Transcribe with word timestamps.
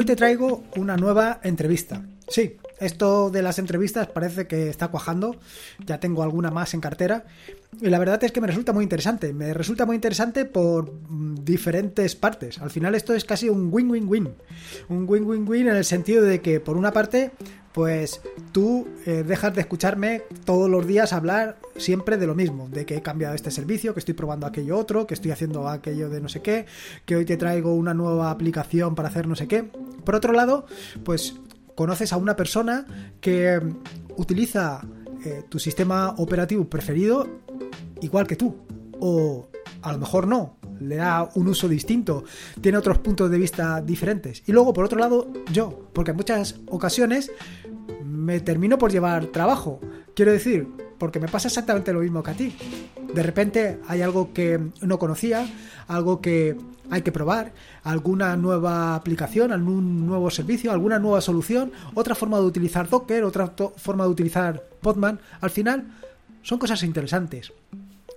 Hoy 0.00 0.06
te 0.06 0.16
traigo 0.16 0.64
una 0.76 0.96
nueva 0.96 1.40
entrevista. 1.42 2.02
Sí, 2.26 2.56
esto 2.78 3.28
de 3.28 3.42
las 3.42 3.58
entrevistas 3.58 4.06
parece 4.06 4.46
que 4.46 4.70
está 4.70 4.88
cuajando. 4.88 5.36
Ya 5.84 6.00
tengo 6.00 6.22
alguna 6.22 6.50
más 6.50 6.72
en 6.72 6.80
cartera. 6.80 7.26
Y 7.82 7.90
la 7.90 7.98
verdad 7.98 8.24
es 8.24 8.32
que 8.32 8.40
me 8.40 8.46
resulta 8.46 8.72
muy 8.72 8.82
interesante. 8.82 9.34
Me 9.34 9.52
resulta 9.52 9.84
muy 9.84 9.96
interesante 9.96 10.46
por 10.46 10.90
mm, 10.90 11.44
diferentes 11.44 12.16
partes. 12.16 12.60
Al 12.60 12.70
final 12.70 12.94
esto 12.94 13.12
es 13.12 13.26
casi 13.26 13.50
un 13.50 13.68
win-win-win. 13.70 14.30
Un 14.88 15.04
win-win-win 15.06 15.68
en 15.68 15.76
el 15.76 15.84
sentido 15.84 16.24
de 16.24 16.40
que, 16.40 16.60
por 16.60 16.78
una 16.78 16.92
parte, 16.92 17.32
pues 17.72 18.20
tú 18.52 18.88
eh, 19.06 19.22
dejas 19.26 19.54
de 19.54 19.60
escucharme 19.60 20.22
todos 20.44 20.68
los 20.68 20.86
días 20.86 21.12
hablar 21.12 21.58
siempre 21.76 22.16
de 22.16 22.26
lo 22.26 22.34
mismo, 22.34 22.68
de 22.68 22.84
que 22.84 22.96
he 22.96 23.02
cambiado 23.02 23.34
este 23.34 23.50
servicio, 23.50 23.94
que 23.94 24.00
estoy 24.00 24.14
probando 24.14 24.46
aquello 24.46 24.76
otro, 24.76 25.06
que 25.06 25.14
estoy 25.14 25.30
haciendo 25.30 25.68
aquello 25.68 26.08
de 26.10 26.20
no 26.20 26.28
sé 26.28 26.42
qué, 26.42 26.66
que 27.04 27.16
hoy 27.16 27.24
te 27.24 27.36
traigo 27.36 27.74
una 27.74 27.94
nueva 27.94 28.30
aplicación 28.30 28.94
para 28.94 29.08
hacer 29.08 29.28
no 29.28 29.36
sé 29.36 29.46
qué. 29.46 29.70
Por 30.10 30.16
otro 30.16 30.32
lado, 30.32 30.66
pues 31.04 31.36
conoces 31.76 32.12
a 32.12 32.16
una 32.16 32.34
persona 32.34 32.84
que 33.20 33.60
utiliza 34.16 34.80
eh, 35.24 35.44
tu 35.48 35.60
sistema 35.60 36.16
operativo 36.18 36.68
preferido 36.68 37.28
igual 38.00 38.26
que 38.26 38.34
tú. 38.34 38.56
O 38.98 39.46
a 39.82 39.92
lo 39.92 39.98
mejor 39.98 40.26
no, 40.26 40.56
le 40.80 40.96
da 40.96 41.30
un 41.36 41.46
uso 41.46 41.68
distinto, 41.68 42.24
tiene 42.60 42.76
otros 42.76 42.98
puntos 42.98 43.30
de 43.30 43.38
vista 43.38 43.80
diferentes. 43.82 44.42
Y 44.48 44.50
luego, 44.50 44.72
por 44.72 44.84
otro 44.84 44.98
lado, 44.98 45.32
yo, 45.52 45.88
porque 45.92 46.10
en 46.10 46.16
muchas 46.16 46.56
ocasiones 46.66 47.30
me 48.04 48.40
termino 48.40 48.78
por 48.78 48.90
llevar 48.90 49.26
trabajo. 49.26 49.78
Quiero 50.16 50.32
decir, 50.32 50.66
porque 51.00 51.18
me 51.18 51.26
pasa 51.26 51.48
exactamente 51.48 51.92
lo 51.92 52.00
mismo 52.00 52.22
que 52.22 52.30
a 52.30 52.34
ti. 52.34 52.54
De 53.12 53.22
repente 53.22 53.80
hay 53.88 54.02
algo 54.02 54.32
que 54.32 54.60
no 54.82 54.98
conocía, 54.98 55.48
algo 55.88 56.20
que 56.20 56.56
hay 56.90 57.02
que 57.02 57.10
probar, 57.10 57.52
alguna 57.82 58.36
nueva 58.36 58.94
aplicación, 58.94 59.50
algún 59.50 60.06
nuevo 60.06 60.30
servicio, 60.30 60.70
alguna 60.70 60.98
nueva 60.98 61.22
solución, 61.22 61.72
otra 61.94 62.14
forma 62.14 62.38
de 62.38 62.44
utilizar 62.44 62.88
Docker, 62.88 63.24
otra 63.24 63.52
forma 63.76 64.04
de 64.04 64.10
utilizar 64.10 64.62
Podman. 64.82 65.18
Al 65.40 65.50
final 65.50 65.88
son 66.42 66.58
cosas 66.58 66.82
interesantes. 66.82 67.52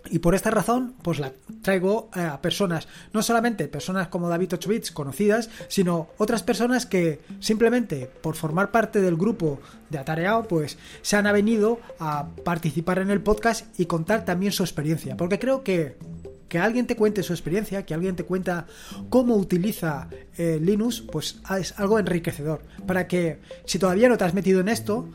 Y 0.10 0.20
por 0.20 0.36
esta 0.36 0.52
razón, 0.52 0.96
pues 1.02 1.20
la 1.20 1.34
traigo 1.62 2.10
eh, 2.16 2.22
a 2.22 2.42
personas, 2.42 2.88
no 3.14 3.24
solamente 3.24 3.68
personas 3.68 4.10
como 4.10 4.30
David 4.30 4.56
Ochwitz, 4.56 4.92
conocidas, 4.92 5.50
sino 5.70 6.10
otras 6.18 6.44
personas 6.44 6.86
que 6.86 7.22
simplemente 7.40 8.10
por 8.22 8.36
formar 8.36 8.72
parte 8.72 9.02
del 9.02 9.16
grupo 9.16 9.60
de 9.90 9.98
Atareado, 9.98 10.44
pues 10.48 10.78
se 11.02 11.16
han 11.16 11.32
venido 11.32 11.80
a 12.00 12.28
participar 12.44 13.00
en 13.00 13.10
el 13.10 13.22
podcast 13.22 13.80
y 13.80 13.86
contar 13.86 14.26
también 14.26 14.52
su 14.52 14.64
experiencia. 14.64 15.16
Porque 15.16 15.40
creo 15.40 15.64
que 15.64 15.98
que 16.54 16.60
alguien 16.60 16.86
te 16.86 16.96
cuente 16.96 17.24
su 17.24 17.34
experiencia, 17.34 17.84
que 17.84 17.96
alguien 17.96 18.16
te 18.16 18.26
cuenta 18.26 18.68
cómo 19.10 19.36
utiliza 19.38 20.08
eh, 20.38 20.60
Linux, 20.62 21.02
pues 21.02 21.40
es 21.60 21.74
algo 21.80 21.98
enriquecedor. 21.98 22.62
Para 22.86 23.08
que 23.08 23.40
si 23.66 23.80
todavía 23.80 24.08
no 24.08 24.20
te 24.20 24.26
has 24.26 24.36
metido 24.36 24.60
en 24.60 24.68
esto, 24.68 25.10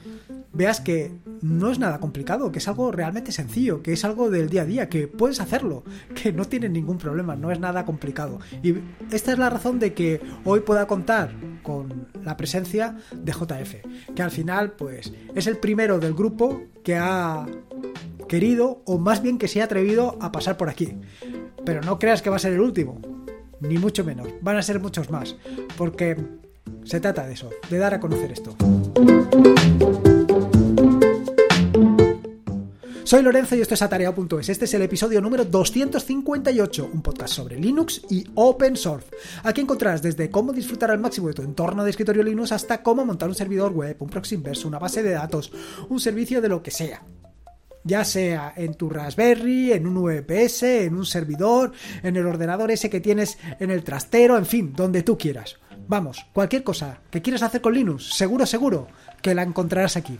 veas 0.52 0.80
que 0.80 1.12
no 1.40 1.70
es 1.70 1.78
nada 1.78 2.00
complicado, 2.00 2.50
que 2.52 2.58
es 2.58 2.68
algo 2.68 2.90
realmente 2.90 3.32
sencillo, 3.32 3.82
que 3.82 3.92
es 3.92 4.04
algo 4.04 4.30
del 4.30 4.48
día 4.48 4.62
a 4.62 4.66
día, 4.66 4.88
que 4.88 5.08
puedes 5.08 5.40
hacerlo, 5.40 5.84
que 6.20 6.32
no 6.32 6.44
tiene 6.44 6.68
ningún 6.68 6.98
problema, 6.98 7.36
no 7.36 7.50
es 7.50 7.60
nada 7.60 7.84
complicado. 7.84 8.40
Y 8.62 8.74
esta 9.12 9.32
es 9.32 9.38
la 9.38 9.50
razón 9.50 9.78
de 9.78 9.94
que 9.94 10.20
hoy 10.44 10.60
pueda 10.60 10.86
contar 10.86 11.32
con 11.62 12.08
la 12.24 12.36
presencia 12.36 12.96
de 13.14 13.32
JF, 13.32 14.14
que 14.14 14.22
al 14.22 14.30
final 14.30 14.72
pues 14.72 15.12
es 15.34 15.46
el 15.46 15.58
primero 15.58 15.98
del 15.98 16.14
grupo 16.14 16.62
que 16.82 16.96
ha 16.96 17.46
querido 18.28 18.82
o 18.84 18.98
más 18.98 19.22
bien 19.22 19.38
que 19.38 19.48
se 19.48 19.60
ha 19.60 19.64
atrevido 19.64 20.16
a 20.20 20.32
pasar 20.32 20.56
por 20.56 20.68
aquí. 20.68 20.98
Pero 21.64 21.80
no 21.82 21.98
creas 21.98 22.22
que 22.22 22.30
va 22.30 22.36
a 22.36 22.40
ser 22.40 22.52
el 22.52 22.60
último, 22.60 23.00
ni 23.60 23.78
mucho 23.78 24.04
menos, 24.04 24.28
van 24.40 24.56
a 24.56 24.62
ser 24.62 24.80
muchos 24.80 25.10
más, 25.10 25.36
porque 25.76 26.16
se 26.84 27.00
trata 27.00 27.26
de 27.26 27.34
eso, 27.34 27.50
de 27.68 27.78
dar 27.78 27.94
a 27.94 28.00
conocer 28.00 28.32
esto. 28.32 28.56
Soy 33.08 33.22
Lorenzo 33.22 33.56
y 33.56 33.62
esto 33.62 33.72
es 33.72 33.80
Atareado.es. 33.80 34.50
Este 34.50 34.66
es 34.66 34.74
el 34.74 34.82
episodio 34.82 35.22
número 35.22 35.42
258, 35.46 36.90
un 36.92 37.00
podcast 37.00 37.32
sobre 37.32 37.58
Linux 37.58 38.02
y 38.10 38.26
Open 38.34 38.76
Source. 38.76 39.06
Aquí 39.44 39.62
encontrarás 39.62 40.02
desde 40.02 40.28
cómo 40.28 40.52
disfrutar 40.52 40.90
al 40.90 40.98
máximo 40.98 41.28
de 41.28 41.32
tu 41.32 41.40
entorno 41.40 41.84
de 41.84 41.88
escritorio 41.88 42.22
Linux 42.22 42.52
hasta 42.52 42.82
cómo 42.82 43.06
montar 43.06 43.30
un 43.30 43.34
servidor 43.34 43.72
web, 43.72 43.96
un 44.00 44.10
proxy 44.10 44.34
inverso, 44.34 44.68
una 44.68 44.78
base 44.78 45.02
de 45.02 45.12
datos, 45.12 45.50
un 45.88 46.00
servicio 46.00 46.42
de 46.42 46.50
lo 46.50 46.62
que 46.62 46.70
sea 46.70 47.02
ya 47.82 48.04
sea 48.04 48.52
en 48.54 48.74
tu 48.74 48.90
Raspberry, 48.90 49.72
en 49.72 49.86
un 49.86 50.02
VPS, 50.02 50.62
en 50.64 50.94
un 50.94 51.06
servidor, 51.06 51.72
en 52.02 52.16
el 52.16 52.26
ordenador 52.26 52.70
ese 52.70 52.90
que 52.90 53.00
tienes 53.00 53.38
en 53.58 53.70
el 53.70 53.84
trastero, 53.84 54.36
en 54.36 54.44
fin, 54.44 54.74
donde 54.76 55.02
tú 55.02 55.16
quieras. 55.16 55.56
Vamos, 55.86 56.26
cualquier 56.34 56.62
cosa 56.62 57.00
que 57.10 57.22
quieras 57.22 57.42
hacer 57.42 57.62
con 57.62 57.72
Linux, 57.72 58.10
seguro, 58.12 58.44
seguro 58.44 58.88
que 59.22 59.34
la 59.34 59.42
encontrarás 59.42 59.96
aquí. 59.96 60.18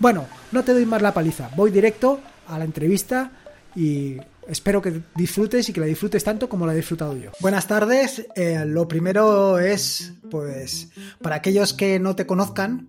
Bueno, 0.00 0.26
no 0.52 0.62
te 0.62 0.72
doy 0.72 0.86
más 0.86 1.02
la 1.02 1.12
paliza, 1.12 1.50
voy 1.56 1.72
directo 1.72 2.20
a 2.46 2.56
la 2.56 2.64
entrevista 2.64 3.32
y 3.74 4.16
espero 4.46 4.80
que 4.80 5.02
disfrutes 5.16 5.68
y 5.68 5.72
que 5.72 5.80
la 5.80 5.86
disfrutes 5.86 6.22
tanto 6.22 6.48
como 6.48 6.66
la 6.66 6.72
he 6.72 6.76
disfrutado 6.76 7.16
yo. 7.16 7.32
Buenas 7.40 7.66
tardes, 7.66 8.24
eh, 8.36 8.64
lo 8.64 8.86
primero 8.86 9.58
es, 9.58 10.14
pues, 10.30 10.90
para 11.20 11.36
aquellos 11.36 11.74
que 11.74 11.98
no 11.98 12.14
te 12.14 12.26
conozcan, 12.26 12.86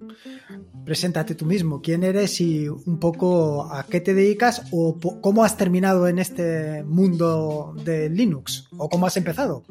preséntate 0.86 1.34
tú 1.34 1.48
mismo, 1.48 1.82
quién 1.82 2.04
eres 2.04 2.40
y 2.42 2.70
un 2.70 3.00
poco 3.00 3.74
a 3.74 3.88
qué 3.88 4.02
te 4.02 4.14
dedicas 4.14 4.62
o 4.72 5.00
cómo 5.20 5.44
has 5.44 5.58
terminado 5.58 6.08
en 6.08 6.20
este 6.20 6.84
mundo 6.84 7.74
de 7.84 8.10
Linux 8.10 8.68
o 8.78 8.88
cómo 8.88 9.08
has 9.08 9.18
empezado. 9.18 9.64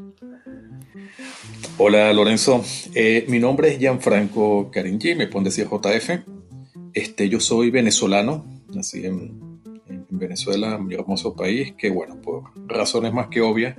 Hola 1.78 2.12
Lorenzo, 2.12 2.64
eh, 2.96 3.24
mi 3.28 3.38
nombre 3.38 3.72
es 3.72 3.78
Gianfranco 3.78 4.72
Caringi, 4.72 5.14
me 5.14 5.28
pone 5.28 5.44
decir 5.44 5.68
JF. 5.68 6.38
Este, 6.98 7.28
yo 7.28 7.38
soy 7.38 7.70
venezolano, 7.70 8.44
nací 8.74 9.06
en, 9.06 9.46
Venezuela, 10.10 10.78
mi 10.78 10.94
hermoso 10.94 11.36
país, 11.36 11.74
que 11.78 11.90
bueno, 11.90 12.20
por 12.20 12.50
razones 12.66 13.12
más 13.12 13.28
que 13.28 13.40
obvias, 13.40 13.76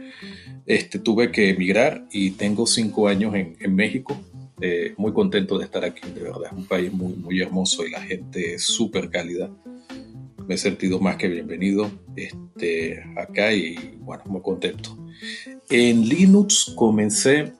este, 0.65 0.99
tuve 0.99 1.31
que 1.31 1.49
emigrar 1.49 2.05
y 2.13 2.31
tengo 2.31 2.65
cinco 2.65 3.09
años 3.09 3.35
en, 3.35 3.57
en 3.59 3.75
México 3.75 4.17
eh, 4.61 4.93
muy 4.95 5.11
contento 5.11 5.57
de 5.57 5.65
estar 5.65 5.83
aquí, 5.83 6.09
de 6.09 6.21
verdad. 6.21 6.45
Es 6.45 6.57
un 6.57 6.65
país 6.65 6.93
muy, 6.93 7.13
muy 7.15 7.41
hermoso 7.41 7.85
y 7.85 7.89
la 7.89 8.01
gente 8.01 8.53
es 8.53 8.63
súper 8.63 9.09
cálida. 9.09 9.49
Me 10.47 10.55
he 10.55 10.57
sentido 10.57 10.99
más 10.99 11.17
que 11.17 11.27
bienvenido 11.27 11.91
este, 12.15 13.03
acá 13.17 13.51
y 13.51 13.97
bueno, 13.99 14.23
muy 14.27 14.41
contento. 14.41 14.97
En 15.69 16.07
Linux 16.07 16.71
comencé, 16.73 17.51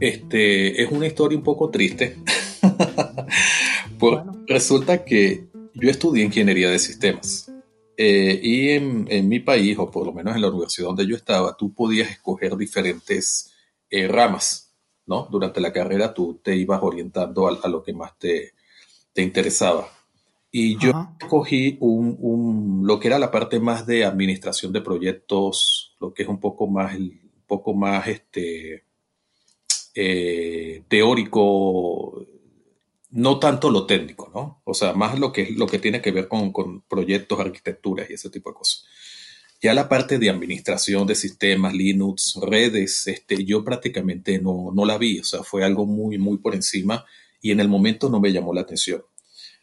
este, 0.00 0.82
es 0.82 0.90
una 0.90 1.08
historia 1.08 1.36
un 1.36 1.44
poco 1.44 1.68
triste. 1.68 2.16
Resulta 4.46 5.04
que 5.04 5.48
yo 5.74 5.90
estudié 5.90 6.24
ingeniería 6.24 6.70
de 6.70 6.78
sistemas. 6.78 7.50
Eh, 7.96 8.38
y 8.42 8.70
en, 8.70 9.06
en, 9.10 9.28
mi 9.28 9.40
país, 9.40 9.78
o 9.78 9.90
por 9.90 10.06
lo 10.06 10.12
menos 10.12 10.36
en 10.36 10.42
la 10.42 10.48
universidad 10.48 10.88
donde 10.88 11.06
yo 11.06 11.16
estaba, 11.16 11.56
tú 11.56 11.72
podías 11.72 12.10
escoger 12.10 12.54
diferentes 12.56 13.52
eh, 13.88 14.06
ramas 14.06 14.66
¿no? 15.06 15.28
Durante 15.30 15.60
la 15.60 15.72
carrera 15.72 16.12
tú 16.12 16.40
te 16.42 16.54
ibas 16.56 16.80
orientando 16.82 17.48
a, 17.48 17.68
lo 17.68 17.82
que 17.82 17.92
más 17.92 18.18
te, 18.18 18.52
te 19.12 19.22
interesaba. 19.22 19.88
Y 20.50 20.78
yo 20.78 20.92
escogí 21.20 21.76
un, 21.80 22.82
lo 22.84 22.98
que 22.98 23.08
era 23.08 23.18
la 23.18 23.30
parte 23.30 23.60
más 23.60 23.86
de 23.86 24.04
administración 24.04 24.72
de 24.72 24.80
proyectos, 24.80 25.96
lo 26.00 26.12
que 26.12 26.22
es 26.22 26.28
un 26.28 26.40
poco 26.40 26.66
más, 26.66 26.96
un 26.96 27.44
poco 27.46 27.74
más 27.74 28.08
este, 28.08 28.84
eh, 29.94 30.82
teórico, 30.88 32.24
no 33.16 33.38
tanto 33.38 33.70
lo 33.70 33.86
técnico, 33.86 34.30
¿no? 34.34 34.60
O 34.64 34.74
sea, 34.74 34.92
más 34.92 35.18
lo 35.18 35.32
que, 35.32 35.50
lo 35.56 35.66
que 35.66 35.78
tiene 35.78 36.02
que 36.02 36.10
ver 36.10 36.28
con, 36.28 36.52
con 36.52 36.82
proyectos, 36.82 37.40
arquitecturas 37.40 38.10
y 38.10 38.12
ese 38.12 38.28
tipo 38.28 38.50
de 38.50 38.56
cosas. 38.56 38.84
Ya 39.62 39.72
la 39.72 39.88
parte 39.88 40.18
de 40.18 40.28
administración 40.28 41.06
de 41.06 41.14
sistemas, 41.14 41.72
Linux, 41.72 42.38
redes, 42.42 43.06
este, 43.06 43.42
yo 43.42 43.64
prácticamente 43.64 44.38
no, 44.38 44.70
no 44.74 44.84
la 44.84 44.98
vi, 44.98 45.20
o 45.20 45.24
sea, 45.24 45.42
fue 45.42 45.64
algo 45.64 45.86
muy, 45.86 46.18
muy 46.18 46.36
por 46.36 46.54
encima 46.54 47.06
y 47.40 47.52
en 47.52 47.60
el 47.60 47.68
momento 47.68 48.10
no 48.10 48.20
me 48.20 48.32
llamó 48.32 48.52
la 48.52 48.60
atención. 48.60 49.02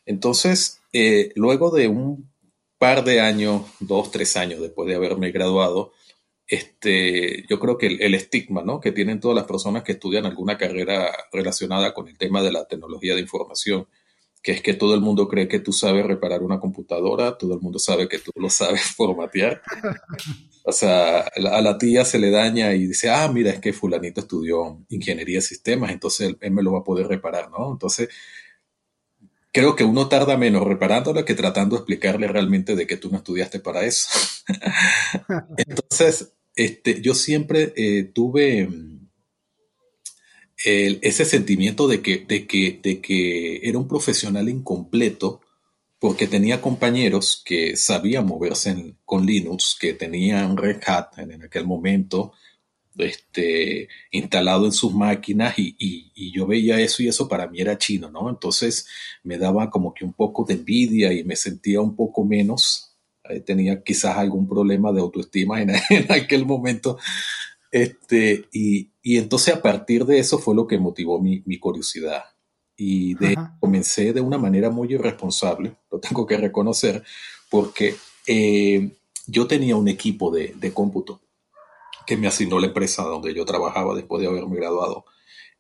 Entonces, 0.08 0.82
eh, 0.92 1.32
luego 1.36 1.70
de 1.70 1.88
un 1.88 2.32
par 2.80 3.04
de 3.04 3.22
años, 3.22 3.62
dos, 3.80 4.10
tres 4.10 4.36
años 4.36 4.62
después 4.62 4.88
de 4.88 4.96
haberme 4.96 5.32
graduado, 5.32 5.94
este, 6.54 7.46
yo 7.50 7.60
creo 7.60 7.78
que 7.78 7.88
el, 7.88 8.02
el, 8.02 8.14
estigma 8.16 8.64
¿no? 8.64 8.80
que 8.80 8.92
tienen 8.92 9.20
todas 9.20 9.36
las 9.36 9.46
personas 9.46 9.84
que 9.84 9.94
estudian 9.94 10.26
alguna 10.26 10.58
carrera 10.58 11.12
relacionada 11.32 11.94
con 11.94 12.08
el 12.08 12.18
tema 12.18 12.42
de 12.42 12.52
la 12.52 12.66
tecnología 12.66 13.16
de 13.16 13.22
información 13.22 13.88
que 14.44 14.52
es 14.52 14.62
que 14.62 14.74
todo 14.74 14.94
el 14.94 15.00
mundo 15.00 15.30
cree 15.30 15.48
que 15.48 15.60
tú 15.60 15.72
sabes 15.72 16.06
reparar 16.06 16.44
una 16.44 16.60
computadora, 16.60 17.38
todo 17.38 17.54
el 17.54 17.62
mundo 17.62 17.80
sabe 17.80 18.10
que 18.10 18.20
tú 18.20 18.30
lo 18.36 18.50
sabes 18.50 18.82
formatear. 18.98 19.62
O 20.66 20.74
sea, 20.74 21.22
a 21.22 21.62
la 21.62 21.78
tía 21.78 22.04
se 22.04 22.20
le 22.20 22.30
daña 22.30 22.74
y 22.74 22.88
dice, 22.88 23.10
ah, 23.10 23.30
mira, 23.34 23.52
es 23.52 23.60
que 23.60 23.72
fulanito 23.72 24.20
estudió 24.20 24.86
ingeniería 24.90 25.38
de 25.38 25.42
sistemas, 25.42 25.92
entonces 25.92 26.36
él, 26.40 26.52
me 26.52 26.62
lo 26.62 26.74
va 26.74 26.80
a 26.80 26.84
poder 26.84 27.08
reparar, 27.08 27.50
¿no? 27.52 27.72
Entonces, 27.72 28.10
creo 29.54 29.78
que 29.78 29.86
uno 29.86 30.10
tarda 30.10 30.36
menos 30.36 30.64
reparándolo 30.64 31.24
que 31.24 31.36
tratando 31.36 31.78
de 31.78 31.80
explicarle 31.80 32.28
realmente 32.28 32.76
de 32.76 32.86
que 32.86 32.98
tú 32.98 33.10
no 33.10 33.18
estudiaste 33.18 33.62
para 33.62 33.86
eso. 33.86 34.10
entonces, 35.58 36.34
este, 36.56 37.02
yo 37.02 37.14
siempre 37.16 37.74
eh, 37.76 38.04
tuve 38.14 38.70
ese 40.66 41.26
sentimiento 41.26 41.88
de 41.88 42.02
que, 42.02 43.60
era 43.64 43.78
un 43.78 43.88
profesional 43.88 44.48
incompleto 44.48 45.42
porque 46.00 46.28
tenía 46.28 46.62
compañeros 46.62 47.42
que 47.46 47.76
sabían 47.78 48.26
moverse 48.26 48.96
con 49.06 49.26
Linux, 49.26 49.78
que 49.80 49.94
tenían 49.94 50.58
Red 50.58 50.82
Hat 50.86 51.18
en, 51.18 51.44
aquel 51.44 51.66
momento 51.66 52.34
este, 52.98 53.88
instalado 54.12 54.66
en 54.66 54.72
sus 54.72 54.94
máquinas 54.94 55.56
y, 55.58 56.32
yo 56.32 56.46
veía 56.46 56.80
eso 56.80 57.04
y 57.04 57.08
eso 57.08 57.28
para 57.28 57.48
mí 57.48 57.60
era 57.62 57.78
chino, 57.78 58.10
¿no? 58.10 58.30
Entonces 58.30 58.88
me 59.24 59.38
daba 59.38 59.70
como 59.70 59.94
que 59.94 60.06
un 60.06 60.14
poco 60.14 60.44
de 60.44 60.56
envidia 60.56 61.14
y 61.14 61.24
me 61.24 61.36
sentía 61.36 61.82
un 61.82 61.96
poco 61.96 62.26
menos. 62.26 62.93
Tenía 63.46 63.84
quizás 63.84 64.18
algún 64.18 64.48
problema 64.48 64.92
de 64.92 65.02
autoestima 65.02 65.62
en, 65.62 65.72
en 65.90 66.12
aquel 66.12 66.46
momento. 66.46 66.98
Este, 67.72 68.46
y, 68.52 68.92
y, 69.02 69.18
entonces 69.18 69.56
a 69.56 69.62
partir 69.62 70.06
de 70.06 70.20
eso 70.20 70.38
fue 70.38 70.54
lo 70.54 70.68
que 70.68 70.78
motivó 70.78 71.20
mi, 71.20 71.42
mi 71.46 71.58
curiosidad 71.58 72.24
y 72.76 73.16
de, 73.16 73.36
comencé 73.60 74.14
de 74.14 74.22
una 74.22 74.38
manera 74.38 74.70
muy 74.70 74.94
irresponsable, 74.94 75.76
lo 75.92 76.00
tengo 76.00 76.26
que 76.26 76.38
reconocer, 76.38 77.04
porque 77.50 77.96
eh, 78.28 78.92
yo 79.28 79.48
tenía 79.48 79.76
un 79.76 79.88
equipo 79.88 80.32
de, 80.32 80.54
de, 80.56 80.74
cómputo 80.74 81.22
que 82.06 82.18
me 82.18 82.28
asignó 82.28 82.60
la 82.60 82.68
empresa 82.68 83.04
donde 83.04 83.34
yo 83.34 83.46
trabajaba 83.46 83.96
después 83.96 84.22
de 84.22 84.28
haberme 84.28 84.58
graduado. 84.58 85.06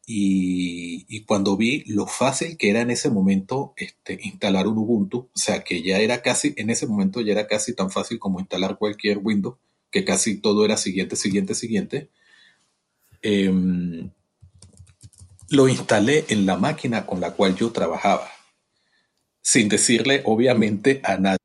Y, 0.05 1.23
cuando 1.25 1.55
vi 1.55 1.83
lo 1.87 2.07
fácil 2.07 2.57
que 2.57 2.69
era 2.69 2.81
en 2.81 2.91
ese 2.91 3.09
momento 3.09 3.73
este, 3.77 4.19
instalar 4.23 4.67
un 4.67 4.77
Ubuntu, 4.77 5.29
o 5.33 5.37
sea 5.37 5.63
que 5.63 5.81
ya 5.81 5.99
era 5.99 6.21
casi, 6.21 6.53
en 6.57 6.69
ese 6.69 6.87
momento 6.87 7.21
ya 7.21 7.31
era 7.31 7.47
casi 7.47 7.73
tan 7.73 7.89
fácil 7.89 8.19
como 8.19 8.39
instalar 8.39 8.77
cualquier 8.77 9.19
Windows, 9.19 9.57
que 9.91 10.03
casi 10.03 10.37
todo 10.37 10.65
era 10.65 10.75
siguiente, 10.75 11.15
siguiente, 11.15 11.55
siguiente. 11.55 12.09
Eh, 13.21 14.09
lo 15.49 15.67
instalé 15.69 16.25
en 16.29 16.45
la 16.45 16.57
máquina 16.57 17.05
con 17.05 17.21
la 17.21 17.31
cual 17.31 17.55
yo 17.55 17.71
trabajaba, 17.71 18.27
sin 19.41 19.69
decirle 19.69 20.21
obviamente 20.25 20.99
a 21.03 21.17
nadie 21.17 21.37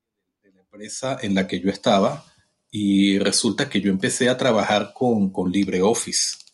de 0.42 0.50
la 0.52 0.60
empresa 0.60 1.18
en 1.22 1.34
la 1.34 1.46
que 1.46 1.60
yo 1.60 1.70
estaba. 1.70 2.24
Y 2.70 3.18
resulta 3.18 3.70
que 3.70 3.80
yo 3.80 3.90
empecé 3.90 4.28
a 4.28 4.36
trabajar 4.36 4.92
con 4.94 5.32
LibreOffice. 5.50 6.47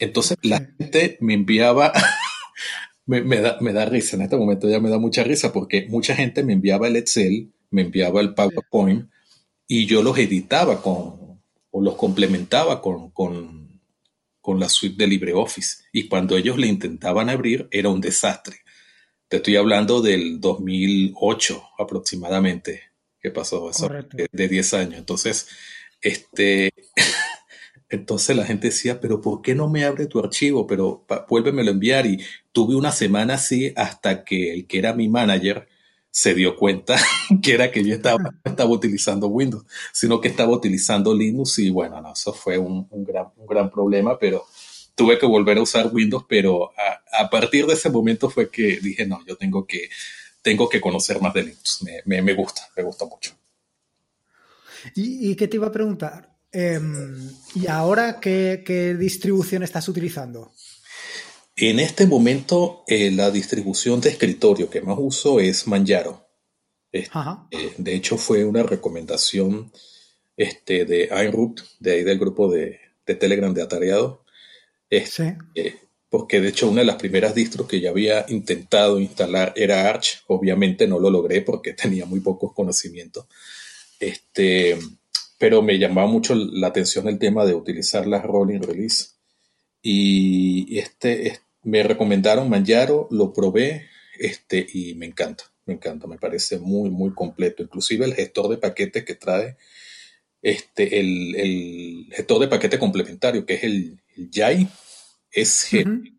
Entonces 0.00 0.36
la 0.42 0.58
gente 0.78 1.18
me 1.20 1.34
enviaba, 1.34 1.92
me, 3.06 3.22
da, 3.40 3.58
me 3.60 3.72
da 3.72 3.84
risa, 3.84 4.16
en 4.16 4.22
este 4.22 4.36
momento 4.36 4.68
ya 4.68 4.80
me 4.80 4.90
da 4.90 4.98
mucha 4.98 5.22
risa 5.22 5.52
porque 5.52 5.86
mucha 5.88 6.16
gente 6.16 6.42
me 6.42 6.54
enviaba 6.54 6.88
el 6.88 6.96
Excel, 6.96 7.52
me 7.70 7.82
enviaba 7.82 8.20
el 8.20 8.34
PowerPoint 8.34 9.08
y 9.68 9.86
yo 9.86 10.02
los 10.02 10.18
editaba 10.18 10.82
con, 10.82 11.40
o 11.70 11.80
los 11.80 11.94
complementaba 11.94 12.82
con, 12.82 13.10
con 13.10 13.60
con 14.40 14.58
la 14.58 14.68
suite 14.68 14.96
de 14.96 15.06
LibreOffice 15.06 15.84
y 15.92 16.08
cuando 16.08 16.36
ellos 16.36 16.58
le 16.58 16.66
intentaban 16.66 17.28
abrir 17.28 17.68
era 17.70 17.88
un 17.88 18.00
desastre. 18.00 18.56
Te 19.28 19.36
estoy 19.36 19.56
hablando 19.56 20.02
del 20.02 20.40
2008 20.40 21.62
aproximadamente, 21.78 22.82
que 23.20 23.30
pasó 23.30 23.70
eso 23.70 23.88
de, 24.32 24.48
10 24.48 24.74
años. 24.74 24.94
Entonces, 24.98 25.46
este, 26.00 26.72
entonces 27.90 28.36
la 28.36 28.44
gente 28.46 28.68
decía, 28.68 29.00
pero 29.00 29.20
¿por 29.20 29.42
qué 29.42 29.54
no 29.56 29.68
me 29.68 29.84
abre 29.84 30.06
tu 30.06 30.20
archivo? 30.20 30.66
Pero 30.66 31.04
vuélvemelo 31.28 31.70
a 31.70 31.74
enviar. 31.74 32.06
Y 32.06 32.24
tuve 32.52 32.76
una 32.76 32.92
semana 32.92 33.34
así 33.34 33.72
hasta 33.76 34.24
que 34.24 34.54
el 34.54 34.66
que 34.66 34.78
era 34.78 34.94
mi 34.94 35.08
manager 35.08 35.68
se 36.12 36.34
dio 36.34 36.56
cuenta 36.56 36.96
que 37.42 37.52
era 37.52 37.70
que 37.70 37.84
yo 37.84 37.94
estaba, 37.94 38.30
estaba 38.44 38.70
utilizando 38.70 39.26
Windows, 39.26 39.64
sino 39.92 40.20
que 40.20 40.28
estaba 40.28 40.52
utilizando 40.52 41.14
Linux 41.14 41.58
y 41.58 41.70
bueno, 41.70 42.00
no, 42.00 42.12
eso 42.12 42.32
fue 42.32 42.58
un, 42.58 42.86
un, 42.90 43.04
gran, 43.04 43.26
un 43.36 43.46
gran 43.46 43.70
problema, 43.70 44.18
pero 44.18 44.44
tuve 44.94 45.18
que 45.18 45.26
volver 45.26 45.58
a 45.58 45.62
usar 45.62 45.90
Windows, 45.92 46.24
pero 46.28 46.72
a, 46.76 47.22
a, 47.24 47.30
partir 47.30 47.66
de 47.66 47.74
ese 47.74 47.90
momento 47.90 48.28
fue 48.28 48.50
que 48.50 48.80
dije, 48.80 49.06
no, 49.06 49.24
yo 49.24 49.36
tengo 49.36 49.66
que, 49.66 49.88
tengo 50.42 50.68
que 50.68 50.80
conocer 50.80 51.20
más 51.20 51.32
de 51.34 51.44
Linux, 51.44 51.82
me, 51.82 52.02
me, 52.04 52.22
me 52.22 52.34
gusta, 52.34 52.62
me 52.76 52.82
gusta 52.82 53.04
mucho. 53.04 53.32
¿Y, 54.94 55.30
y 55.30 55.36
qué 55.36 55.46
te 55.46 55.56
iba 55.56 55.68
a 55.68 55.72
preguntar? 55.72 56.39
Eh, 56.52 56.80
¿Y 57.54 57.66
ahora 57.68 58.20
qué, 58.20 58.62
qué 58.64 58.94
distribución 58.94 59.62
estás 59.62 59.88
utilizando? 59.88 60.52
En 61.62 61.78
este 61.78 62.06
momento, 62.06 62.84
eh, 62.86 63.10
la 63.10 63.30
distribución 63.30 64.00
de 64.00 64.08
escritorio 64.08 64.70
que 64.70 64.80
más 64.80 64.96
uso 64.98 65.40
es 65.40 65.66
Manjaro. 65.66 66.26
Este, 66.90 67.18
eh, 67.50 67.74
de 67.76 67.94
hecho, 67.94 68.16
fue 68.16 68.46
una 68.46 68.62
recomendación 68.62 69.70
este, 70.38 70.86
de 70.86 71.10
iRoot, 71.26 71.60
de 71.78 71.92
ahí 71.92 72.02
del 72.02 72.18
grupo 72.18 72.50
de, 72.50 72.80
Telegram 73.04 73.52
de 73.52 73.60
Atareado. 73.60 74.24
Este, 74.88 75.36
eh, 75.54 75.76
porque 76.08 76.40
de 76.40 76.48
hecho 76.48 76.70
una 76.70 76.80
de 76.80 76.86
las 76.86 76.96
primeras 76.96 77.34
distros 77.34 77.68
que 77.68 77.80
ya 77.80 77.90
había 77.90 78.24
intentado 78.28 78.98
instalar 78.98 79.52
era 79.54 79.86
Arch. 79.88 80.22
Obviamente 80.28 80.86
no 80.86 80.98
lo 80.98 81.10
logré 81.10 81.42
porque 81.42 81.72
tenía 81.74 82.06
muy 82.06 82.20
pocos 82.20 82.54
conocimientos. 82.54 83.26
Este, 83.98 84.78
pero 85.40 85.62
me 85.62 85.78
llamaba 85.78 86.06
mucho 86.06 86.34
la 86.34 86.66
atención 86.66 87.08
el 87.08 87.18
tema 87.18 87.46
de 87.46 87.54
utilizar 87.54 88.06
las 88.06 88.22
rolling 88.24 88.60
release. 88.60 89.12
Y 89.80 90.78
este, 90.78 91.40
me 91.62 91.82
recomendaron 91.82 92.50
Manjaro, 92.50 93.08
lo 93.10 93.32
probé 93.32 93.86
este, 94.18 94.66
y 94.70 94.94
me 94.96 95.06
encanta, 95.06 95.44
me 95.64 95.72
encanta, 95.72 96.06
me 96.06 96.18
parece 96.18 96.58
muy, 96.58 96.90
muy 96.90 97.14
completo. 97.14 97.62
Inclusive 97.62 98.04
el 98.04 98.12
gestor 98.12 98.50
de 98.50 98.58
paquetes 98.58 99.02
que 99.02 99.14
trae 99.14 99.56
este, 100.42 101.00
el, 101.00 101.34
el 101.34 102.12
gestor 102.12 102.40
de 102.40 102.48
paquete 102.48 102.78
complementario, 102.78 103.46
que 103.46 103.54
es 103.54 103.64
el, 103.64 103.98
el 104.18 104.30
YAI, 104.30 104.68
es 105.32 105.70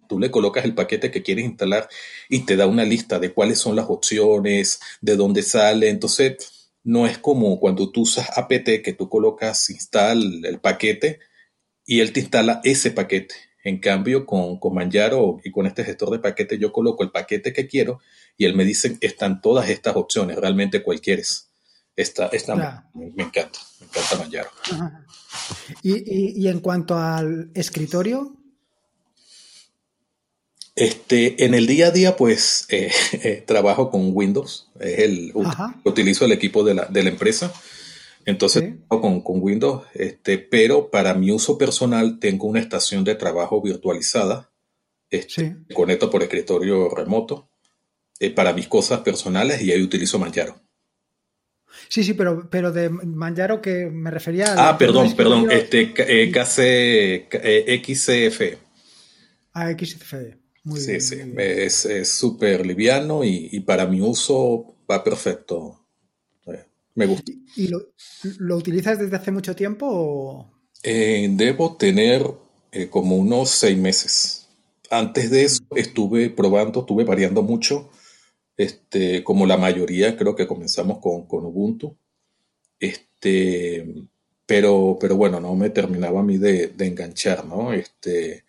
tú 0.10 0.20
le 0.20 0.32
colocas 0.32 0.66
el 0.66 0.74
paquete 0.74 1.12
que 1.12 1.22
quieres 1.22 1.46
instalar 1.46 1.88
y 2.28 2.40
te 2.40 2.56
da 2.56 2.66
una 2.66 2.86
lista 2.86 3.20
de 3.20 3.34
cuáles 3.34 3.60
son 3.60 3.76
las 3.76 3.86
opciones, 3.88 4.80
de 5.00 5.16
dónde 5.16 5.44
sale. 5.44 5.90
Entonces, 5.90 6.61
no 6.84 7.06
es 7.06 7.18
como 7.18 7.60
cuando 7.60 7.92
tú 7.92 8.02
usas 8.02 8.38
apt 8.38 8.66
que 8.84 8.96
tú 8.98 9.10
colocas 9.10 9.70
install 9.70 10.46
el 10.46 10.60
paquete 10.60 11.20
y 11.86 12.00
él 12.00 12.14
te 12.14 12.22
instala 12.22 12.62
ese 12.64 12.92
paquete. 12.92 13.36
En 13.64 13.80
cambio, 13.80 14.26
con, 14.26 14.58
con 14.60 14.74
Manjaro 14.74 15.40
y 15.44 15.52
con 15.52 15.68
este 15.68 15.84
gestor 15.84 16.10
de 16.10 16.20
paquetes, 16.20 16.60
yo 16.60 16.72
coloco 16.72 17.04
el 17.04 17.12
paquete 17.12 17.54
que 17.54 17.68
quiero 17.68 18.00
y 18.36 18.46
él 18.46 18.56
me 18.56 18.66
dice, 18.66 18.98
están 19.02 19.40
todas 19.40 19.70
estas 19.70 19.96
opciones, 19.96 20.38
realmente 20.38 20.82
cuál 20.82 21.00
quieres. 21.00 21.50
Esta, 21.96 22.28
esta 22.28 22.56
me, 22.94 23.06
encanta, 23.24 23.60
me 23.80 23.86
encanta 23.86 24.18
Manjaro. 24.18 24.50
¿Y, 25.84 26.48
en 26.48 26.60
cuanto 26.60 26.98
al 26.98 27.52
escritorio? 27.54 28.41
Este, 30.76 31.44
en 31.46 31.54
el 31.54 31.68
día 31.68 31.88
a 31.88 31.92
día, 31.92 32.16
pues, 32.16 32.66
eh, 32.70 32.92
eh, 33.24 33.44
trabajo 33.46 33.92
con 33.92 34.12
Windows. 34.14 34.70
Es 34.80 35.00
el, 35.00 35.34
utilizo 35.84 36.26
el 36.26 36.32
equipo 36.32 36.64
de 36.64 36.76
la, 36.76 36.86
de 36.86 37.04
la 37.04 37.10
empresa. 37.10 37.54
Entonces, 38.26 38.76
con, 38.88 39.22
con, 39.22 39.42
Windows, 39.42 39.84
este, 39.94 40.38
pero 40.38 40.92
para 40.92 41.14
mi 41.16 41.32
uso 41.32 41.58
personal 41.58 42.20
tengo 42.20 42.48
una 42.48 42.60
estación 42.60 43.04
de 43.04 43.16
trabajo 43.16 43.62
virtualizada. 43.62 44.52
Este, 45.10 45.58
Conecto 45.74 46.10
por 46.10 46.24
escritorio 46.24 46.90
remoto 46.90 47.50
eh, 48.20 48.30
para 48.30 48.54
mis 48.54 48.68
cosas 48.68 49.02
personales 49.02 49.62
y 49.62 49.72
ahí 49.72 49.82
utilizo 49.82 50.20
Manjaro. 50.20 50.62
Sí, 51.90 52.04
sí, 52.04 52.14
pero, 52.14 52.50
pero 52.50 52.72
de 52.72 52.90
Manjaro 52.90 53.62
que 53.62 53.88
me 53.88 54.12
refería 54.12 54.54
a... 54.54 54.70
Ah, 54.70 54.78
perdón, 54.78 55.14
perdón, 55.16 55.52
este, 55.52 55.92
KC, 55.94 57.28
eh, 57.34 57.82
XCF. 57.84 58.58
Ah, 59.54 59.72
XCF. 59.72 60.41
Muy 60.64 60.80
sí, 60.80 60.92
bien, 60.92 61.02
sí, 61.02 61.90
es 61.90 62.10
súper 62.10 62.66
liviano 62.66 63.24
y, 63.24 63.50
y 63.52 63.60
para 63.62 63.88
mi 63.88 64.02
uso 64.02 64.76
va 64.90 65.04
perfecto. 65.04 65.82
Me 66.96 67.06
gusta. 67.06 67.32
¿Y, 67.56 67.68
lo, 67.68 68.58
utilizas 68.58 69.00
desde 69.00 69.16
hace 69.16 69.32
mucho 69.32 69.56
tiempo? 69.56 70.52
Eh, 70.84 71.28
debo 71.32 71.78
tener 71.78 72.26
eh, 72.72 72.90
como 72.90 73.16
unos 73.16 73.50
seis 73.50 73.78
meses. 73.78 74.48
Antes 74.90 75.30
de 75.32 75.44
eso 75.44 75.64
estuve 75.76 76.30
probando, 76.30 76.82
estuve 76.82 77.04
variando 77.06 77.44
mucho. 77.44 77.90
Este, 78.58 79.24
como 79.24 79.46
la 79.46 79.58
mayoría, 79.58 80.18
creo 80.18 80.36
que 80.36 80.48
comenzamos 80.48 81.00
con, 81.00 81.26
con 81.28 81.46
Ubuntu. 81.46 81.96
Este, 82.80 84.08
pero, 84.46 84.98
pero 85.00 85.16
bueno, 85.16 85.40
no 85.40 85.56
me 85.56 85.70
terminaba 85.70 86.20
a 86.20 86.24
mí 86.24 86.38
de, 86.38 86.68
de 86.68 86.88
enganchar, 86.88 87.46
¿no? 87.46 87.72
Este, 87.72 88.44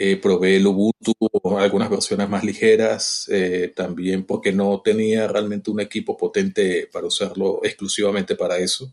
eh, 0.00 0.16
probé 0.16 0.56
el 0.56 0.66
Ubuntu, 0.68 1.12
algunas 1.58 1.90
versiones 1.90 2.28
más 2.28 2.44
ligeras, 2.44 3.28
eh, 3.32 3.72
también 3.74 4.24
porque 4.24 4.52
no 4.52 4.80
tenía 4.80 5.26
realmente 5.26 5.72
un 5.72 5.80
equipo 5.80 6.16
potente 6.16 6.88
para 6.92 7.08
usarlo 7.08 7.60
exclusivamente 7.64 8.36
para 8.36 8.58
eso. 8.58 8.92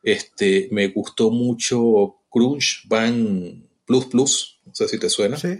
Este, 0.00 0.68
me 0.70 0.88
gustó 0.88 1.30
mucho 1.30 2.20
Crunch 2.30 2.86
Band 2.86 3.66
Plus 3.84 4.04
Plus, 4.06 4.60
no 4.64 4.72
sé 4.72 4.86
si 4.86 4.98
te 5.00 5.10
suena. 5.10 5.36
Sí. 5.36 5.58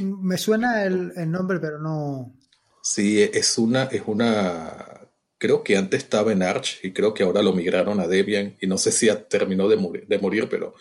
me 0.00 0.38
suena 0.38 0.84
el, 0.84 1.12
nombre, 1.28 1.58
pero 1.58 1.80
no. 1.80 2.32
Sí, 2.80 3.20
es 3.20 3.58
una, 3.58 3.84
es 3.84 4.02
una, 4.06 5.08
creo 5.38 5.64
que 5.64 5.76
antes 5.76 6.04
estaba 6.04 6.30
en 6.30 6.44
Arch 6.44 6.78
y 6.84 6.92
creo 6.92 7.12
que 7.12 7.24
ahora 7.24 7.42
lo 7.42 7.52
migraron 7.52 7.98
a 7.98 8.06
Debian 8.06 8.56
y 8.60 8.68
no 8.68 8.78
sé 8.78 8.92
si 8.92 9.08
terminó 9.28 9.68
de, 9.68 9.76
morir, 9.76 10.06
de 10.06 10.18
morir 10.20 10.46
pero 10.48 10.74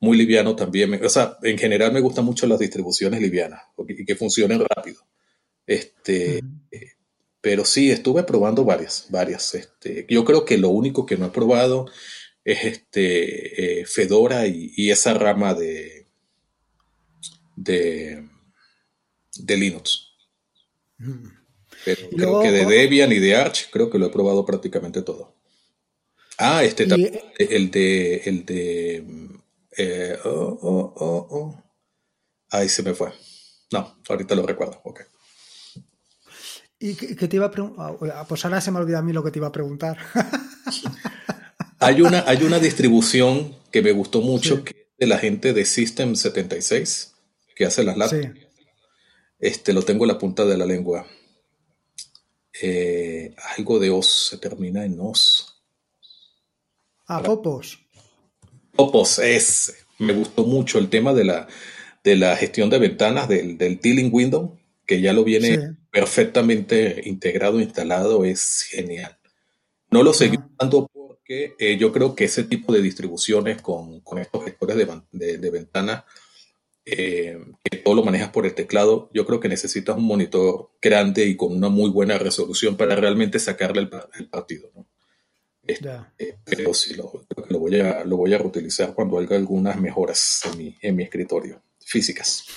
muy 0.00 0.16
liviano 0.16 0.56
también. 0.56 0.98
O 1.04 1.08
sea, 1.08 1.36
en 1.42 1.58
general 1.58 1.92
me 1.92 2.00
gustan 2.00 2.24
mucho 2.24 2.46
las 2.46 2.58
distribuciones 2.58 3.20
livianas 3.20 3.62
y 3.86 4.04
que 4.04 4.16
funcionen 4.16 4.64
rápido. 4.68 5.06
Este, 5.66 6.42
pero 7.40 7.64
sí, 7.64 7.90
estuve 7.90 8.24
probando 8.24 8.64
varias, 8.64 9.06
varias. 9.10 9.54
Este, 9.54 10.06
yo 10.08 10.24
creo 10.24 10.44
que 10.44 10.58
lo 10.58 10.70
único 10.70 11.06
que 11.06 11.16
no 11.16 11.26
he 11.26 11.30
probado 11.30 11.86
es 12.44 12.64
este 12.64 13.80
eh, 13.80 13.86
Fedora 13.86 14.46
y, 14.46 14.90
esa 14.90 15.14
rama 15.14 15.54
de, 15.54 16.06
de, 17.56 18.26
de 19.36 19.56
Linux. 19.56 20.08
Pero 21.84 22.08
creo 22.10 22.42
que 22.42 22.50
de 22.50 22.66
Debian 22.66 23.12
y 23.12 23.18
de 23.18 23.36
Arch 23.36 23.70
creo 23.70 23.90
que 23.90 23.98
lo 23.98 24.06
he 24.06 24.10
probado 24.10 24.44
prácticamente 24.44 25.02
todo. 25.02 25.36
Ah, 26.36 26.64
este 26.64 26.86
también, 26.86 27.20
el 27.38 27.70
de, 27.70 28.16
el 28.24 28.46
de, 28.46 29.04
eh, 29.76 30.18
oh, 30.24 30.58
oh, 30.62 30.94
oh, 30.96 31.26
oh, 31.30 31.64
Ahí 32.50 32.68
se 32.68 32.82
me 32.82 32.94
fue. 32.94 33.12
No, 33.72 34.00
ahorita 34.08 34.34
lo 34.34 34.46
recuerdo. 34.46 34.80
Ok. 34.84 35.02
¿Y 36.78 36.94
qué 36.94 37.28
te 37.28 37.36
iba 37.36 37.46
a 37.46 37.50
preguntar? 37.50 37.96
Ah, 38.14 38.24
pues 38.26 38.44
ahora 38.44 38.60
se 38.60 38.70
me 38.70 38.78
olvida 38.78 38.98
a 38.98 39.02
mí 39.02 39.12
lo 39.12 39.22
que 39.22 39.30
te 39.30 39.38
iba 39.38 39.48
a 39.48 39.52
preguntar. 39.52 39.98
hay, 41.78 42.00
una, 42.00 42.24
hay 42.26 42.42
una 42.42 42.58
distribución 42.58 43.54
que 43.70 43.82
me 43.82 43.92
gustó 43.92 44.22
mucho, 44.22 44.64
que 44.64 44.70
es 44.70 44.96
de 44.98 45.06
la 45.06 45.18
gente 45.18 45.52
de 45.52 45.64
System 45.66 46.16
76, 46.16 47.14
que 47.54 47.66
hace 47.66 47.84
las 47.84 47.96
laptops. 47.96 48.46
Este, 49.38 49.72
lo 49.72 49.82
tengo 49.82 50.04
en 50.04 50.08
la 50.08 50.18
punta 50.18 50.44
de 50.46 50.56
la 50.56 50.66
lengua. 50.66 51.06
Eh, 52.62 53.34
algo 53.56 53.78
de 53.78 53.90
os, 53.90 54.28
se 54.30 54.38
termina 54.38 54.84
en 54.84 54.98
os. 55.00 55.62
Ah, 57.06 57.22
Popos. 57.22 57.78
Popos, 58.80 59.18
es. 59.18 59.86
Me 59.98 60.14
gustó 60.14 60.46
mucho 60.46 60.78
el 60.78 60.88
tema 60.88 61.12
de 61.12 61.24
la, 61.24 61.46
de 62.02 62.16
la 62.16 62.34
gestión 62.34 62.70
de 62.70 62.78
ventanas 62.78 63.28
del, 63.28 63.58
del 63.58 63.78
Tiling 63.78 64.08
Window, 64.10 64.58
que 64.86 65.02
ya 65.02 65.12
lo 65.12 65.22
viene 65.22 65.76
perfectamente 65.90 67.02
integrado, 67.04 67.60
instalado, 67.60 68.24
es 68.24 68.62
genial. 68.70 69.18
No 69.90 70.02
lo 70.02 70.14
seguí 70.14 70.38
usando 70.38 70.88
porque 70.90 71.54
eh, 71.58 71.76
yo 71.76 71.92
creo 71.92 72.14
que 72.14 72.24
ese 72.24 72.44
tipo 72.44 72.72
de 72.72 72.80
distribuciones 72.80 73.60
con, 73.60 74.02
estos 74.18 74.44
gestores 74.46 74.78
de, 74.78 75.36
de, 75.36 75.50
ventana, 75.50 76.06
eh, 76.86 77.38
que 77.62 77.76
todo 77.76 77.94
lo 77.94 78.02
manejas 78.02 78.30
por 78.30 78.46
el 78.46 78.54
teclado, 78.54 79.10
yo 79.12 79.26
creo 79.26 79.40
que 79.40 79.50
necesitas 79.50 79.94
un 79.94 80.04
monitor 80.04 80.70
grande 80.80 81.26
y 81.26 81.36
con 81.36 81.54
una 81.54 81.68
muy 81.68 81.90
buena 81.90 82.16
resolución 82.16 82.78
para 82.78 82.96
realmente 82.96 83.38
sacarle 83.38 83.82
el, 83.82 84.28
partido. 84.30 84.70
Este, 85.72 85.90
eh, 86.18 86.38
pero 86.44 86.72
sí, 86.74 86.94
lo, 86.94 87.26
lo, 87.48 87.58
voy 87.58 87.80
a, 87.80 88.04
lo 88.04 88.16
voy 88.16 88.34
a 88.34 88.38
reutilizar 88.38 88.94
cuando 88.94 89.18
haga 89.18 89.36
algunas 89.36 89.80
mejoras 89.80 90.42
en 90.50 90.58
mi, 90.58 90.76
en 90.80 90.96
mi 90.96 91.02
escritorio, 91.02 91.62
físicas. 91.78 92.44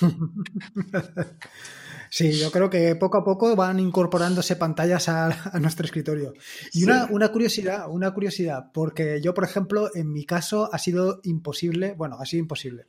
Sí, 2.10 2.30
yo 2.30 2.52
creo 2.52 2.70
que 2.70 2.94
poco 2.94 3.18
a 3.18 3.24
poco 3.24 3.56
van 3.56 3.80
incorporándose 3.80 4.54
pantallas 4.54 5.08
a, 5.08 5.58
nuestro 5.58 5.84
escritorio. 5.84 6.32
Y 6.72 6.84
una, 6.84 7.08
una, 7.10 7.32
curiosidad, 7.32 7.86
una 7.90 8.14
curiosidad, 8.14 8.70
porque 8.72 9.20
yo, 9.20 9.34
por 9.34 9.42
ejemplo, 9.42 9.90
en 9.96 10.12
mi 10.12 10.24
caso 10.24 10.72
ha 10.72 10.78
sido 10.78 11.18
imposible, 11.24 11.92
bueno, 11.94 12.16
ha 12.20 12.24
sido 12.24 12.42
imposible. 12.42 12.86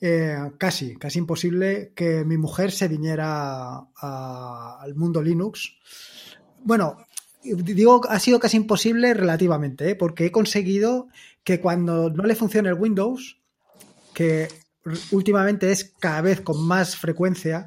Eh, 0.00 0.36
casi, 0.58 0.96
casi 0.96 1.18
imposible 1.18 1.92
que 1.94 2.24
mi 2.24 2.36
mujer 2.38 2.70
se 2.70 2.88
viniera 2.88 3.78
al 4.00 4.94
mundo 4.96 5.22
Linux. 5.22 5.76
Bueno, 6.64 7.06
digo, 7.56 8.00
ha 8.08 8.18
sido 8.18 8.38
casi 8.38 8.56
imposible 8.56 9.14
relativamente, 9.14 9.90
¿eh? 9.90 9.94
porque 9.94 10.26
he 10.26 10.32
conseguido 10.32 11.08
que 11.44 11.60
cuando 11.60 12.10
no 12.10 12.24
le 12.24 12.34
funcione 12.34 12.68
el 12.68 12.74
Windows, 12.74 13.38
que 14.14 14.48
últimamente 15.10 15.70
es 15.70 15.92
cada 15.98 16.20
vez 16.20 16.40
con 16.40 16.66
más 16.66 16.96
frecuencia, 16.96 17.64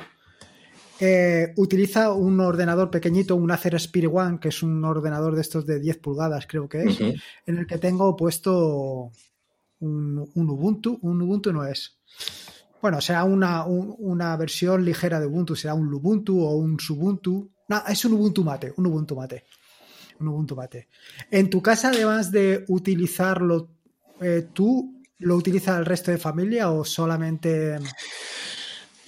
eh, 1.00 1.54
utiliza 1.56 2.14
un 2.14 2.40
ordenador 2.40 2.92
pequeñito, 2.92 3.36
un 3.36 3.50
Acer 3.50 3.74
Spirit 3.76 4.12
One, 4.14 4.40
que 4.40 4.50
es 4.50 4.62
un 4.62 4.86
ordenador 4.86 5.34
de 5.34 5.42
estos 5.42 5.66
de 5.66 5.80
10 5.80 5.98
pulgadas, 5.98 6.46
creo 6.46 6.70
que 6.70 6.84
es, 6.84 7.00
en 7.00 7.58
el 7.58 7.66
que 7.66 7.80
tengo 7.80 8.16
puesto 8.16 9.12
un, 9.80 10.30
Ubuntu. 10.36 11.00
Un 11.02 11.22
Ubuntu 11.24 11.52
no 11.52 11.66
es. 11.66 11.98
Bueno, 12.82 13.02
será 13.02 13.24
una, 13.24 13.66
una, 13.66 14.36
versión 14.38 14.86
ligera 14.86 15.20
de 15.20 15.26
Ubuntu, 15.26 15.56
será 15.56 15.74
un 15.74 15.88
Lubuntu 15.88 16.40
o 16.40 16.56
un 16.56 16.80
Subuntu. 16.80 17.52
No, 17.68 17.82
es 17.88 18.06
un 18.06 18.14
Ubuntu 18.14 18.44
Mate, 18.44 18.74
un 18.78 18.86
Ubuntu 18.86 19.16
Mate. 19.16 19.46
Un 20.22 20.30
Ubuntu 20.30 20.56
Mate. 20.56 20.88
En 21.30 21.50
tu 21.50 21.62
casa, 21.62 21.90
además 21.90 22.32
de 22.32 22.64
utilizarlo 22.68 23.70
eh, 24.22 24.48
tú, 24.54 25.02
¿lo 25.20 25.36
utiliza 25.36 25.78
el 25.78 25.86
resto 25.86 26.12
de 26.12 26.18
familia 26.18 26.72
o 26.72 26.86
solamente 26.86 27.78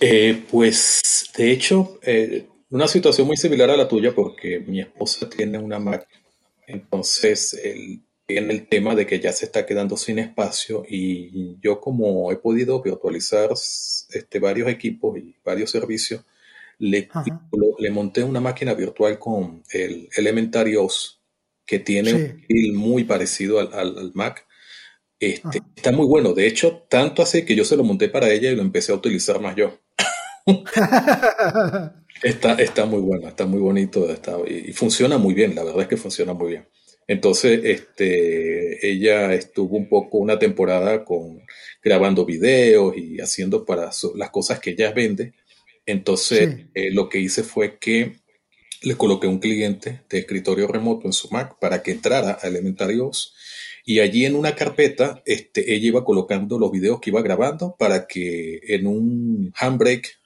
eh, 0.06 0.44
pues 0.52 1.32
de 1.38 1.52
hecho, 1.52 1.98
eh, 2.02 2.48
una 2.72 2.90
situación 2.90 3.26
muy 3.26 3.38
similar 3.38 3.70
a 3.70 3.78
la 3.78 3.88
tuya 3.88 4.14
porque 4.14 4.60
mi 4.60 4.82
esposa 4.82 5.30
tiene 5.30 5.58
una 5.58 5.80
Mac, 5.80 6.08
entonces 6.68 7.54
él 7.64 8.02
tiene 8.26 8.54
el 8.54 8.68
tema 8.68 8.96
de 8.96 9.06
que 9.06 9.22
ya 9.22 9.32
se 9.32 9.46
está 9.46 9.66
quedando 9.66 9.96
sin 9.96 10.20
espacio 10.20 10.84
y 10.90 11.58
yo 11.62 11.80
como 11.80 12.34
he 12.34 12.36
podido 12.36 12.82
virtualizar 12.82 13.52
este, 13.52 14.40
varios 14.40 14.68
equipos 14.68 15.18
y 15.18 15.36
varios 15.44 15.72
servicios, 15.72 16.26
le, 16.80 17.10
le 17.80 17.92
monté 17.92 18.24
una 18.24 18.40
máquina 18.40 18.74
virtual 18.74 19.20
con 19.20 19.64
el 19.72 20.10
Elementary 20.16 20.76
OS 20.76 21.22
que 21.66 21.80
tiene 21.80 22.14
un 22.14 22.44
feel 22.48 22.74
muy 22.74 23.04
parecido 23.04 23.60
al, 23.60 24.12
Mac. 24.14 24.46
Este, 25.20 25.62
está 25.76 25.92
muy 25.92 26.06
bueno. 26.06 26.34
De 26.34 26.46
hecho, 26.48 26.86
tanto 26.90 27.22
así 27.22 27.46
que 27.46 27.56
yo 27.56 27.64
se 27.64 27.78
lo 27.78 27.84
monté 27.84 28.10
para 28.10 28.30
ella 28.30 28.52
y 28.52 28.56
lo 28.56 28.62
empecé 28.62 28.92
a 28.92 28.96
utilizar 28.96 29.40
más 29.40 29.56
yo. 29.56 29.80
está, 32.22 32.54
está 32.56 32.86
muy 32.86 33.00
bueno, 33.02 33.30
está 33.30 33.46
muy 33.46 33.60
bonito 33.60 34.12
está, 34.12 34.36
y, 34.46 34.74
funciona 34.74 35.18
muy 35.18 35.34
bien, 35.34 35.56
la 35.56 35.64
verdad 35.64 35.84
es 35.84 35.88
que 35.88 35.96
funciona 35.96 36.34
muy 36.34 36.50
bien. 36.52 36.68
Entonces, 37.08 37.62
este, 37.64 38.86
ella 38.90 39.34
estuvo 39.34 39.78
un 39.78 39.88
poco 39.88 40.18
una 40.18 40.40
temporada 40.40 41.04
con 41.04 41.42
grabando 41.82 42.26
videos 42.26 42.96
y 42.98 43.20
haciendo 43.20 43.66
para 43.66 43.90
las 44.16 44.30
cosas 44.32 44.60
que 44.60 44.72
ella 44.72 44.92
vende. 44.92 45.34
Entonces, 45.86 46.68
eh, 46.74 46.92
lo 46.92 47.10
que 47.10 47.20
hice 47.20 47.44
fue 47.44 47.78
que 47.78 48.16
le 48.82 48.96
coloqué 48.96 49.28
un 49.28 49.40
cliente 49.40 50.02
de 50.10 50.20
escritorio 50.20 50.68
remoto 50.68 51.08
en 51.08 51.14
su 51.14 51.30
Mac 51.30 51.58
para 51.60 51.82
que 51.82 51.92
entrara 51.92 52.38
a 52.42 52.48
Elementary 52.48 53.00
OS 53.00 53.34
y 53.86 54.00
allí 54.00 54.26
en 54.26 54.36
una 54.36 54.56
carpeta 54.56 55.22
este, 55.26 55.74
ella 55.74 55.88
iba 55.88 56.06
colocando 56.06 56.58
los 56.58 56.72
videos 56.72 57.00
que 57.00 57.10
iba 57.10 57.22
grabando 57.22 57.76
para 57.78 58.08
que 58.08 58.62
en 58.68 58.88
un 58.88 59.54
handbrake 59.56 60.20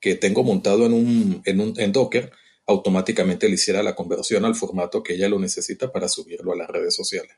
que 0.00 0.14
tengo 0.14 0.42
montado 0.42 0.86
en 0.86 0.94
un, 0.94 1.42
en 1.44 1.60
un 1.60 1.74
en 1.78 1.92
Docker, 1.92 2.32
automáticamente 2.66 3.48
le 3.48 3.54
hiciera 3.54 3.82
la 3.82 3.94
conversión 3.94 4.44
al 4.44 4.54
formato 4.54 5.02
que 5.02 5.14
ella 5.14 5.28
lo 5.28 5.38
necesita 5.38 5.92
para 5.92 6.08
subirlo 6.08 6.52
a 6.52 6.56
las 6.56 6.68
redes 6.68 6.94
sociales. 6.94 7.36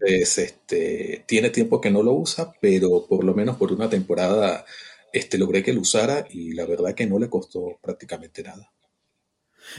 este, 0.00 1.24
tiene 1.26 1.50
tiempo 1.50 1.80
que 1.80 1.90
no 1.90 2.02
lo 2.02 2.12
usa, 2.12 2.52
pero 2.60 3.06
por 3.06 3.24
lo 3.24 3.34
menos 3.34 3.56
por 3.56 3.72
una 3.72 3.90
temporada 3.90 4.64
este, 5.12 5.38
logré 5.38 5.62
que 5.62 5.72
lo 5.72 5.80
usara 5.80 6.26
y 6.30 6.52
la 6.52 6.66
verdad 6.66 6.94
que 6.94 7.06
no 7.06 7.18
le 7.18 7.28
costó 7.28 7.78
prácticamente 7.82 8.42
nada. 8.42 8.72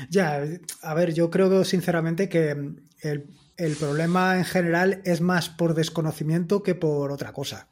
Ya, 0.09 0.43
a 0.81 0.93
ver, 0.93 1.13
yo 1.13 1.29
creo 1.29 1.63
sinceramente 1.65 2.29
que 2.29 2.51
el, 2.51 3.27
el 3.57 3.75
problema 3.75 4.38
en 4.38 4.45
general 4.45 5.01
es 5.05 5.21
más 5.21 5.50
por 5.50 5.73
desconocimiento 5.73 6.63
que 6.63 6.75
por 6.75 7.11
otra 7.11 7.33
cosa 7.33 7.67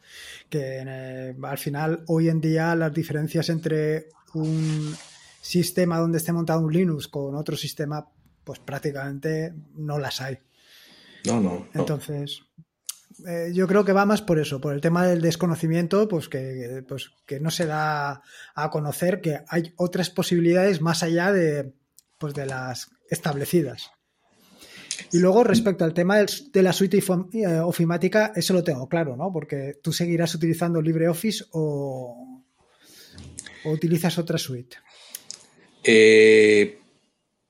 que 0.49 0.83
eh, 0.85 1.35
al 1.41 1.57
final 1.57 2.03
hoy 2.07 2.27
en 2.27 2.41
día 2.41 2.75
las 2.75 2.93
diferencias 2.93 3.49
entre 3.49 4.09
un 4.33 4.95
sistema 5.41 5.99
donde 5.99 6.17
esté 6.17 6.33
montado 6.33 6.61
un 6.61 6.73
Linux 6.73 7.07
con 7.07 7.35
otro 7.35 7.55
sistema, 7.55 8.07
pues 8.43 8.59
prácticamente 8.59 9.53
no 9.75 9.99
las 9.99 10.21
hay. 10.21 10.39
No, 11.25 11.39
no. 11.39 11.67
Entonces, 11.73 12.41
eh, 13.27 13.51
yo 13.53 13.67
creo 13.67 13.83
que 13.83 13.93
va 13.93 14.05
más 14.05 14.21
por 14.21 14.39
eso, 14.39 14.61
por 14.61 14.73
el 14.73 14.81
tema 14.81 15.05
del 15.05 15.21
desconocimiento, 15.21 16.07
pues 16.07 16.29
que, 16.29 16.83
pues 16.87 17.11
no 17.39 17.51
se 17.51 17.65
da 17.65 18.21
a 18.55 18.69
conocer 18.69 19.21
que 19.21 19.39
hay 19.47 19.73
otras 19.75 20.09
posibilidades 20.09 20.81
más 20.81 21.03
allá 21.03 21.31
de, 21.31 21.73
pues 22.17 22.35
las 22.37 22.89
establecidas. 23.09 23.91
Y 25.11 25.19
luego, 25.19 25.43
respecto 25.43 25.85
al 25.85 25.93
tema 25.93 26.17
de 26.17 26.63
la 26.63 26.73
suite 26.73 26.99
eh, 27.33 27.47
ofimática, 27.59 28.31
eso 28.35 28.53
lo 28.53 28.63
tengo 28.63 28.87
claro, 28.87 29.15
¿no? 29.15 29.31
Porque 29.31 29.79
tú 29.81 29.91
seguirás 29.91 30.35
utilizando 30.35 30.81
LibreOffice 30.81 31.45
o, 31.51 32.43
o 33.63 33.71
utilizas 33.71 34.17
otra 34.17 34.37
suite. 34.37 34.77
Eh, 35.83 36.79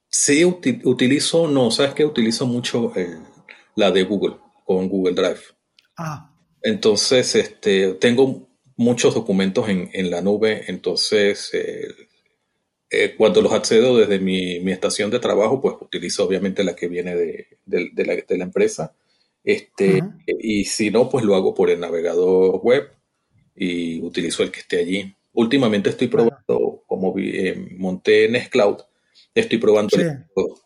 sí, 0.08 0.46
utilizo, 0.46 1.48
no, 1.48 1.72
sabes 1.72 1.94
que 1.94 2.06
utilizo 2.06 2.46
mucho 2.46 2.94
la 3.76 3.92
de 3.92 4.04
Google 4.04 4.38
con 4.64 4.88
Google 4.88 5.16
Drive. 5.16 5.59
Ah. 6.00 6.34
Entonces, 6.62 7.36
este, 7.36 7.94
tengo 7.94 8.48
muchos 8.76 9.14
documentos 9.14 9.68
en, 9.70 9.90
en 9.94 10.10
la 10.10 10.22
nube, 10.22 10.64
entonces 10.68 11.50
eh, 11.54 11.88
eh, 12.90 13.14
cuando 13.16 13.42
los 13.42 13.54
accedo 13.54 13.98
desde 13.98 14.20
mi, 14.20 14.58
estación 14.72 15.12
de 15.12 15.20
trabajo, 15.20 15.62
pues 15.62 15.76
utilizo 15.80 16.26
obviamente 16.26 16.64
la 16.64 16.76
que 16.76 16.88
viene 16.88 17.16
de, 17.16 17.48
la, 17.68 18.44
empresa. 18.44 18.96
Este, 19.44 20.02
Y 20.26 20.66
si 20.66 20.90
no, 20.90 21.10
pues 21.10 21.24
lo 21.24 21.36
hago 21.36 21.54
por 21.54 21.70
el 21.70 21.80
navegador 21.80 22.60
web 22.64 22.90
y 23.56 24.02
utilizo 24.02 24.44
el 24.44 24.52
que 24.52 24.62
esté 24.62 24.80
allí. 24.80 25.14
Últimamente 25.34 25.92
estoy 25.92 26.08
probando, 26.08 26.84
como 26.88 27.14
vi, 27.14 27.30
eh, 27.30 27.76
monté 27.78 28.28
Nextcloud, 28.28 28.78
estoy 29.34 29.58
probando 29.58 29.98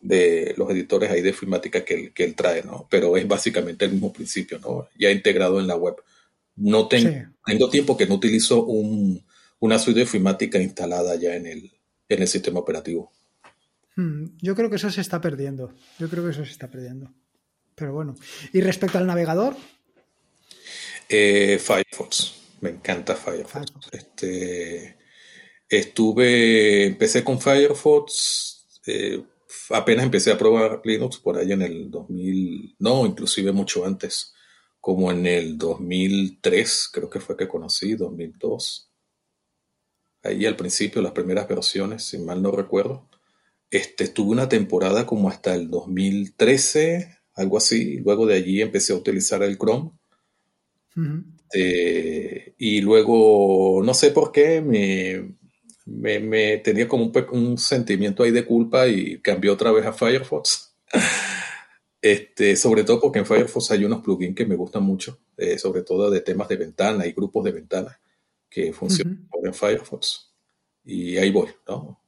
de 0.02 0.54
los 0.58 0.70
editores 0.72 1.12
ahí 1.12 1.22
de 1.22 1.34
filmática 1.34 1.84
que 1.84 1.94
él, 1.94 2.14
que 2.14 2.24
él 2.24 2.36
trae, 2.36 2.64
¿no? 2.64 2.88
Pero 2.90 3.18
es 3.18 3.28
básicamente 3.28 3.86
el 3.86 3.92
mismo 3.92 4.12
principio, 4.12 4.60
¿no? 4.60 4.88
Ya 4.98 5.12
integrado 5.12 5.60
en 5.60 5.68
la 5.68 5.76
web. 5.76 5.96
No 6.56 6.88
tengo, 6.88 7.10
tengo 7.46 7.70
tiempo 7.70 7.98
que 7.98 8.06
no 8.06 8.16
utilizo 8.16 8.64
un, 8.66 9.24
una 9.60 9.80
suite 9.80 10.02
de 10.02 10.06
filmática 10.06 10.60
instalada 10.60 11.16
ya 11.16 11.36
en 11.36 11.48
el, 11.48 11.72
en 12.10 12.22
el 12.22 12.28
sistema 12.28 12.60
operativo. 12.60 13.12
Hmm, 13.96 14.26
yo 14.42 14.56
creo 14.56 14.70
que 14.70 14.76
eso 14.78 14.90
se 14.90 15.02
está 15.02 15.22
perdiendo. 15.22 15.74
Yo 16.00 16.10
creo 16.10 16.24
que 16.24 16.32
eso 16.32 16.46
se 16.46 16.52
está 16.52 16.70
perdiendo. 16.70 17.12
Pero 17.76 17.94
bueno. 17.94 18.16
¿Y 18.52 18.62
respecto 18.62 18.98
al 18.98 19.08
navegador? 19.08 19.56
Eh, 21.10 21.60
Firefox. 21.60 22.34
Me 22.62 22.70
encanta 22.70 23.16
Firefox. 23.16 23.72
Este, 23.92 24.98
estuve, 25.70 26.86
empecé 26.86 27.24
con 27.24 27.40
Firefox. 27.40 28.53
Eh, 28.86 29.24
apenas 29.70 30.06
empecé 30.06 30.32
a 30.32 30.38
probar 30.38 30.82
Linux 30.84 31.18
por 31.18 31.38
ahí 31.38 31.52
en 31.52 31.62
el 31.62 31.90
2000, 31.90 32.76
no, 32.80 33.06
inclusive 33.06 33.52
mucho 33.52 33.86
antes, 33.86 34.34
como 34.80 35.12
en 35.12 35.26
el 35.26 35.58
2003, 35.58 36.90
creo 36.92 37.10
que 37.10 37.20
fue 37.20 37.38
que 37.38 37.48
conocí, 37.48 37.96
2002. 37.96 38.90
Ahí 40.24 40.46
al 40.46 40.56
principio, 40.56 41.02
las 41.02 41.12
primeras 41.12 41.48
versiones, 41.48 42.04
si 42.04 42.18
mal 42.18 42.42
no 42.42 42.52
recuerdo. 42.52 43.10
Este, 43.70 44.06
estuve 44.06 44.32
una 44.32 44.48
temporada 44.48 45.06
como 45.06 45.30
hasta 45.30 45.56
el 45.56 45.70
2013, 45.70 47.18
algo 47.34 47.58
así. 47.58 47.98
Luego 48.00 48.26
de 48.26 48.36
allí 48.36 48.62
empecé 48.62 48.94
a 48.94 48.98
utilizar 48.98 49.44
el 49.44 49.58
Chrome. 49.58 49.92
Eh, 51.54 52.54
y 52.58 52.82
luego, 52.82 53.82
no 53.84 53.94
sé 53.94 54.12
por 54.12 54.32
qué, 54.32 54.62
me, 54.62 55.36
me, 55.86 56.58
tenía 56.58 56.88
como 56.88 57.12
un, 57.32 57.58
sentimiento 57.58 58.24
ahí 58.24 58.32
de 58.32 58.46
culpa 58.46 58.88
y 58.88 59.20
cambió 59.20 59.54
otra 59.54 59.72
vez 59.72 59.86
a 59.86 59.94
Firefox. 59.94 60.76
Este, 62.06 62.58
sobre 62.58 62.84
todo 62.84 63.00
porque 63.00 63.20
en 63.20 63.26
Firefox 63.26 63.72
hay 63.72 63.86
unos 63.86 64.04
plugins 64.04 64.36
que 64.36 64.46
me 64.46 64.58
gustan 64.58 64.84
mucho, 64.84 65.22
eh, 65.38 65.58
sobre 65.58 65.84
todo 65.84 66.12
de 66.12 66.20
temas 66.20 66.50
de 66.50 66.58
ventana 66.58 67.08
y 67.08 67.14
grupos 67.14 67.46
de 67.46 67.54
ventana 67.54 67.98
que 68.50 68.74
funcionan 68.74 69.26
en 69.42 69.54
Firefox. 69.54 70.30
Y 70.84 71.16
ahí 71.16 71.32
voy, 71.32 71.48
¿no? 71.66 72.02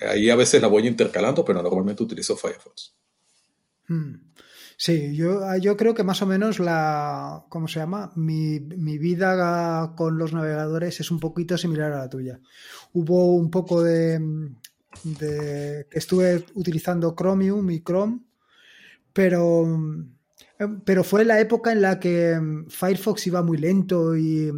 Ahí 0.00 0.30
a 0.30 0.36
veces 0.36 0.62
la 0.62 0.68
voy 0.68 0.86
intercalando, 0.86 1.44
pero 1.44 1.62
normalmente 1.62 2.02
utilizo 2.02 2.38
Firefox. 2.38 2.94
Hmm. 3.86 4.14
Sí, 4.76 5.14
yo, 5.14 5.40
yo 5.58 5.76
creo 5.76 5.94
que 5.94 6.02
más 6.02 6.20
o 6.22 6.26
menos 6.26 6.58
la, 6.58 7.44
¿cómo 7.48 7.68
se 7.68 7.80
llama? 7.80 8.12
Mi, 8.16 8.58
vida 8.58 9.94
con 9.96 10.18
los 10.18 10.32
navegadores 10.32 11.00
es 11.00 11.10
un 11.10 11.20
poquito 11.20 11.56
similar 11.56 11.92
a 11.92 11.98
la 11.98 12.10
tuya. 12.10 12.40
Hubo 12.92 13.34
un 13.34 13.50
poco 13.50 13.82
de, 13.82 14.18
de 15.04 15.86
que 15.90 15.98
estuve 15.98 16.44
utilizando 16.54 17.14
Chromium 17.14 17.70
y 17.70 17.82
Chrome, 17.82 18.20
pero, 19.12 19.66
pero 20.84 21.04
fue 21.04 21.24
la 21.24 21.40
época 21.40 21.72
en 21.72 21.82
la 21.82 22.00
que 22.00 22.38
Firefox 22.68 23.26
iba 23.26 23.42
muy 23.42 23.58
lento 23.58 24.16
y... 24.16 24.50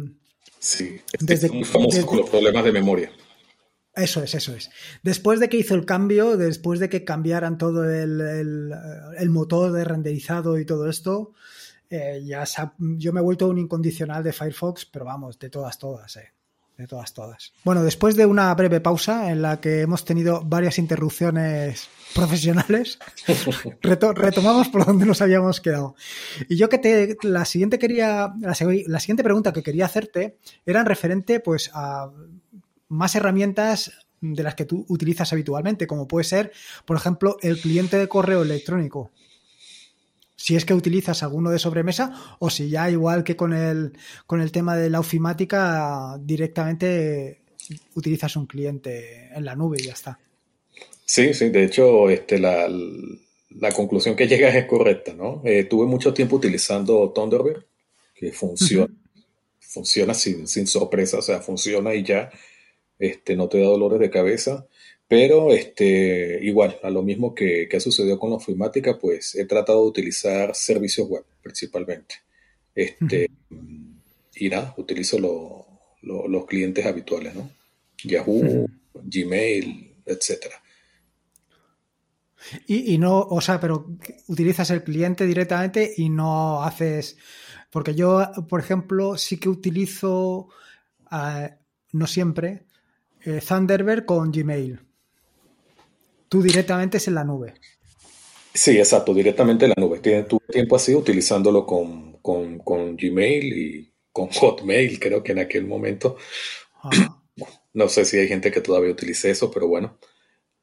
Sí, 0.59 0.99
es 1.13 1.51
muy 1.51 1.63
famoso 1.63 2.05
con 2.05 2.17
los 2.17 2.29
problemas 2.29 2.65
de 2.65 2.71
memoria. 2.71 3.11
Eso 3.97 4.21
es, 4.21 4.35
eso 4.35 4.53
es. 4.53 4.69
Después 5.01 5.39
de 5.39 5.49
que 5.49 5.57
hizo 5.57 5.73
el 5.73 5.83
cambio, 5.83 6.37
después 6.37 6.79
de 6.79 6.87
que 6.87 7.03
cambiaran 7.03 7.57
todo 7.57 7.89
el, 7.89 9.29
motor 9.29 9.71
de 9.71 9.83
renderizado 9.83 10.59
y 10.59 10.65
todo 10.65 10.87
esto, 10.87 11.33
eh, 11.89 12.21
ya 12.23 12.45
yo 12.77 13.11
me 13.11 13.21
he 13.21 13.23
vuelto 13.23 13.47
un 13.47 13.57
incondicional 13.57 14.23
de 14.23 14.33
Firefox, 14.33 14.85
pero 14.85 15.05
vamos, 15.05 15.39
de 15.39 15.49
todas, 15.49 15.79
todas, 15.79 16.15
eh. 16.17 16.31
De 16.77 16.85
todas, 16.85 17.11
todas. 17.11 17.53
Bueno, 17.63 17.83
después 17.83 18.15
de 18.15 18.27
una 18.27 18.53
breve 18.53 18.79
pausa 18.79 19.31
en 19.31 19.41
la 19.41 19.59
que 19.59 19.81
hemos 19.81 20.05
tenido 20.05 20.43
varias 20.45 20.77
interrupciones 20.77 21.89
profesionales, 22.13 22.99
retomamos 23.81 24.69
por 24.69 24.85
donde 24.85 25.07
nos 25.07 25.19
habíamos 25.23 25.59
quedado. 25.59 25.95
Y 26.47 26.55
yo 26.55 26.69
que 26.69 26.77
te, 26.77 27.17
la 27.23 27.45
siguiente 27.45 27.79
quería, 27.79 28.31
la, 28.39 28.55
la 28.85 28.99
siguiente 28.99 29.23
pregunta 29.23 29.51
que 29.53 29.63
quería 29.63 29.85
hacerte 29.85 30.37
era 30.67 30.81
en 30.81 30.85
referente, 30.85 31.39
pues, 31.39 31.71
a 31.73 32.11
más 32.89 33.15
herramientas 33.15 33.91
de 34.21 34.43
las 34.43 34.55
que 34.55 34.65
tú 34.65 34.85
utilizas 34.89 35.31
habitualmente, 35.33 35.87
como 35.87 36.07
puede 36.07 36.23
ser, 36.23 36.51
por 36.85 36.97
ejemplo, 36.97 37.37
el 37.41 37.59
cliente 37.59 37.97
de 37.97 38.07
correo 38.07 38.41
electrónico. 38.41 39.11
Si 40.35 40.55
es 40.55 40.65
que 40.65 40.73
utilizas 40.73 41.23
alguno 41.23 41.49
de 41.49 41.59
sobremesa 41.59 42.37
o 42.39 42.49
si 42.49 42.69
ya 42.69 42.89
igual 42.89 43.23
que 43.23 43.35
con 43.35 43.53
el, 43.53 43.93
con 44.25 44.39
el 44.41 44.51
tema 44.51 44.75
de 44.75 44.89
la 44.89 44.99
ofimática 44.99 46.17
directamente 46.19 47.41
utilizas 47.95 48.35
un 48.35 48.45
cliente 48.45 49.29
en 49.33 49.45
la 49.45 49.55
nube 49.55 49.77
y 49.79 49.85
ya 49.85 49.93
está. 49.93 50.19
Sí, 51.05 51.33
sí, 51.33 51.49
de 51.49 51.63
hecho 51.63 52.09
este, 52.09 52.39
la, 52.39 52.67
conclusión 53.75 54.15
que 54.15 54.27
llegas 54.27 54.55
es 54.55 54.65
correcta, 54.65 55.13
¿no? 55.13 55.41
Eh, 55.43 55.63
tuve 55.63 55.85
mucho 55.85 56.13
tiempo 56.13 56.35
utilizando 56.35 57.11
Thunderbird, 57.11 57.63
que 58.13 58.31
funciona, 58.31 58.93
funciona 59.59 60.13
sin, 60.13 60.47
sin 60.47 60.67
sorpresa, 60.67 61.17
o 61.17 61.21
sea, 61.21 61.39
funciona 61.39 61.93
y 61.95 62.03
ya 62.03 62.29
este, 62.99 63.35
no 63.35 63.47
te 63.49 63.59
da 63.59 63.67
dolores 63.67 63.99
de 63.99 64.09
cabeza, 64.09 64.67
pero 65.07 65.53
este, 65.53 66.39
igual, 66.43 66.77
a 66.83 66.89
lo 66.89 67.01
mismo 67.01 67.33
que, 67.33 67.69
ha 67.73 67.79
sucedido 67.79 68.19
con 68.19 68.29
la 68.29 68.37
ofimática, 68.37 68.97
pues 68.99 69.35
he 69.35 69.45
tratado 69.45 69.83
de 69.83 69.89
utilizar 69.89 70.53
servicios 70.55 71.07
web 71.07 71.23
principalmente. 71.41 72.15
Este, 72.75 73.29
Y 74.35 74.49
nada, 74.49 74.73
utilizo 74.77 75.17
los 76.01 76.45
clientes 76.45 76.85
habituales, 76.85 77.33
¿no? 77.35 77.49
Yahoo, 78.03 78.67
Gmail, 78.93 79.95
etcétera. 80.05 80.61
Y, 82.67 82.93
y, 82.93 82.97
no, 82.97 83.19
o 83.19 83.41
sea, 83.41 83.59
pero 83.59 83.97
utilizas 84.27 84.69
el 84.69 84.83
cliente 84.83 85.25
directamente 85.25 85.93
y 85.97 86.09
no 86.09 86.61
haces. 86.63 87.17
Porque 87.71 87.95
yo, 87.95 88.25
por 88.47 88.59
ejemplo, 88.59 89.17
sí 89.17 89.37
que 89.37 89.49
utilizo, 89.49 90.49
ah, 91.09 91.57
no 91.91 92.07
siempre, 92.07 92.66
eh, 93.27 93.41
Thunderbird 93.45 94.05
con 94.05 94.31
Gmail. 94.31 94.79
Tú 96.29 96.41
directamente 96.41 96.95
es 96.95 97.09
en 97.09 97.15
la 97.15 97.25
nube. 97.25 97.55
Sí, 98.53 98.77
exacto, 98.77 99.13
directamente 99.13 99.65
en 99.65 99.73
la 99.75 99.81
nube. 99.81 99.99
Tuve 99.99 100.41
tiempo 100.49 100.77
así 100.77 100.95
utilizándolo 100.95 101.65
con, 101.65 102.17
Gmail 102.23 103.57
y 103.57 103.93
con 104.13 104.27
Hotmail, 104.31 104.97
creo 104.97 105.21
que 105.23 105.33
en 105.33 105.39
aquel 105.39 105.65
momento. 105.67 106.15
No 107.73 107.89
sé 107.89 108.05
si 108.05 108.17
hay 108.17 108.29
gente 108.29 108.49
que 108.49 108.61
todavía 108.61 108.91
utilice 108.91 109.29
eso, 109.29 109.51
pero 109.51 109.67
bueno. 109.67 109.97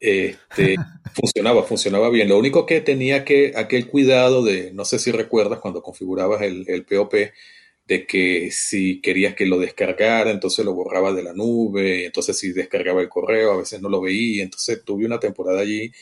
Este, 0.00 0.76
funcionaba, 1.14 1.64
funcionaba 1.64 2.08
bien. 2.08 2.30
Lo 2.30 2.38
único 2.38 2.64
que 2.64 2.80
tenía 2.80 3.26
que, 3.26 3.52
aquel 3.56 3.88
cuidado 3.88 4.42
de, 4.42 4.72
no 4.72 4.86
sé 4.86 4.98
si 4.98 5.12
recuerdas 5.12 5.58
cuando 5.60 5.82
configurabas 5.82 6.40
el, 6.40 6.64
el 6.68 6.86
POP, 6.86 7.14
de 7.86 8.06
que 8.06 8.50
si 8.50 9.00
querías 9.00 9.34
que 9.34 9.46
lo 9.46 9.58
descargara, 9.58 10.30
entonces 10.30 10.64
lo 10.64 10.74
borraba 10.74 11.12
de 11.12 11.22
la 11.22 11.34
nube, 11.34 12.06
entonces 12.06 12.38
si 12.38 12.52
descargaba 12.52 13.02
el 13.02 13.08
correo, 13.08 13.52
a 13.52 13.58
veces 13.58 13.80
no 13.82 13.88
lo 13.88 14.00
veía, 14.00 14.42
entonces 14.42 14.82
tuve 14.84 15.04
una 15.04 15.20
temporada 15.20 15.60
allí 15.60 15.92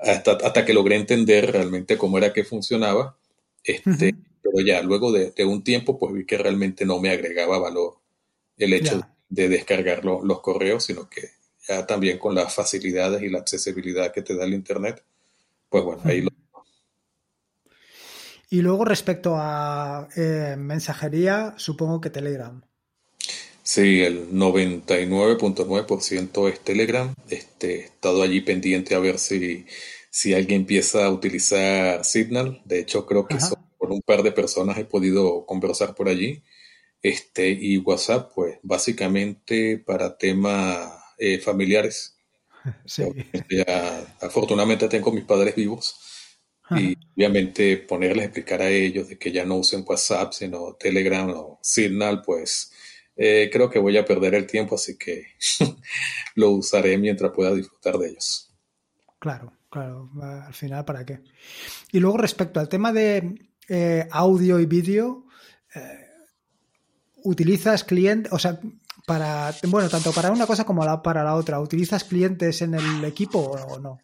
hasta, 0.00 0.32
hasta 0.32 0.64
que 0.64 0.74
logré 0.74 0.96
entender 0.96 1.50
realmente 1.52 1.96
cómo 1.96 2.18
era 2.18 2.32
que 2.32 2.44
funcionaba, 2.44 3.16
este, 3.64 4.14
pero 4.42 4.64
ya 4.64 4.82
luego 4.82 5.10
de, 5.10 5.32
un 5.44 5.64
tiempo 5.64 5.98
pues 5.98 6.12
vi 6.12 6.24
que 6.24 6.38
realmente 6.38 6.84
no 6.84 7.00
me 7.00 7.10
agregaba 7.10 7.58
valor 7.58 7.94
el 8.56 8.72
hecho 8.72 9.06
de 9.28 9.48
descargar 9.48 10.04
los 10.04 10.40
correos, 10.40 10.84
sino 10.84 11.08
que 11.10 11.30
ya 11.66 11.86
también 11.86 12.18
con 12.18 12.34
las 12.34 12.54
facilidades 12.54 13.22
y 13.22 13.28
la 13.28 13.40
accesibilidad 13.40 14.12
que 14.12 14.22
te 14.22 14.36
da 14.36 14.44
el 14.44 14.54
Internet, 14.54 15.02
pues 15.68 15.82
bueno, 15.82 16.02
ahí 16.04 16.20
lo 16.20 16.30
y 18.48 18.62
luego 18.62 18.84
respecto 18.84 19.34
a 19.36 20.08
eh, 20.16 20.54
mensajería, 20.56 21.54
supongo 21.56 22.00
que 22.00 22.10
Telegram. 22.10 22.62
Sí, 23.62 24.02
el 24.02 24.30
99.9% 24.30 26.48
es 26.48 26.60
Telegram. 26.60 27.12
Este, 27.28 27.74
he 27.74 27.80
estado 27.86 28.22
allí 28.22 28.42
pendiente 28.42 28.94
a 28.94 29.00
ver 29.00 29.18
si, 29.18 29.66
si 30.08 30.34
alguien 30.34 30.60
empieza 30.60 31.04
a 31.04 31.10
utilizar 31.10 32.04
Signal. 32.04 32.62
De 32.64 32.78
hecho, 32.78 33.06
creo 33.06 33.26
que 33.26 33.38
por 33.76 33.90
un 33.90 34.02
par 34.02 34.22
de 34.22 34.30
personas 34.30 34.78
he 34.78 34.84
podido 34.84 35.44
conversar 35.46 35.96
por 35.96 36.08
allí. 36.08 36.44
Este, 37.02 37.50
y 37.50 37.78
WhatsApp, 37.78 38.30
pues 38.34 38.58
básicamente 38.62 39.78
para 39.78 40.16
temas 40.16 40.92
eh, 41.18 41.38
familiares. 41.38 42.12
Sí. 42.84 43.04
afortunadamente 44.20 44.88
tengo 44.88 45.12
mis 45.12 45.22
padres 45.22 45.54
vivos 45.54 45.94
y 46.70 46.96
obviamente 47.14 47.76
ponerles 47.76 48.22
a 48.22 48.26
explicar 48.26 48.62
a 48.62 48.68
ellos 48.68 49.08
de 49.08 49.18
que 49.18 49.30
ya 49.30 49.44
no 49.44 49.56
usen 49.56 49.84
WhatsApp, 49.86 50.32
sino 50.32 50.74
Telegram 50.74 51.30
o 51.30 51.60
Signal, 51.62 52.22
pues 52.22 52.72
eh, 53.16 53.48
creo 53.52 53.70
que 53.70 53.78
voy 53.78 53.96
a 53.96 54.04
perder 54.04 54.34
el 54.34 54.46
tiempo, 54.46 54.74
así 54.74 54.98
que 54.98 55.26
lo 56.34 56.50
usaré 56.50 56.98
mientras 56.98 57.32
pueda 57.32 57.54
disfrutar 57.54 57.98
de 57.98 58.08
ellos. 58.08 58.52
Claro, 59.18 59.52
claro, 59.70 60.10
al 60.20 60.54
final, 60.54 60.84
¿para 60.84 61.04
qué? 61.04 61.20
Y 61.92 62.00
luego 62.00 62.18
respecto 62.18 62.60
al 62.60 62.68
tema 62.68 62.92
de, 62.92 63.48
eh, 63.68 64.06
audio 64.10 64.60
y 64.60 64.66
vídeo, 64.66 65.26
eh, 65.74 66.06
utilizas 67.24 67.84
clientes, 67.84 68.32
o 68.32 68.38
sea, 68.38 68.60
para, 69.06 69.54
bueno, 69.68 69.88
tanto 69.88 70.12
para 70.12 70.32
una 70.32 70.46
cosa 70.46 70.64
como 70.64 70.82
para 71.00 71.22
la 71.22 71.36
otra, 71.36 71.60
¿utilizas 71.60 72.02
clientes 72.02 72.60
en 72.60 72.74
el 72.74 73.04
equipo 73.04 73.38
o 73.38 73.78
no? 73.78 74.00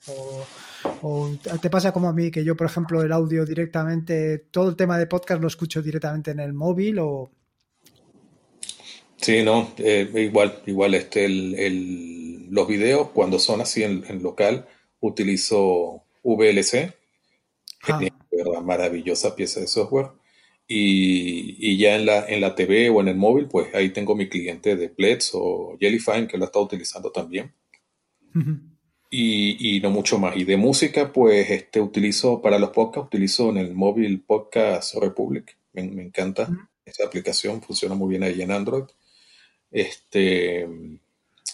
O, 1.03 1.37
te 1.61 1.69
pasa 1.69 1.93
como 1.93 2.09
a 2.09 2.13
mí, 2.13 2.31
que 2.31 2.45
yo, 2.45 2.57
por 2.57 2.69
ejemplo, 2.69 3.03
el 3.03 3.11
audio 3.11 3.45
directamente, 3.45 4.39
todo 4.39 4.69
el 4.71 4.77
tema 4.77 4.97
de 4.99 5.09
podcast 5.09 5.43
lo 5.43 5.49
escucho 5.49 5.83
directamente 5.83 6.31
en 6.31 6.39
el 6.39 6.53
móvil 6.53 7.01
o... 7.01 7.31
Sí, 9.17 9.43
no, 9.43 9.73
eh, 9.79 10.09
igual, 10.15 10.63
igual 10.67 10.95
este, 10.95 11.25
el, 11.25 12.49
los 12.51 12.69
videos 12.69 13.09
cuando 13.09 13.41
son 13.41 13.61
así 13.61 13.83
en, 13.83 14.23
local, 14.23 14.69
utilizo 15.01 16.05
VLC, 16.23 16.95
ah. 17.89 18.01
una 18.47 18.61
maravillosa 18.61 19.35
pieza 19.35 19.59
de 19.59 19.67
software. 19.67 20.11
Y, 20.75 21.77
ya 21.77 21.97
en 21.97 22.07
la, 22.07 22.25
en 22.27 22.41
la 22.41 22.55
TV 22.55 22.89
o 22.89 23.03
en 23.03 23.09
el 23.09 23.17
móvil, 23.17 23.47
pues 23.47 23.75
ahí 23.75 23.91
tengo 23.91 24.15
mi 24.15 24.29
cliente 24.29 24.75
de 24.75 24.89
Plets 24.89 25.33
o 25.35 25.77
Jellyfine 25.79 26.27
que 26.27 26.39
lo 26.39 26.47
está 26.47 26.61
utilizando 26.61 27.13
también. 27.13 27.53
y, 29.11 29.81
no 29.83 29.91
mucho 29.91 30.19
más. 30.19 30.35
Y 30.37 30.45
de 30.45 30.57
música, 30.57 31.13
pues 31.13 31.51
este 31.51 31.81
utilizo 31.81 32.41
para 32.41 32.59
los 32.59 32.71
podcasts, 32.71 33.09
utilizo 33.09 33.51
en 33.51 33.59
el 33.59 33.75
móvil 33.75 34.23
Podcast 34.23 34.95
Republic. 34.95 35.59
Me, 35.75 35.83
encanta 35.83 36.49
esa 36.87 37.07
aplicación, 37.07 37.61
funciona 37.61 37.95
muy 37.95 38.09
bien 38.09 38.23
ahí 38.23 38.41
en 38.41 38.53
Android. 38.53 38.85
Este, 39.71 40.67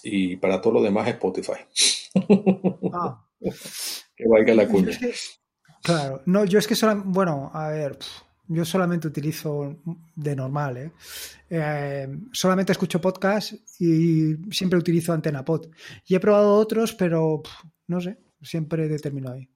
y 0.05 0.37
para 0.37 0.61
todo 0.61 0.75
lo 0.75 0.83
demás 0.83 1.09
Spotify. 1.09 1.65
Ah. 2.93 3.25
que 4.17 4.29
valga 4.29 4.55
la 4.55 4.69
cuña. 4.69 4.97
claro, 5.83 6.23
no, 6.27 6.45
yo 6.45 6.61
es 6.61 6.69
que 6.69 6.77
solo, 6.77 7.03
bueno, 7.05 7.51
a 7.53 7.69
ver, 7.69 7.99
yo 8.49 8.65
solamente 8.65 9.09
utilizo 9.09 9.77
de 10.15 10.37
normal, 10.37 10.77
¿eh? 10.77 10.93
Eh, 11.51 12.09
solamente 12.33 12.73
escucho 12.73 13.01
podcast 13.01 13.53
y 13.81 14.37
siempre 14.51 14.79
utilizo 14.79 15.13
Antena 15.13 15.45
Pod. 15.45 15.69
Y 16.07 16.15
he 16.15 16.21
probado 16.21 16.55
otros, 16.55 16.95
pero 16.95 17.43
no 17.87 18.01
sé, 18.01 18.19
siempre 18.43 18.89
determino 18.89 19.33
ahí. 19.33 19.49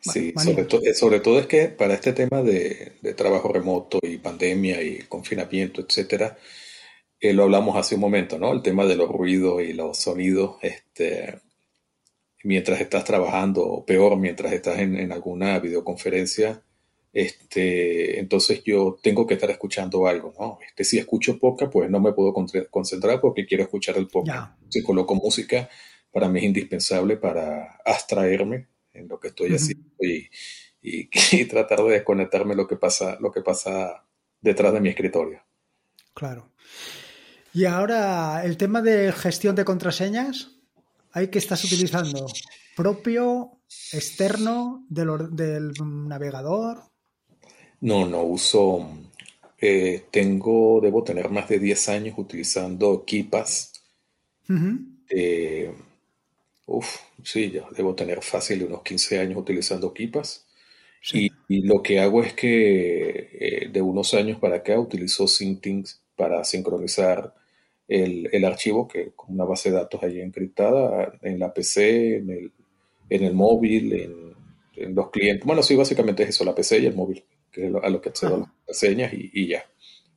Sí, 0.00 0.32
sobre, 0.36 0.94
sobre, 0.94 1.20
todo 1.20 1.40
es 1.40 1.46
que 1.46 1.66
para 1.66 1.94
este 1.94 2.12
tema 2.12 2.42
de, 2.42 2.92
de 3.02 3.14
trabajo 3.14 3.52
remoto 3.52 3.98
y 4.02 4.18
pandemia 4.18 4.80
y 4.82 4.98
confinamiento, 5.08 5.80
etcétera, 5.80 6.36
eh, 7.18 7.32
lo 7.32 7.44
hablamos 7.44 7.76
hace 7.76 7.94
un 7.94 8.02
momento, 8.02 8.38
¿no? 8.38 8.52
El 8.52 8.62
tema 8.62 8.84
de 8.86 8.96
los 8.96 9.08
ruidos 9.10 9.62
y 9.62 9.72
los 9.72 9.98
sonidos, 9.98 10.58
este, 10.62 11.40
mientras 12.44 12.80
estás 12.80 13.04
trabajando, 13.04 13.62
o 13.62 13.86
peor, 13.86 14.16
mientras 14.16 14.52
estás 14.52 14.78
en, 14.78 15.12
alguna 15.12 15.58
videoconferencia, 15.58 16.62
este, 17.18 18.20
entonces 18.20 18.62
yo 18.62 18.98
tengo 19.02 19.26
que 19.26 19.32
estar 19.32 19.50
escuchando 19.50 20.06
algo, 20.06 20.34
¿no? 20.38 20.58
Este, 20.68 20.84
si 20.84 20.98
escucho 20.98 21.38
podcast, 21.38 21.72
pues 21.72 21.88
no 21.88 21.98
me 21.98 22.12
puedo 22.12 22.34
concentrar 22.70 23.22
porque 23.22 23.46
quiero 23.46 23.62
escuchar 23.62 23.96
el 23.96 24.06
podcast. 24.06 24.52
Si 24.68 24.82
coloco 24.82 25.14
música, 25.14 25.70
para 26.12 26.28
mí 26.28 26.40
es 26.40 26.44
indispensable 26.44 27.16
para 27.16 27.80
abstraerme 27.86 28.68
en 28.92 29.08
lo 29.08 29.18
que 29.18 29.28
estoy 29.28 29.54
haciendo 29.54 29.86
y, 30.00 30.28
y, 30.82 31.08
y, 31.32 31.44
tratar 31.46 31.84
de 31.84 31.92
desconectarme 31.92 32.54
lo 32.54 32.68
que 32.68 32.76
pasa, 32.76 33.16
lo 33.18 33.32
que 33.32 33.40
pasa 33.40 34.04
detrás 34.42 34.74
de 34.74 34.82
mi 34.82 34.90
escritorio. 34.90 35.40
Claro. 36.12 36.52
Y 37.54 37.64
ahora 37.64 38.44
el 38.44 38.58
tema 38.58 38.82
de 38.82 39.10
gestión 39.12 39.56
de 39.56 39.64
contraseñas, 39.64 40.50
¿hay 41.12 41.28
que 41.28 41.38
estás 41.38 41.64
utilizando? 41.64 42.26
¿Propio, 42.76 43.52
externo, 43.94 44.84
del, 44.90 45.72
navegador? 45.82 46.94
No, 47.80 48.06
no 48.06 48.22
uso. 48.22 48.88
Eh, 49.60 50.04
tengo, 50.10 50.80
debo 50.80 51.02
tener 51.02 51.30
más 51.30 51.48
de 51.48 51.58
10 51.58 51.88
años 51.88 52.14
utilizando 52.18 53.04
Kipas. 53.04 53.72
Eh, 55.08 55.72
uf, 56.66 56.96
sí, 57.22 57.50
ya 57.50 57.66
debo 57.76 57.94
tener 57.94 58.22
fácil 58.22 58.64
unos 58.64 58.82
15 58.82 59.18
años 59.18 59.38
utilizando 59.38 59.92
Kipas. 59.92 60.46
Y, 61.12 61.30
lo 61.62 61.82
que 61.82 62.00
hago 62.00 62.22
es 62.22 62.32
que 62.34 63.28
eh, 63.32 63.68
de 63.72 63.80
unos 63.80 64.14
años 64.14 64.38
para 64.40 64.56
acá 64.56 64.78
utilizo 64.78 65.28
Syntings 65.28 66.02
para 66.16 66.42
sincronizar 66.42 67.32
el, 67.86 68.44
archivo, 68.44 68.88
que 68.88 69.12
con 69.14 69.34
una 69.34 69.44
base 69.44 69.70
de 69.70 69.76
datos 69.76 70.02
ahí 70.02 70.20
encriptada 70.20 71.12
en 71.22 71.38
la 71.38 71.52
PC, 71.54 72.16
en 72.16 72.30
el, 72.30 72.52
en 73.08 73.24
el 73.24 73.34
móvil, 73.34 73.92
en, 73.92 74.94
los 74.94 75.10
clientes. 75.10 75.46
Bueno, 75.46 75.62
sí, 75.62 75.74
básicamente 75.74 76.22
es 76.24 76.30
eso, 76.30 76.44
la 76.44 76.54
PC 76.54 76.80
y 76.80 76.86
el 76.86 76.94
móvil, 76.94 77.24
que 77.56 77.66
es 77.66 77.74
a 77.82 77.88
lo 77.88 78.00
que 78.00 78.10
accedo 78.10 78.48
las 78.66 78.78
señas 78.78 79.12
y, 79.12 79.48
ya. 79.48 79.66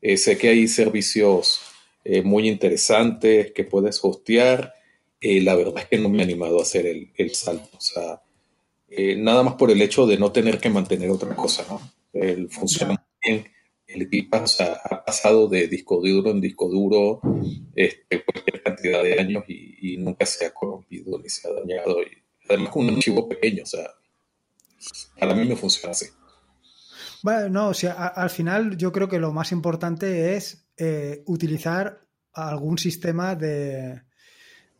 Eh, 0.02 0.18
sé 0.18 0.38
que 0.38 0.50
hay 0.50 0.68
servicios 0.68 1.62
eh, 2.04 2.22
muy 2.22 2.48
interesantes 2.48 3.52
que 3.52 3.64
puedes 3.64 4.00
hostear. 4.04 4.76
Eh, 5.20 5.42
la 5.42 5.56
verdad 5.56 5.80
es 5.80 5.86
que 5.88 5.98
no 5.98 6.10
me 6.10 6.20
he 6.20 6.24
animado 6.24 6.60
a 6.60 6.64
hacer 6.64 6.86
el, 6.86 7.12
el 7.16 7.34
salto. 7.34 7.78
O 7.78 7.82
sea, 7.82 8.22
nada 9.18 9.44
más 9.44 9.56
por 9.56 9.72
el 9.72 9.82
hecho 9.82 10.06
de 10.06 10.18
no 10.18 10.32
tener 10.32 10.60
que 10.60 10.70
mantener 10.70 11.10
otra 11.10 11.36
cosa, 11.36 11.66
¿no? 11.70 11.82
El 12.14 12.50
funciona 12.50 13.06
bien 13.24 13.46
el 13.90 14.04
equipo 14.04 14.38
ha 14.38 15.04
pasado 15.04 15.48
de 15.48 15.68
disco 15.68 16.00
duro 16.00 16.30
en 16.30 16.40
disco 16.40 16.70
duro 16.70 17.22
este, 17.76 18.24
cualquier 18.24 18.62
cantidad 18.62 19.04
de 19.04 19.20
años 19.20 19.44
y, 19.48 19.98
nunca 19.98 20.26
se 20.26 20.46
ha 20.46 20.54
corrompido 20.54 21.18
ni 21.18 21.28
se 21.28 21.48
ha 21.48 21.52
dañado. 21.52 22.02
Y 22.04 22.10
además, 22.48 22.72
un 22.76 22.90
archivo 22.92 23.28
pequeño, 23.28 23.64
o 23.64 23.66
sea, 23.66 23.90
para 25.20 25.34
mí 25.34 25.46
me 25.46 25.56
funciona 25.56 25.92
así. 25.92 26.06
Bueno, 27.24 27.50
no, 27.50 27.70
o 27.70 27.74
sea, 27.74 27.94
al 28.08 28.30
final 28.30 28.78
yo 28.78 28.92
creo 28.92 29.08
que 29.10 29.20
lo 29.20 29.32
más 29.32 29.52
importante 29.52 30.36
es 30.36 30.68
eh, 30.78 31.24
utilizar 31.26 32.02
algún 32.34 32.78
sistema 32.78 33.36
de, 33.36 34.02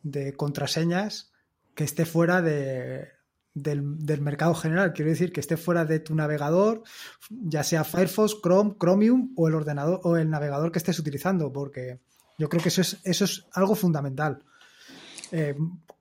de 0.02 0.32
contraseñas 0.34 1.32
que 1.74 1.84
esté 1.84 2.04
fuera 2.04 2.40
de, 2.42 3.08
del, 3.54 4.20
mercado 4.20 4.54
general. 4.54 4.92
Quiero 4.92 5.10
decir 5.10 5.32
que 5.32 5.40
esté 5.40 5.56
fuera 5.56 5.84
de 5.84 6.00
tu 6.00 6.14
navegador, 6.14 6.82
ya 7.28 7.62
sea 7.62 7.84
Firefox, 7.84 8.40
Chrome, 8.42 8.74
Chromium 8.78 9.32
o 9.36 9.48
el 9.48 9.54
ordenador 9.54 10.00
o 10.04 10.16
el 10.16 10.30
navegador 10.30 10.72
que 10.72 10.78
estés 10.78 10.98
utilizando, 10.98 11.52
porque 11.52 12.00
yo 12.38 12.48
creo 12.48 12.62
que 12.62 12.68
eso 12.68 12.80
es, 12.80 12.98
eso 13.04 13.24
es 13.24 13.46
algo 13.52 13.74
fundamental. 13.74 14.44
Eh, 15.32 15.54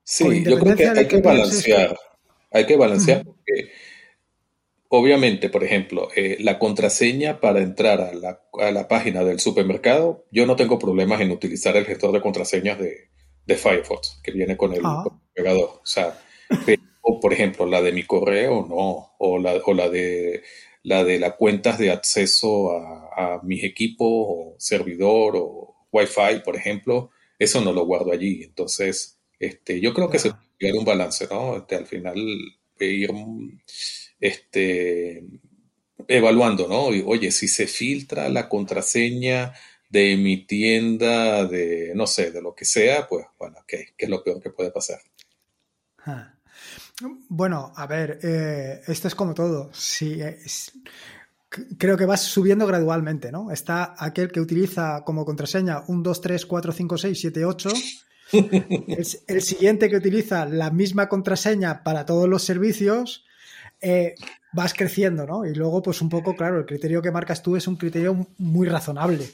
sí, 0.03 0.43
yo 0.43 0.59
creo 0.59 0.75
que 0.75 0.87
hay 0.87 1.07
que, 1.07 1.21
balancear. 1.21 1.97
Hay 2.51 2.65
que 2.65 2.77
balancear 2.77 3.23
porque 3.25 3.71
obviamente, 4.89 5.49
por 5.49 5.63
ejemplo, 5.63 6.09
eh, 6.15 6.37
la 6.39 6.59
contraseña 6.59 7.39
para 7.39 7.61
entrar 7.61 8.01
a 8.01 8.13
la, 8.13 8.41
a 8.59 8.71
la, 8.71 8.87
página 8.87 9.23
del 9.23 9.39
supermercado, 9.39 10.25
yo 10.31 10.45
no 10.45 10.55
tengo 10.55 10.77
problemas 10.77 11.21
en 11.21 11.31
utilizar 11.31 11.77
el 11.77 11.85
gestor 11.85 12.11
de 12.11 12.21
contraseñas 12.21 12.77
de, 12.79 13.09
de 13.45 13.55
Firefox, 13.55 14.19
que 14.23 14.31
viene 14.31 14.57
con 14.57 14.73
el, 14.73 14.81
ah. 14.83 15.05
navegador. 15.35 15.79
O 15.81 15.85
sea, 15.85 16.19
por 17.21 17.33
ejemplo, 17.33 17.65
la 17.65 17.81
de 17.81 17.91
mi 17.91 18.03
correo, 18.03 18.65
no, 18.67 19.13
o 19.17 19.39
la, 19.39 19.53
o 19.65 19.73
la 19.73 19.89
de 19.89 20.43
la 20.83 21.03
de 21.03 21.19
las 21.19 21.33
cuentas 21.33 21.77
de 21.77 21.91
acceso 21.91 22.71
a, 22.71 23.41
mis 23.43 23.63
equipos 23.63 24.07
o 24.09 24.55
servidor 24.57 25.33
o 25.35 25.75
Wi-Fi, 25.91 26.39
por 26.43 26.55
ejemplo, 26.55 27.11
eso 27.37 27.61
no 27.61 27.73
lo 27.73 27.85
guardo 27.85 28.11
allí. 28.13 28.43
Entonces, 28.43 29.19
este, 29.39 29.81
yo 29.81 29.93
creo 29.93 30.09
que 30.09 30.19
se 30.19 30.31
tiene 30.57 30.79
un 30.79 30.85
balance, 30.85 31.27
¿no? 31.29 31.57
Este, 31.57 31.75
al 31.75 31.85
final 31.85 32.17
ir 32.79 33.11
este, 34.19 35.23
evaluando, 36.07 36.67
¿no? 36.67 36.85
oye, 37.07 37.31
si 37.31 37.47
se 37.47 37.67
filtra 37.67 38.29
la 38.29 38.49
contraseña 38.49 39.53
de 39.89 40.17
mi 40.17 40.45
tienda, 40.45 41.45
de 41.45 41.93
no 41.95 42.05
sé, 42.07 42.31
de 42.31 42.41
lo 42.41 42.53
que 42.53 42.65
sea, 42.65 43.07
pues 43.07 43.25
bueno, 43.37 43.57
¿qué, 43.67 43.93
qué 43.97 44.05
es 44.05 44.09
lo 44.09 44.23
peor 44.23 44.41
que 44.41 44.51
puede 44.51 44.71
pasar? 44.71 44.99
Ah. 46.05 46.35
Bueno, 47.29 47.71
a 47.75 47.87
ver, 47.87 48.19
eh, 48.23 48.81
esto 48.87 49.07
es 49.07 49.15
como 49.15 49.33
todo. 49.33 49.71
creo 51.77 51.97
que 51.97 52.05
vas 52.05 52.21
subiendo 52.21 52.67
gradualmente, 52.67 53.31
¿no? 53.31 53.51
Está 53.51 53.95
aquel 53.97 54.31
que 54.31 54.41
utiliza 54.41 55.03
como 55.05 55.25
contraseña 55.25 55.83
1, 55.87 56.01
2, 56.03 56.21
3, 56.21 56.45
4, 56.45 56.71
5, 56.71 56.97
6, 56.97 57.19
7, 57.19 57.45
8. 57.45 57.69
El, 59.27 59.41
siguiente 59.41 59.89
que 59.89 59.95
utiliza 59.95 60.45
la 60.45 60.69
misma 60.71 61.09
contraseña 61.09 61.83
para 61.83 62.05
todos 62.05 62.27
los 62.27 62.43
servicios. 62.43 63.25
Eh, 63.81 64.15
vas 64.51 64.73
creciendo, 64.73 65.25
¿no? 65.25 65.45
Y 65.45 65.53
luego, 65.53 65.81
pues 65.81 66.01
un 66.01 66.09
poco, 66.09 66.35
claro, 66.35 66.59
el 66.59 66.65
criterio 66.65 67.01
que 67.01 67.11
marcas 67.11 67.41
tú 67.41 67.55
es 67.55 67.67
un 67.67 67.75
criterio 67.75 68.27
muy 68.37 68.67
razonable. 68.67 69.25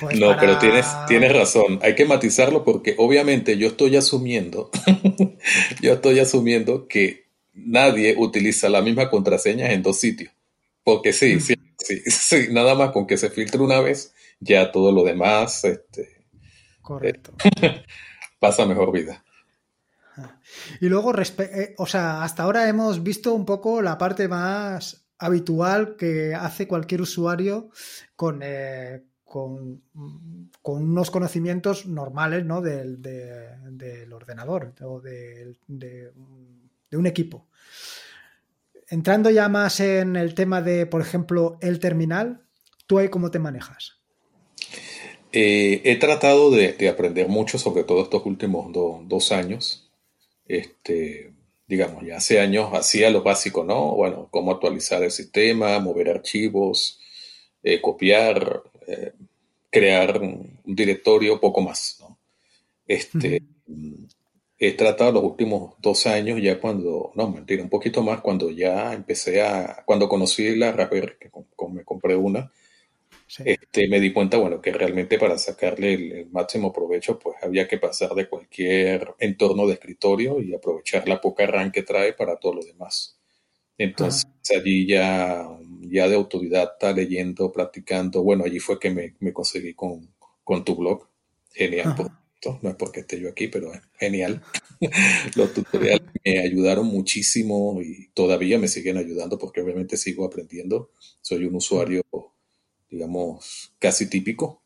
Pues 0.00 0.18
no, 0.18 0.36
pero 0.38 0.58
tienes, 0.58 0.86
tienes 1.06 1.32
razón. 1.32 1.78
Hay 1.82 1.94
que 1.94 2.04
matizarlo 2.04 2.64
porque 2.64 2.94
obviamente 2.98 3.58
yo 3.58 3.68
estoy 3.68 3.96
asumiendo, 3.96 4.70
yo 5.82 5.94
estoy 5.94 6.18
asumiendo 6.20 6.88
que 6.88 7.26
nadie 7.52 8.14
utiliza 8.16 8.68
la 8.68 8.82
misma 8.82 9.10
contraseña 9.10 9.72
en 9.72 9.82
dos 9.82 9.98
sitios. 9.98 10.32
Porque 10.84 11.12
sí, 11.12 11.38
sí, 11.40 11.54
sí, 12.06 12.48
nada 12.50 12.74
más 12.74 12.90
con 12.90 13.06
que 13.06 13.16
se 13.16 13.30
filtre 13.30 13.60
una 13.60 13.80
vez, 13.80 14.14
ya 14.40 14.72
todo 14.72 14.90
lo 14.90 15.04
demás, 15.04 15.64
este, 15.64 16.22
Correcto. 16.82 17.32
pasa 18.40 18.66
mejor 18.66 18.92
vida. 18.92 19.21
Y 20.80 20.88
luego, 20.88 21.12
eh, 21.18 21.74
o 21.78 21.86
sea, 21.86 22.22
hasta 22.22 22.42
ahora 22.42 22.68
hemos 22.68 23.02
visto 23.02 23.34
un 23.34 23.44
poco 23.44 23.82
la 23.82 23.98
parte 23.98 24.28
más 24.28 25.04
habitual 25.18 25.96
que 25.96 26.34
hace 26.34 26.66
cualquier 26.66 27.00
usuario 27.00 27.70
con, 28.16 28.40
eh, 28.42 29.02
con, 29.24 29.82
unos 30.64 31.10
conocimientos 31.10 31.86
normales 31.86 32.44
¿no? 32.44 32.60
del, 32.60 33.00
de, 33.00 33.56
del 33.70 34.12
ordenador 34.12 34.74
o 34.82 35.00
de, 35.00 35.56
de, 35.66 36.12
un 36.92 37.06
equipo. 37.06 37.46
Entrando 38.88 39.30
ya 39.30 39.48
más 39.48 39.80
en 39.80 40.16
el 40.16 40.34
tema 40.34 40.60
de, 40.60 40.84
por 40.86 41.00
ejemplo, 41.00 41.56
el 41.62 41.78
terminal, 41.78 42.42
¿tú 42.86 42.98
ahí 42.98 43.08
cómo 43.08 43.30
te 43.30 43.38
manejas? 43.38 44.02
Eh, 45.32 45.80
he 45.84 45.96
tratado 45.96 46.50
de, 46.50 46.74
de, 46.74 46.90
aprender 46.90 47.28
mucho, 47.28 47.56
sobre 47.56 47.84
todo 47.84 48.02
estos 48.02 48.26
últimos 48.26 48.70
do, 48.70 49.02
dos 49.06 49.32
años. 49.32 49.90
Este, 50.46 51.32
digamos, 51.66 52.04
ya 52.04 52.16
hace 52.16 52.40
años 52.40 52.70
hacía 52.72 53.10
lo 53.10 53.22
básico, 53.22 53.64
¿no? 53.64 53.94
Bueno, 53.94 54.28
cómo 54.30 54.52
actualizar 54.52 55.02
el 55.02 55.10
sistema, 55.10 55.78
mover 55.78 56.10
archivos, 56.10 57.00
eh, 57.62 57.80
copiar, 57.80 58.62
eh, 58.86 59.12
crear 59.70 60.20
un, 60.20 60.60
un, 60.64 60.74
directorio, 60.74 61.40
poco 61.40 61.60
más, 61.60 61.98
¿no? 62.00 62.18
Este, 62.86 63.42
uh 63.66 63.72
-huh. 63.72 64.08
He 64.64 64.74
tratado 64.74 65.10
los 65.10 65.24
últimos 65.24 65.74
dos 65.80 66.06
años, 66.06 66.40
ya 66.40 66.60
cuando, 66.60 67.10
no, 67.16 67.28
mentira, 67.28 67.64
un 67.64 67.68
poquito 67.68 68.00
más, 68.00 68.20
cuando 68.20 68.48
ya 68.48 68.92
empecé 68.92 69.42
a, 69.42 69.82
cuando 69.84 70.08
conocí 70.08 70.54
la 70.54 70.70
Raspberry, 70.70 71.14
que 71.18 71.30
me 71.68 71.82
compré 71.82 72.14
una, 72.14 72.48
Sí. 73.32 73.44
Este, 73.46 73.88
me 73.88 73.98
di 73.98 74.12
cuenta, 74.12 74.36
bueno, 74.36 74.60
que 74.60 74.72
realmente 74.72 75.18
para 75.18 75.38
sacarle 75.38 75.94
el, 75.94 76.12
el, 76.12 76.30
máximo 76.30 76.70
provecho, 76.70 77.18
pues 77.18 77.36
había 77.42 77.66
que 77.66 77.78
pasar 77.78 78.10
de 78.10 78.28
cualquier 78.28 79.14
entorno 79.18 79.66
de 79.66 79.72
escritorio 79.72 80.38
y 80.38 80.54
aprovechar 80.54 81.08
la 81.08 81.18
poca 81.18 81.46
RAM 81.46 81.72
que 81.72 81.82
trae 81.82 82.12
para 82.12 82.36
todo 82.36 82.56
lo 82.56 82.62
demás. 82.62 83.18
Entonces, 83.78 84.26
Ajá. 84.26 84.60
allí 84.60 84.86
ya, 84.86 85.48
ya 85.80 86.08
de 86.08 86.14
autodidacta, 86.14 86.92
leyendo, 86.92 87.50
practicando, 87.50 88.22
bueno, 88.22 88.44
allí 88.44 88.58
fue 88.58 88.78
que 88.78 88.90
me, 88.90 89.14
me 89.20 89.32
conseguí 89.32 89.72
con, 89.72 90.14
con, 90.44 90.62
tu 90.62 90.76
blog. 90.76 91.08
Genial, 91.54 91.94
por, 91.96 92.10
no 92.62 92.68
es 92.68 92.76
porque 92.76 93.00
esté 93.00 93.18
yo 93.18 93.30
aquí, 93.30 93.48
pero 93.48 93.72
es 93.72 93.80
genial. 93.98 94.42
Los 95.36 95.54
tutoriales 95.54 96.06
me 96.22 96.38
ayudaron 96.38 96.86
muchísimo 96.86 97.80
y 97.80 98.08
todavía 98.12 98.58
me 98.58 98.68
siguen 98.68 98.98
ayudando 98.98 99.38
porque 99.38 99.62
obviamente 99.62 99.96
sigo 99.96 100.26
aprendiendo. 100.26 100.90
Soy 101.22 101.46
un 101.46 101.54
usuario 101.54 102.02
digamos, 102.92 103.74
casi 103.78 104.08
típico. 104.08 104.62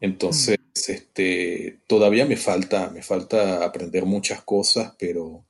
Entonces, 0.00 0.58
mm. 0.58 0.92
este, 0.92 1.80
todavía 1.86 2.26
me 2.26 2.36
falta, 2.36 2.90
me 2.90 3.02
falta 3.02 3.64
aprender 3.64 4.04
muchas 4.04 4.42
cosas, 4.42 4.94
pero 4.98 5.46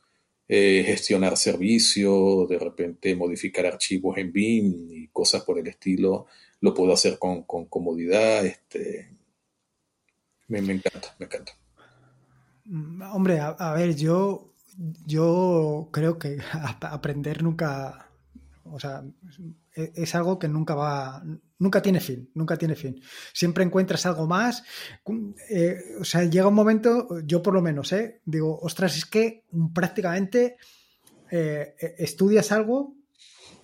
eh, 0.47 0.83
gestionar 0.85 1.39
servicios, 1.39 2.47
de 2.49 2.59
repente 2.59 3.17
modificar 3.17 3.65
archivos 3.65 4.19
en 4.19 4.31
BIM 4.31 4.91
y 4.91 5.09
cosas 5.09 5.43
por 5.43 5.59
el 5.59 5.67
estilo, 5.67 6.27
lo 6.61 6.75
puedo 6.75 6.93
hacer 6.93 7.19
con, 7.19 7.45
con 7.45 7.65
comodidad. 7.65 8.45
Este, 8.45 9.17
me, 10.49 10.61
me, 10.61 10.75
encanta, 10.75 11.17
me 11.19 11.25
encanta. 11.27 11.53
Hombre, 13.15 13.41
a, 13.41 13.49
a 13.49 13.73
ver, 13.73 13.97
yo, 13.97 14.53
yo 15.07 15.89
creo 15.93 16.19
que 16.19 16.39
aprender 16.83 17.43
nunca, 17.43 18.11
o 18.65 18.79
sea, 18.79 19.03
es 19.75 20.15
algo 20.15 20.39
que 20.39 20.49
nunca 20.49 20.75
va, 20.75 21.25
nunca 21.63 21.81
tiene 21.81 22.01
fin, 22.01 22.29
nunca 22.35 22.57
tiene 22.57 22.75
fin. 22.75 23.01
Siempre 23.33 23.63
encuentras 23.65 24.05
algo 24.05 24.27
más. 24.27 24.65
Eh, 25.49 25.79
o 26.01 26.05
sea, 26.05 26.25
llega 26.25 26.49
un 26.49 26.55
momento, 26.55 27.21
yo 27.25 27.41
por 27.41 27.55
lo 27.55 27.63
menos, 27.63 27.93
¿eh? 27.93 28.21
digo, 28.25 28.59
ostras, 28.61 28.97
es 28.97 29.07
que 29.07 29.45
prácticamente 29.73 30.57
eh, 31.31 31.75
estudias 31.99 32.51
algo, 32.51 32.97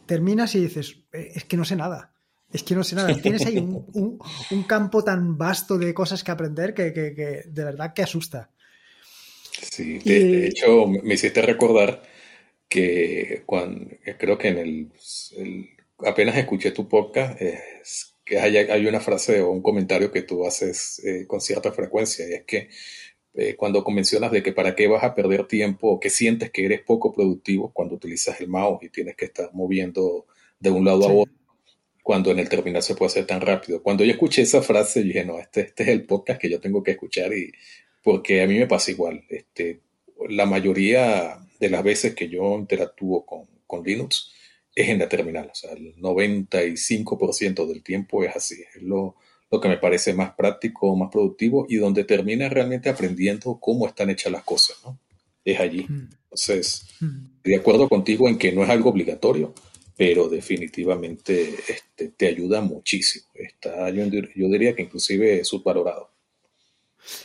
terminas 0.07 0.55
y 0.55 0.61
dices, 0.61 1.01
eh, 1.13 1.33
es 1.35 1.45
que 1.45 1.57
no 1.57 1.65
sé 1.65 1.75
nada. 1.75 2.15
Es 2.53 2.63
que 2.63 2.75
no 2.75 2.85
sé 2.85 2.95
nada. 2.95 3.13
Tienes 3.21 3.45
ahí 3.45 3.59
un, 3.59 3.85
un, 3.93 4.19
un 4.51 4.63
campo 4.63 5.03
tan 5.03 5.37
vasto 5.37 5.77
de 5.77 5.93
cosas 5.93 6.23
que 6.23 6.31
aprender 6.31 6.73
que, 6.73 6.93
que, 6.93 7.15
que 7.15 7.43
de 7.47 7.65
verdad 7.65 7.93
que 7.93 8.03
asusta. 8.03 8.51
Sí, 9.51 9.99
de, 9.99 10.17
y... 10.17 10.33
de 10.33 10.47
hecho 10.47 10.87
me 10.87 11.15
hiciste 11.15 11.43
recordar 11.43 12.03
que 12.69 13.43
cuando, 13.45 13.91
creo 14.19 14.39
que 14.39 14.49
en 14.49 14.59
el, 14.59 14.93
el 15.37 15.78
apenas 15.99 16.37
escuché 16.37 16.71
tu 16.71 16.89
podcast, 16.89 17.41
es 17.41 18.15
que 18.25 18.39
hay, 18.39 18.57
hay, 18.57 18.87
una 18.87 19.01
frase 19.01 19.41
o 19.41 19.51
un 19.51 19.63
comentario 19.63 20.13
que 20.13 20.23
tú 20.23 20.47
haces 20.47 21.03
eh, 21.05 21.27
con 21.27 21.41
cierta 21.41 21.73
frecuencia 21.73 22.29
y 22.29 22.35
es 22.35 22.45
que 22.45 22.69
eh, 23.35 23.55
cuando 23.57 23.85
mencionas 23.85 24.33
de 24.33 24.43
que 24.43 24.53
para 24.53 24.75
qué 24.75 24.87
vas 24.87 25.05
a 25.05 25.15
perder 25.15 25.47
tiempo 25.47 25.89
o 25.89 26.01
que 26.01 26.11
sientes 26.11 26.51
que 26.51 26.65
eres 26.65 26.83
poco 26.83 27.13
productivo 27.13 27.73
cuando 27.73 27.95
utilizas 27.95 28.41
el 28.41 28.49
mouse 28.49 28.83
y 28.83 28.91
tienes 28.91 29.17
que 29.17 29.27
estar 29.27 29.51
moviendo 29.55 30.27
de 30.61 30.71
un 30.71 30.85
lado 30.85 31.03
sí. 31.03 31.09
a 31.09 31.13
otro, 31.13 31.35
cuando 32.03 32.31
en 32.31 32.39
el 32.39 32.49
terminal 32.49 32.83
se 32.83 32.95
puede 32.95 33.11
hacer 33.11 33.27
tan 33.27 33.41
rápido. 33.41 33.83
Cuando 33.83 34.05
yo 34.05 34.11
escuché 34.11 34.43
esa 34.43 34.63
frase, 34.63 35.03
dije, 35.03 35.25
no, 35.25 35.39
este, 35.39 35.61
este 35.61 35.85
es 35.85 35.89
el 35.91 36.05
podcast 36.05 36.41
que 36.41 36.51
yo 36.51 36.61
tengo 36.61 36.83
que 36.83 36.93
escuchar 36.93 37.33
y 37.33 37.53
porque 38.03 38.43
a 38.43 38.47
mí 38.47 38.59
me 38.59 38.67
pasa 38.67 38.91
igual. 38.91 39.25
Este, 39.29 39.81
la 40.29 40.47
mayoría 40.47 41.39
de 41.61 41.71
las 41.71 41.83
veces 41.83 42.15
que 42.15 42.29
yo 42.29 42.57
interactúo 42.57 43.25
con, 43.25 43.47
con 43.67 43.85
Linux, 43.85 44.33
es 44.79 44.89
en 44.89 45.01
la 45.01 45.09
terminal. 45.09 45.49
O 45.51 45.55
sea, 45.55 45.73
el 45.73 45.97
95% 45.97 47.67
del 47.67 47.83
tiempo 47.83 48.23
es 48.23 48.37
así. 48.37 48.63
Es 48.75 48.83
lo, 48.83 49.17
lo, 49.51 49.61
que 49.61 49.69
me 49.69 49.79
parece 49.79 50.15
más 50.15 50.35
práctico, 50.35 50.95
más 50.95 51.11
productivo 51.11 51.67
y 51.69 51.77
donde 51.77 52.05
termina 52.05 52.49
realmente 52.49 52.89
aprendiendo 52.89 53.59
cómo 53.61 53.89
están 53.89 54.11
hechas 54.11 54.31
las 54.33 54.45
cosas, 54.45 54.77
¿no? 54.85 54.99
Es 55.45 55.59
allí. 55.59 55.87
Entonces, 55.89 56.87
de 57.43 57.57
acuerdo 57.57 57.89
contigo 57.89 58.29
en 58.29 58.39
que 58.39 58.53
no 58.53 58.63
es 58.63 58.71
algo 58.71 58.91
obligatorio, 58.91 59.53
pero 59.97 60.29
definitivamente 60.29 61.55
este, 61.67 62.11
te 62.17 62.29
ayuda 62.29 62.61
muchísimo. 62.61 63.27
Está, 63.35 63.91
yo, 63.91 64.05
yo 64.07 64.49
diría 64.49 64.77
que 64.77 64.83
inclusive 64.83 65.41
es 65.41 65.49
subvalorado. 65.49 66.13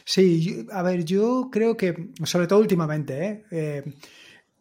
Sí, 0.06 0.66
a 0.72 0.82
ver, 0.82 1.04
yo 1.04 1.50
creo 1.52 1.76
que, 1.78 2.10
sobre 2.24 2.48
todo 2.48 2.60
últimamente, 2.60 3.26
¿eh? 3.26 3.44
eh 3.52 3.84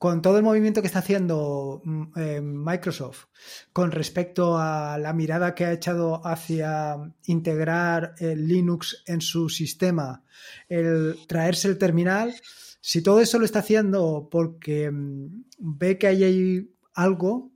con 0.03 0.21
todo 0.21 0.37
el 0.37 0.43
movimiento 0.43 0.81
que 0.81 0.89
está 0.89 0.99
haciendo 0.99 1.81
eh, 2.17 2.41
Microsoft 2.43 3.27
con 3.73 3.93
respecto 3.93 4.59
a 4.59 4.99
la 4.99 5.13
mirada 5.13 5.55
que 5.55 5.65
ha 5.65 5.73
echado 5.73 6.27
hacia 6.27 6.97
integrar 7.27 8.17
el 8.19 8.49
Linux 8.49 9.05
en 9.07 9.21
su 9.21 9.49
sistema, 9.49 10.25
el 10.69 11.19
traerse 11.29 11.69
el 11.69 11.79
terminal, 11.79 12.35
si 12.81 13.01
todo 13.01 13.21
eso 13.21 13.39
lo 13.39 13.45
está 13.45 13.61
haciendo 13.61 14.27
porque 14.29 14.91
mm, 14.91 15.45
ve 15.59 15.99
que 15.99 16.09
hay 16.09 16.69
algo, 16.95 17.53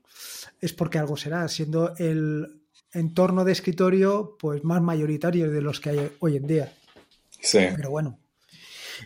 es 0.61 0.72
porque 0.72 1.00
algo 1.00 1.16
será, 1.16 1.48
siendo 1.48 1.96
el 1.96 2.61
entorno 2.92 3.44
de 3.44 3.50
escritorio 3.50 4.37
pues 4.38 4.62
más 4.62 4.80
mayoritario 4.80 5.50
de 5.50 5.62
los 5.62 5.80
que 5.80 5.90
hay 5.90 6.12
hoy 6.20 6.37
en 6.37 6.46
día. 6.46 6.72
Sí. 7.40 7.59
Pero 7.74 7.90
bueno. 7.90 8.20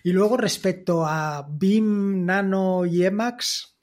Y 0.05 0.12
luego 0.12 0.37
respecto 0.37 1.05
a 1.05 1.46
BIM, 1.48 2.24
Nano 2.24 2.87
y 2.87 3.05
Emacs. 3.05 3.74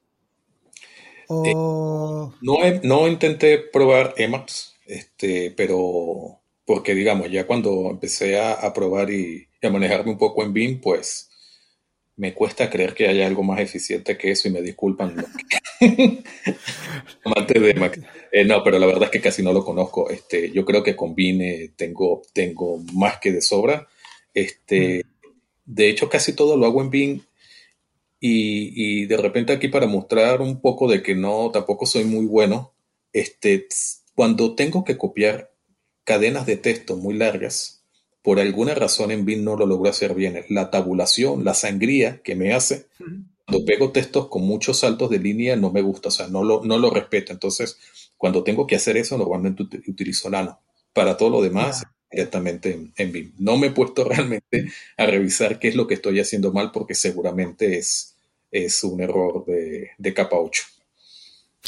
O... 1.28 1.46
Eh, 1.46 2.40
no, 2.42 2.58
no, 2.84 3.08
intenté 3.08 3.58
probar 3.60 4.14
Emacs, 4.18 4.76
este, 4.86 5.52
pero 5.52 6.40
porque 6.66 6.96
digamos, 6.96 7.30
ya 7.32 7.46
cuando 7.46 7.90
empecé 7.90 8.40
a, 8.40 8.54
a 8.54 8.74
probar 8.74 9.10
y, 9.10 9.48
y, 9.62 9.68
a 9.68 9.70
manejarme 9.70 10.12
un 10.12 10.18
poco 10.18 10.44
en 10.44 10.54
BIM, 10.54 10.82
pues 10.82 11.30
me 12.18 12.34
cuesta 12.34 12.70
creer 12.70 12.94
que 12.94 13.08
haya 13.08 13.28
algo 13.28 13.44
más 13.44 13.60
eficiente 13.60 14.18
que 14.18 14.32
eso 14.32 14.48
y 14.48 14.52
me 14.52 14.62
disculpan 14.62 15.16
los 15.16 15.26
amantes 17.24 17.62
de 17.62 17.72
Emacs. 17.72 18.00
Eh, 18.32 18.44
no, 18.44 18.64
pero 18.64 18.80
la 18.80 18.88
verdad 18.88 19.04
es 19.04 19.12
que 19.12 19.22
casi 19.22 19.44
no 19.44 19.54
lo 19.54 19.64
conozco. 19.64 20.10
Este, 20.10 20.52
yo 20.52 20.66
creo 20.66 20.82
que 20.82 20.96
con 20.96 21.14
BIM 21.14 21.42
eh, 21.42 21.72
tengo, 21.76 22.22
tengo 22.34 22.80
más 22.94 23.20
que 23.20 23.32
de 23.32 23.42
sobra. 23.42 23.88
Este, 24.34 25.04
mm 25.06 25.07
de 25.68 25.90
hecho, 25.90 26.10
casi 26.10 26.34
todo 26.34 26.56
lo 26.58 26.66
hago 26.66 26.82
en 26.82 26.90
BIM 26.90 27.22
y, 28.20 29.06
de 29.06 29.18
repente 29.18 29.54
aquí 29.54 29.68
para 29.68 29.86
mostrar 29.86 30.42
un 30.42 30.60
poco 30.60 30.88
de 30.88 31.04
que 31.04 31.14
no, 31.14 31.52
tampoco 31.52 31.86
soy 31.86 32.06
muy 32.06 32.26
bueno, 32.26 32.74
este, 33.14 33.68
cuando 34.16 34.56
tengo 34.56 34.84
que 34.84 34.98
copiar 34.98 35.52
cadenas 36.04 36.46
de 36.46 36.58
texto 36.58 36.96
muy 36.96 37.16
largas, 37.16 37.84
por 38.24 38.40
alguna 38.40 38.74
razón 38.74 39.12
en 39.12 39.26
BIM 39.26 39.44
no 39.44 39.56
lo 39.56 39.66
logro 39.66 39.90
hacer 39.90 40.16
bien. 40.16 40.44
La 40.50 40.72
tabulación, 40.72 41.44
la 41.44 41.54
sangría 41.54 42.22
que 42.24 42.36
me 42.36 42.54
hace, 42.54 42.88
cuando 43.46 43.66
pego 43.66 43.92
textos 43.92 44.28
con 44.28 44.44
muchos 44.44 44.80
saltos 44.80 45.10
de 45.10 45.20
línea 45.20 45.56
no 45.56 45.72
me 45.72 45.82
gusta, 45.82 46.10
o 46.10 46.12
sea, 46.12 46.28
no 46.28 46.44
lo, 46.44 46.64
no 46.64 46.78
lo 46.78 46.90
respeto. 46.90 47.34
Entonces, 47.34 47.78
cuando 48.18 48.44
tengo 48.44 48.66
que 48.68 48.76
hacer 48.76 48.98
eso, 48.98 49.18
normalmente 49.18 49.64
utilizo 49.88 50.30
Nano. 50.30 50.60
Para 50.94 51.16
todo 51.18 51.30
lo 51.30 51.42
demás, 51.42 51.84
directamente 52.12 52.92
en, 52.96 53.12
BIM. 53.12 53.34
No 53.40 53.58
me 53.58 53.68
he 53.68 53.72
puesto 53.72 54.04
realmente 54.10 54.72
a 54.98 55.06
revisar 55.06 55.60
qué 55.60 55.70
es 55.70 55.76
lo 55.76 55.88
que 55.88 55.96
estoy 55.96 56.20
haciendo 56.20 56.52
mal 56.52 56.72
porque 56.72 56.96
seguramente 56.96 57.78
es, 57.78 58.16
es 58.52 58.84
un 58.84 59.02
error 59.02 59.46
de, 59.46 60.14
capa 60.14 60.38
8. 60.38 60.64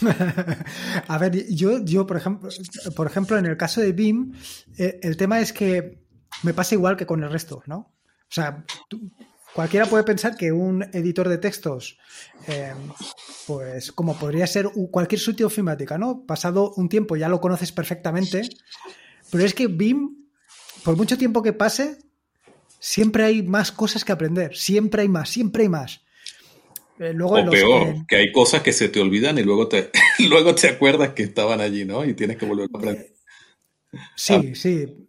a 1.08 1.18
ver, 1.18 1.46
yo, 1.50 1.84
yo 1.84 2.08
por, 2.08 2.18
ejemplo, 2.18 2.50
por 2.96 3.08
ejemplo, 3.08 3.38
en 3.38 3.46
el 3.46 3.58
caso 3.58 3.82
de 3.82 3.92
BIM, 3.92 4.34
eh, 4.78 5.00
el 5.02 5.18
tema 5.18 5.42
es 5.42 5.52
que 5.52 6.00
me 6.44 6.54
pasa 6.54 6.76
igual 6.76 6.96
que 6.96 7.06
con 7.06 7.24
el 7.24 7.32
resto, 7.32 7.64
¿no? 7.66 7.78
O 7.78 8.32
sea, 8.32 8.64
cualquiera 9.54 9.88
puede 9.88 10.04
pensar 10.04 10.36
que 10.38 10.52
un 10.52 10.84
editor 10.94 11.28
de 11.28 11.38
textos, 11.38 11.98
eh, 12.48 12.74
pues 13.48 13.92
como 13.92 14.18
podría 14.18 14.48
ser 14.48 14.70
cualquier 14.92 15.20
sitio 15.20 15.48
ofimática, 15.48 15.98
¿no? 15.98 16.26
Pasado 16.26 16.74
un 16.76 16.88
tiempo 16.88 17.16
ya 17.16 17.28
lo 17.28 17.42
conoces 17.42 17.72
perfectamente, 17.72 18.48
pero 19.32 19.44
es 19.44 19.54
que 19.54 19.68
BIM, 19.68 20.29
por 20.84 20.96
mucho 20.96 21.18
tiempo 21.18 21.44
que 21.44 21.54
pase, 21.54 21.98
siempre 22.80 23.26
hay 23.26 23.44
más 23.44 23.72
cosas 23.72 24.04
que 24.04 24.12
aprender, 24.12 24.56
siempre 24.56 25.04
hay 25.04 25.10
más, 25.10 25.30
siempre 25.30 25.64
hay 25.64 25.70
más. 25.70 26.02
Eh, 27.00 27.14
luego 27.14 27.36
o 27.36 27.50
peor, 27.50 28.06
que 28.08 28.18
hay 28.18 28.32
cosas 28.32 28.62
que 28.62 28.74
se 28.74 28.90
te 28.90 29.00
olvidan 29.00 29.38
y 29.38 29.44
luego 29.44 29.68
te, 29.68 29.90
luego 30.30 30.54
te 30.56 30.68
acuerdas 30.68 31.14
que 31.14 31.24
estaban 31.24 31.62
allí, 31.62 31.86
¿no? 31.86 32.04
Y 32.04 32.14
tienes 32.14 32.38
que 32.38 32.46
volver 32.46 32.70
a 32.74 32.78
aprender. 32.78 33.14
Sí, 34.16 34.34
ah. 34.34 34.56
sí. 34.56 35.08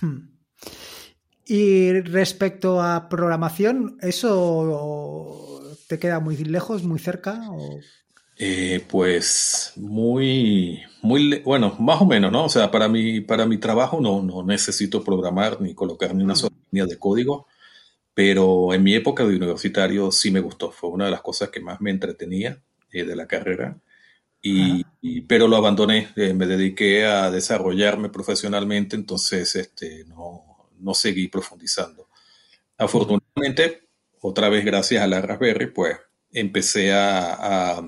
Hmm. 0.00 0.34
Y 1.46 2.00
respecto 2.00 2.82
a 2.82 3.08
programación, 3.08 3.98
¿eso 4.00 5.76
te 5.88 5.98
queda 5.98 6.18
muy 6.18 6.36
lejos, 6.36 6.82
muy 6.84 6.98
cerca? 6.98 7.40
Eh, 8.36 8.84
pues 8.88 9.72
muy, 9.76 10.82
muy, 11.02 11.40
bueno, 11.40 11.76
más 11.78 12.00
o 12.00 12.06
menos, 12.06 12.32
¿no? 12.32 12.44
O 12.46 12.48
sea, 12.48 12.70
para 12.70 12.88
mi, 12.88 13.20
para 13.20 13.46
mi 13.46 13.58
trabajo 13.58 14.00
no, 14.00 14.22
no 14.22 14.42
necesito 14.42 15.04
programar 15.04 15.60
ni 15.60 15.74
colocar 15.74 16.14
ni 16.14 16.24
una 16.24 16.34
sola 16.34 16.56
línea 16.70 16.86
de 16.86 16.98
código, 16.98 17.46
pero 18.14 18.74
en 18.74 18.82
mi 18.82 18.94
época 18.94 19.24
de 19.24 19.36
universitario 19.36 20.10
sí 20.10 20.30
me 20.30 20.40
gustó. 20.40 20.70
Fue 20.72 20.90
una 20.90 21.06
de 21.06 21.12
las 21.12 21.22
cosas 21.22 21.50
que 21.50 21.60
más 21.60 21.80
me 21.80 21.90
entretenía 21.90 22.60
eh, 22.92 23.04
de 23.04 23.16
la 23.16 23.26
carrera. 23.26 23.78
Y, 24.46 24.84
pero 25.22 25.48
lo 25.48 25.56
abandoné, 25.56 26.08
eh, 26.16 26.34
me 26.34 26.46
dediqué 26.46 27.06
a 27.06 27.30
desarrollarme 27.30 28.10
profesionalmente, 28.10 28.94
entonces 28.94 29.56
este, 29.56 30.04
no, 30.04 30.68
no 30.80 30.92
seguí 30.92 31.28
profundizando. 31.28 32.08
Afortunadamente, 32.76 33.88
otra 34.20 34.50
vez 34.50 34.64
gracias 34.64 35.02
a 35.02 35.06
la 35.06 35.22
Raspberry, 35.22 35.68
pues 35.68 35.96
empecé 36.30 36.92
a, 36.92 37.80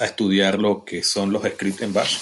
estudiar 0.00 0.58
lo 0.58 0.84
que 0.84 1.02
son 1.02 1.32
los 1.32 1.42
scripts 1.42 1.82
en 1.82 1.92
Bash 1.92 2.18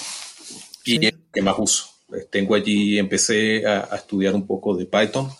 y 0.85 1.05
es 1.05 1.13
que 1.33 1.41
más 1.41 1.55
uso. 1.57 1.85
Pues, 2.07 2.29
tengo 2.29 2.55
allí, 2.55 2.99
empecé 2.99 3.65
a, 3.65 3.89
estudiar 3.95 4.35
un 4.35 4.45
poco 4.45 4.75
de 4.75 4.85
Python, 4.85 5.31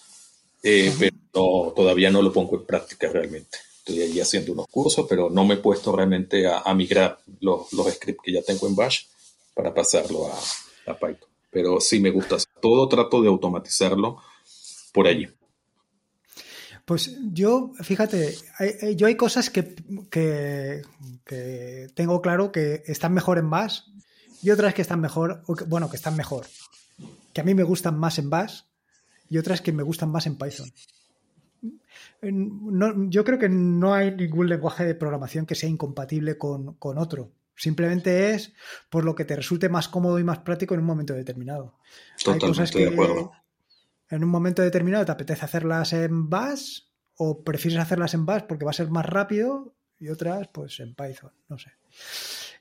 eh, 0.64 0.94
pero 0.98 1.74
todavía 1.76 2.10
no 2.10 2.22
lo 2.22 2.32
pongo 2.32 2.56
en 2.58 2.66
práctica 2.66 3.10
realmente. 3.12 3.58
Estoy 3.80 4.02
allí 4.04 4.20
haciendo 4.22 4.54
unos 4.54 4.68
cursos, 4.68 5.06
pero 5.10 5.30
no 5.30 5.44
me 5.44 5.56
he 5.56 5.58
puesto 5.58 5.92
realmente 5.96 6.48
a, 6.48 6.74
migrar 6.74 7.20
los, 7.40 7.74
los, 7.74 7.92
scripts 7.94 8.22
que 8.24 8.32
ya 8.32 8.42
tengo 8.42 8.68
en 8.68 8.76
Bash 8.76 9.06
para 9.54 9.74
pasarlo 9.74 10.28
a, 10.28 10.92
a 10.92 10.94
Python. 10.94 11.30
Pero 11.50 11.82
sí 11.82 12.00
me 12.00 12.12
gusta. 12.12 12.38
Todo 12.62 12.88
trato 12.88 13.22
de 13.22 13.28
automatizarlo 13.28 14.22
por 14.94 15.08
allí. 15.08 15.28
Pues 16.92 17.18
yo, 17.32 17.72
fíjate, 17.80 18.36
yo 18.98 19.08
hay 19.08 19.16
cosas 19.16 19.50
que, 19.50 19.64
tengo 21.96 22.22
claro 22.22 22.52
que 22.52 22.84
están 22.86 23.14
mejor 23.14 23.38
en 23.38 23.50
Bash 23.50 23.84
y 24.44 24.52
otras 24.52 24.74
que 24.74 24.82
están 24.82 25.00
mejor, 25.00 25.42
bueno, 25.70 25.90
que 25.90 25.96
están 25.96 26.18
mejor, 26.18 26.48
que 27.32 27.40
a 27.40 27.46
mí 27.46 27.56
me 27.56 27.64
gustan 27.64 27.98
más 27.98 28.20
en 28.20 28.30
Bash 28.30 28.64
y 29.30 29.38
otras 29.38 29.62
que 29.62 29.72
me 29.72 29.84
gustan 29.84 30.12
más 30.12 30.26
en 30.26 30.38
Python. 30.38 30.70
yo 33.10 33.24
creo 33.24 33.40
que 33.40 33.48
no 33.48 33.94
hay 33.94 34.14
ningún 34.14 34.50
lenguaje 34.50 34.84
de 34.84 34.94
programación 34.94 35.46
que 35.46 35.56
sea 35.56 35.70
incompatible 35.70 36.38
con, 36.38 36.76
otro. 36.78 37.32
Simplemente 37.56 38.32
es 38.32 38.52
por 38.90 39.06
lo 39.06 39.16
que 39.16 39.24
te 39.24 39.38
resulte 39.38 39.70
más 39.70 39.88
cómodo 39.88 40.20
y 40.20 40.26
más 40.26 40.40
práctico 40.40 40.74
en 40.74 40.82
un 40.82 40.88
momento 40.88 41.14
determinado. 41.14 41.78
Totalmente 42.22 42.80
de 42.80 42.90
acuerdo 42.90 43.32
en 44.12 44.24
un 44.24 44.30
momento 44.30 44.62
determinado 44.62 45.06
te 45.06 45.12
apetece 45.14 45.46
hacerlas 45.46 45.94
en 45.94 46.30
Bash 46.30 46.82
o 47.16 47.44
prefieres 47.44 47.80
hacerlas 47.80 48.14
en 48.14 48.26
Bash 48.26 48.44
porque 48.48 48.66
va 48.66 48.72
a 48.72 48.76
ser 48.76 48.90
más 48.90 49.06
rápido 49.06 49.74
y 50.00 50.10
otras 50.10 50.50
pues 50.50 50.80
en 50.80 50.94
Python, 50.94 51.32
no 51.48 51.58
sé. 51.58 51.72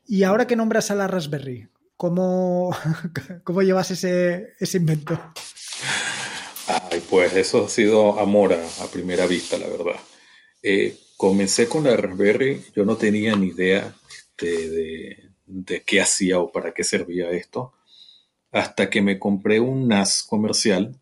Y 0.06 0.22
ahora 0.22 0.46
que 0.46 0.56
nombras 0.56 0.90
a 0.90 0.94
la 0.94 1.06
Raspberry, 1.06 1.68
¿cómo, 1.96 2.76
cómo 3.44 3.62
llevas 3.62 3.90
ese, 3.90 4.54
invento? 4.74 5.18
Ay, 6.66 7.02
pues 7.08 7.34
eso 7.34 7.64
ha 7.64 7.68
sido 7.68 8.18
amor 8.20 8.52
a, 8.52 8.86
primera 8.86 9.26
vista, 9.26 9.58
la 9.58 9.66
verdad. 9.66 10.00
Eh, 10.62 10.96
comencé 11.16 11.68
con 11.68 11.84
la 11.84 11.96
Raspberry, 11.96 12.64
yo 12.74 12.84
no 12.84 12.96
tenía 12.96 13.34
ni 13.34 13.48
idea 13.48 13.92
este, 14.08 14.68
de, 14.68 15.30
de, 15.46 15.82
qué 15.82 16.00
hacía 16.00 16.38
o 16.38 16.52
para 16.52 16.72
qué 16.72 16.84
servía 16.84 17.30
esto, 17.30 17.72
hasta 18.52 18.90
que 18.90 19.00
me 19.00 19.18
compré 19.18 19.58
un 19.58 19.88
NAS 19.88 20.22
comercial 20.22 21.00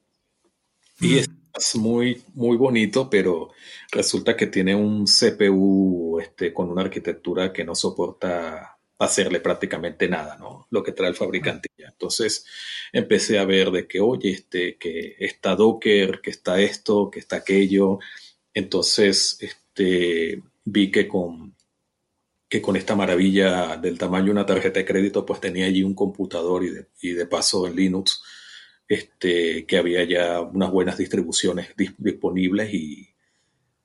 y 1.01 1.19
es 1.19 1.29
muy, 1.77 2.23
muy 2.35 2.57
bonito, 2.57 3.09
pero 3.11 3.51
resulta 3.91 4.37
que 4.37 4.47
tiene 4.47 4.75
un 4.75 5.07
CPU 5.07 6.19
este, 6.21 6.53
con 6.53 6.71
una 6.71 6.83
arquitectura 6.83 7.53
que 7.53 7.65
no 7.65 7.75
soporta 7.75 8.79
hacerle 8.99 9.41
prácticamente 9.41 10.09
nada, 10.09 10.37
¿no? 10.39 10.67
Lo 10.71 10.83
que 10.83 10.93
trae 10.93 11.09
el 11.11 11.15
fabricante. 11.15 11.69
Entonces 11.77 12.45
empecé 12.93 13.39
a 13.39 13.45
ver 13.45 13.71
de 13.71 13.87
que, 13.87 14.01
oye, 14.01 14.31
este, 14.31 14.77
que 14.77 15.17
está 15.19 15.55
Docker, 15.55 16.21
que 16.21 16.31
está 16.31 16.61
esto, 16.61 17.11
que 17.11 17.21
está 17.21 17.37
aquello. 17.37 17.99
Entonces, 18.55 19.39
este, 19.41 20.43
vi 20.65 20.91
que 20.91 21.07
con, 21.07 21.55
que 22.49 22.61
con 22.61 22.77
esta 22.77 22.97
maravilla 22.97 23.77
del 23.77 23.99
tamaño 23.99 24.27
de 24.27 24.31
una 24.33 24.47
tarjeta 24.47 24.81
de 24.81 24.87
crédito, 24.87 25.25
pues 25.25 25.41
tenía 25.41 25.67
allí 25.67 25.83
un 25.83 25.95
computador 25.95 26.65
y 26.65 26.71
de, 26.71 26.87
y 27.01 27.11
de 27.13 27.27
paso 27.27 27.67
en 27.67 27.77
Linux 27.77 28.23
este, 28.89 29.67
que 29.67 29.77
había 29.77 30.03
ya 30.05 30.41
unas 30.41 30.71
buenas 30.71 30.97
distribuciones 30.97 31.69
disponibles 31.99 32.73
y, 32.73 33.09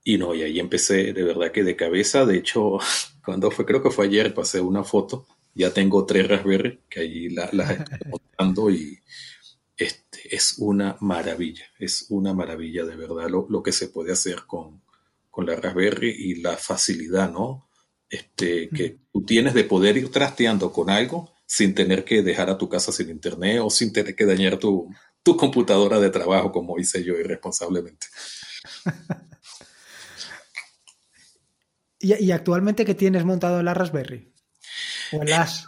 y 0.04 0.18
no, 0.18 0.34
y 0.34 0.44
ahí 0.44 0.60
empecé 0.60 1.12
de 1.12 1.24
verdad 1.24 1.52
que 1.52 1.64
de 1.64 1.76
cabeza, 1.76 2.26
de 2.26 2.38
hecho, 2.38 2.80
cuando 3.26 3.52
fue, 3.52 3.66
creo 3.66 3.84
que 3.84 3.92
fue 3.92 4.06
ayer, 4.06 4.34
pasé 4.34 4.62
una 4.62 4.84
foto, 4.84 5.28
ya 5.54 5.72
tengo 5.72 6.06
tres 6.06 6.28
Raspberry 6.28 6.80
que 6.90 7.02
allí 7.02 7.30
las 7.30 7.54
estoy 7.54 7.98
mostrando 8.10 8.70
y 8.70 9.00
este, 9.76 10.36
es 10.36 10.56
una 10.60 10.96
maravilla, 11.02 11.66
es 11.80 12.08
una 12.10 12.34
maravilla 12.34 12.86
de 12.86 12.96
verdad 12.96 13.30
lo, 13.30 13.46
lo 13.50 13.62
que 13.62 13.72
se 13.72 13.90
puede 13.90 14.14
hacer 14.14 14.44
con, 14.48 14.82
con, 15.30 15.46
la 15.46 15.56
Raspberry 15.56 16.10
y 16.10 16.36
la 16.36 16.58
facilidad, 16.58 17.32
¿no? 17.32 17.68
Este, 18.10 18.70
que 18.70 18.98
tú 19.12 19.26
tienes 19.26 19.56
de 19.56 19.64
poder 19.64 19.98
ir 19.98 20.12
trasteando 20.12 20.72
con 20.72 20.92
algo 20.92 21.33
sin 21.54 21.76
tener 21.76 22.04
que 22.04 22.24
dejar 22.24 22.50
a 22.50 22.58
tu 22.58 22.68
casa 22.68 22.92
sin 22.92 23.12
internet 23.12 23.60
o 23.64 23.70
sin 23.70 23.94
tener 23.94 24.16
que 24.16 24.26
dañar 24.26 24.58
tu, 24.58 24.90
computadora 25.24 26.00
de 26.00 26.10
trabajo, 26.10 26.52
como 26.52 26.80
hice 26.80 27.04
yo 27.04 27.14
irresponsablemente. 27.14 28.08
¿Y, 32.00 32.32
actualmente 32.32 32.86
qué 32.86 32.96
tienes 32.96 33.24
montado 33.24 33.60
en 33.60 33.66
la 33.66 33.76
Raspberry? 33.76 34.34
¿O 35.12 35.22
en 35.22 35.30
las? 35.30 35.68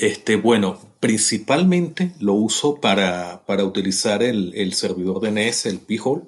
Este, 0.00 0.34
bueno, 0.34 0.96
principalmente 0.98 2.14
lo 2.18 2.32
uso 2.32 2.80
para, 2.80 3.44
utilizar 3.64 4.20
el, 4.24 4.74
servidor 4.74 5.20
de 5.20 5.30
NES, 5.30 5.66
el 5.66 5.78
P-Hole, 5.78 6.24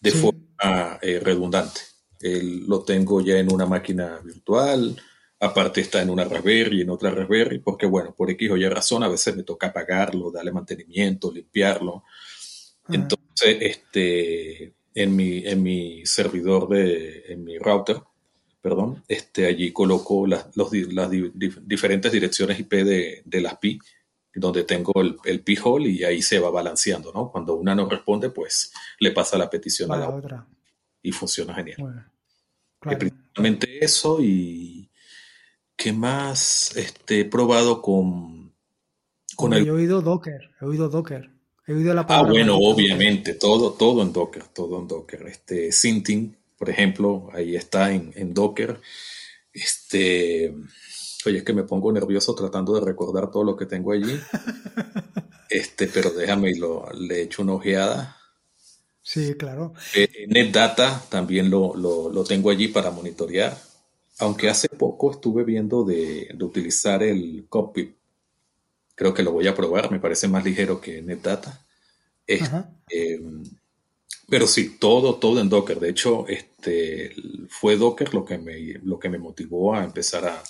de 0.00 0.12
forma 0.12 1.00
eh, 1.02 1.18
redundante. 1.18 1.80
lo 2.20 2.84
tengo 2.84 3.20
ya 3.20 3.38
en 3.38 3.52
una 3.52 3.66
máquina 3.66 4.20
virtual, 4.24 5.02
Aparte 5.42 5.80
está 5.80 6.00
en 6.00 6.08
una 6.08 6.22
Raspberry 6.22 6.78
y 6.78 6.80
en 6.82 6.90
otra 6.90 7.10
Raspberry, 7.10 7.58
porque 7.58 7.84
bueno, 7.84 8.14
por 8.14 8.30
X 8.30 8.48
o 8.52 8.56
Y 8.56 8.68
razón 8.68 9.02
a 9.02 9.08
veces 9.08 9.34
me 9.34 9.42
toca 9.42 9.66
apagarlo, 9.66 10.30
darle 10.30 10.52
mantenimiento, 10.52 11.32
limpiarlo. 11.32 12.04
Entonces, 12.88 13.56
este, 13.60 14.72
en 14.94 15.16
mi, 15.16 15.44
en 15.44 15.60
mi 15.60 16.06
servidor 16.06 16.68
de, 16.68 17.24
en 17.26 17.42
mi 17.42 17.58
router, 17.58 17.96
perdón, 18.60 19.02
este, 19.08 19.46
allí 19.46 19.72
coloco 19.72 20.28
las, 20.28 20.56
los, 20.56 20.72
las 20.72 21.10
diferentes 21.10 22.12
direcciones 22.12 22.60
IP 22.60 22.72
de, 22.74 23.22
de, 23.24 23.40
las 23.40 23.56
PI, 23.58 23.80
donde 24.36 24.62
tengo 24.62 24.92
el, 25.00 25.16
el 25.24 25.40
P-hole 25.40 25.88
y 25.88 26.04
ahí 26.04 26.22
se 26.22 26.38
va 26.38 26.50
balanceando, 26.50 27.12
¿no? 27.12 27.32
Cuando 27.32 27.56
una 27.56 27.74
no 27.74 27.88
responde, 27.88 28.30
pues 28.30 28.72
le 29.00 29.10
pasa 29.10 29.36
la 29.36 29.50
petición 29.50 29.90
a 29.90 29.96
la, 29.96 30.08
otra. 30.08 30.46
Y 31.02 31.10
funciona 31.10 31.52
genial. 31.52 32.06
Principalmente 32.78 33.84
eso 33.84 34.22
y 34.22 34.88
¿Qué 35.76 35.92
más 35.92 36.76
este, 36.76 37.20
he 37.20 37.24
probado 37.24 37.82
con, 37.82 38.52
con 39.36 39.52
el... 39.54 39.66
He 39.66 39.70
oído 39.70 40.00
Docker, 40.00 40.50
he 40.60 40.64
oído 40.64 40.88
Docker. 40.88 41.30
He 41.66 41.72
oído 41.72 41.94
la 41.94 42.04
ah, 42.08 42.22
bueno, 42.22 42.56
obviamente, 42.56 43.34
todo, 43.34 43.72
todo 43.72 44.02
en 44.02 44.12
Docker, 44.12 44.44
todo 44.48 44.80
en 44.80 44.88
Docker. 44.88 45.26
Este, 45.28 45.70
Synthin, 45.70 46.36
por 46.58 46.68
ejemplo, 46.68 47.28
ahí 47.32 47.54
está 47.54 47.92
en, 47.92 48.12
en 48.16 48.34
Docker. 48.34 48.80
Este, 49.52 50.52
oye, 51.24 51.38
es 51.38 51.44
que 51.44 51.52
me 51.52 51.62
pongo 51.62 51.92
nervioso 51.92 52.34
tratando 52.34 52.74
de 52.74 52.80
recordar 52.80 53.30
todo 53.30 53.44
lo 53.44 53.56
que 53.56 53.66
tengo 53.66 53.92
allí. 53.92 54.18
este, 55.48 55.86
pero 55.86 56.10
déjame 56.10 56.50
y 56.50 56.54
lo, 56.54 56.90
le 56.92 57.22
echo 57.22 57.42
una 57.42 57.54
ojeada. 57.54 58.16
Sí, 59.00 59.34
claro. 59.34 59.72
Eh, 59.94 60.26
NetData 60.28 61.04
también 61.08 61.48
lo, 61.48 61.76
lo, 61.76 62.10
lo 62.10 62.24
tengo 62.24 62.50
allí 62.50 62.68
para 62.68 62.90
monitorear 62.90 63.56
aunque 64.22 64.48
hace 64.48 64.68
poco 64.68 65.10
estuve 65.10 65.42
viendo 65.42 65.84
de, 65.84 66.34
utilizar 66.40 67.02
el 67.02 67.46
Cockpit. 67.48 67.96
Creo 68.94 69.12
que 69.12 69.22
lo 69.24 69.32
voy 69.32 69.48
a 69.48 69.54
probar, 69.54 69.90
me 69.90 69.98
parece 69.98 70.28
más 70.28 70.44
ligero 70.44 70.80
que 70.80 71.02
NetData. 71.02 71.66
Em, 72.26 73.42
Pero 74.28 74.46
sí, 74.46 74.76
todo, 74.78 75.16
todo 75.16 75.40
en 75.40 75.48
Docker. 75.48 75.80
De 75.80 75.90
hecho, 75.90 76.26
este, 76.28 77.14
fue 77.48 77.76
Docker 77.76 78.14
lo 78.14 78.24
que 78.24 78.38
me, 78.38 78.74
lo 78.84 78.98
que 78.98 79.08
me 79.08 79.18
motivó 79.18 79.74
a 79.74 79.82
empezar 79.82 80.24
a, 80.26 80.42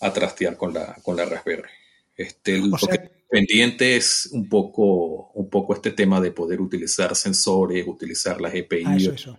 a 0.00 0.12
trastear 0.12 0.56
con 0.56 0.74
la, 0.74 0.96
con 1.02 1.16
la 1.16 1.24
Raspberry. 1.24 1.70
Este, 2.16 2.58
lo 2.58 2.76
que 2.76 3.10
pendiente 3.30 3.96
es 3.96 4.30
un 4.32 4.48
poco, 4.48 5.30
un 5.32 5.48
poco 5.48 5.74
este 5.74 5.92
tema 5.92 6.20
de 6.20 6.32
poder 6.32 6.60
utilizar 6.60 7.14
sensores, 7.14 7.86
utilizar 7.86 8.40
las 8.40 8.54
EPI. 8.54 8.84
Ah, 8.84 8.96
eso, 8.96 9.12
eso. 9.12 9.38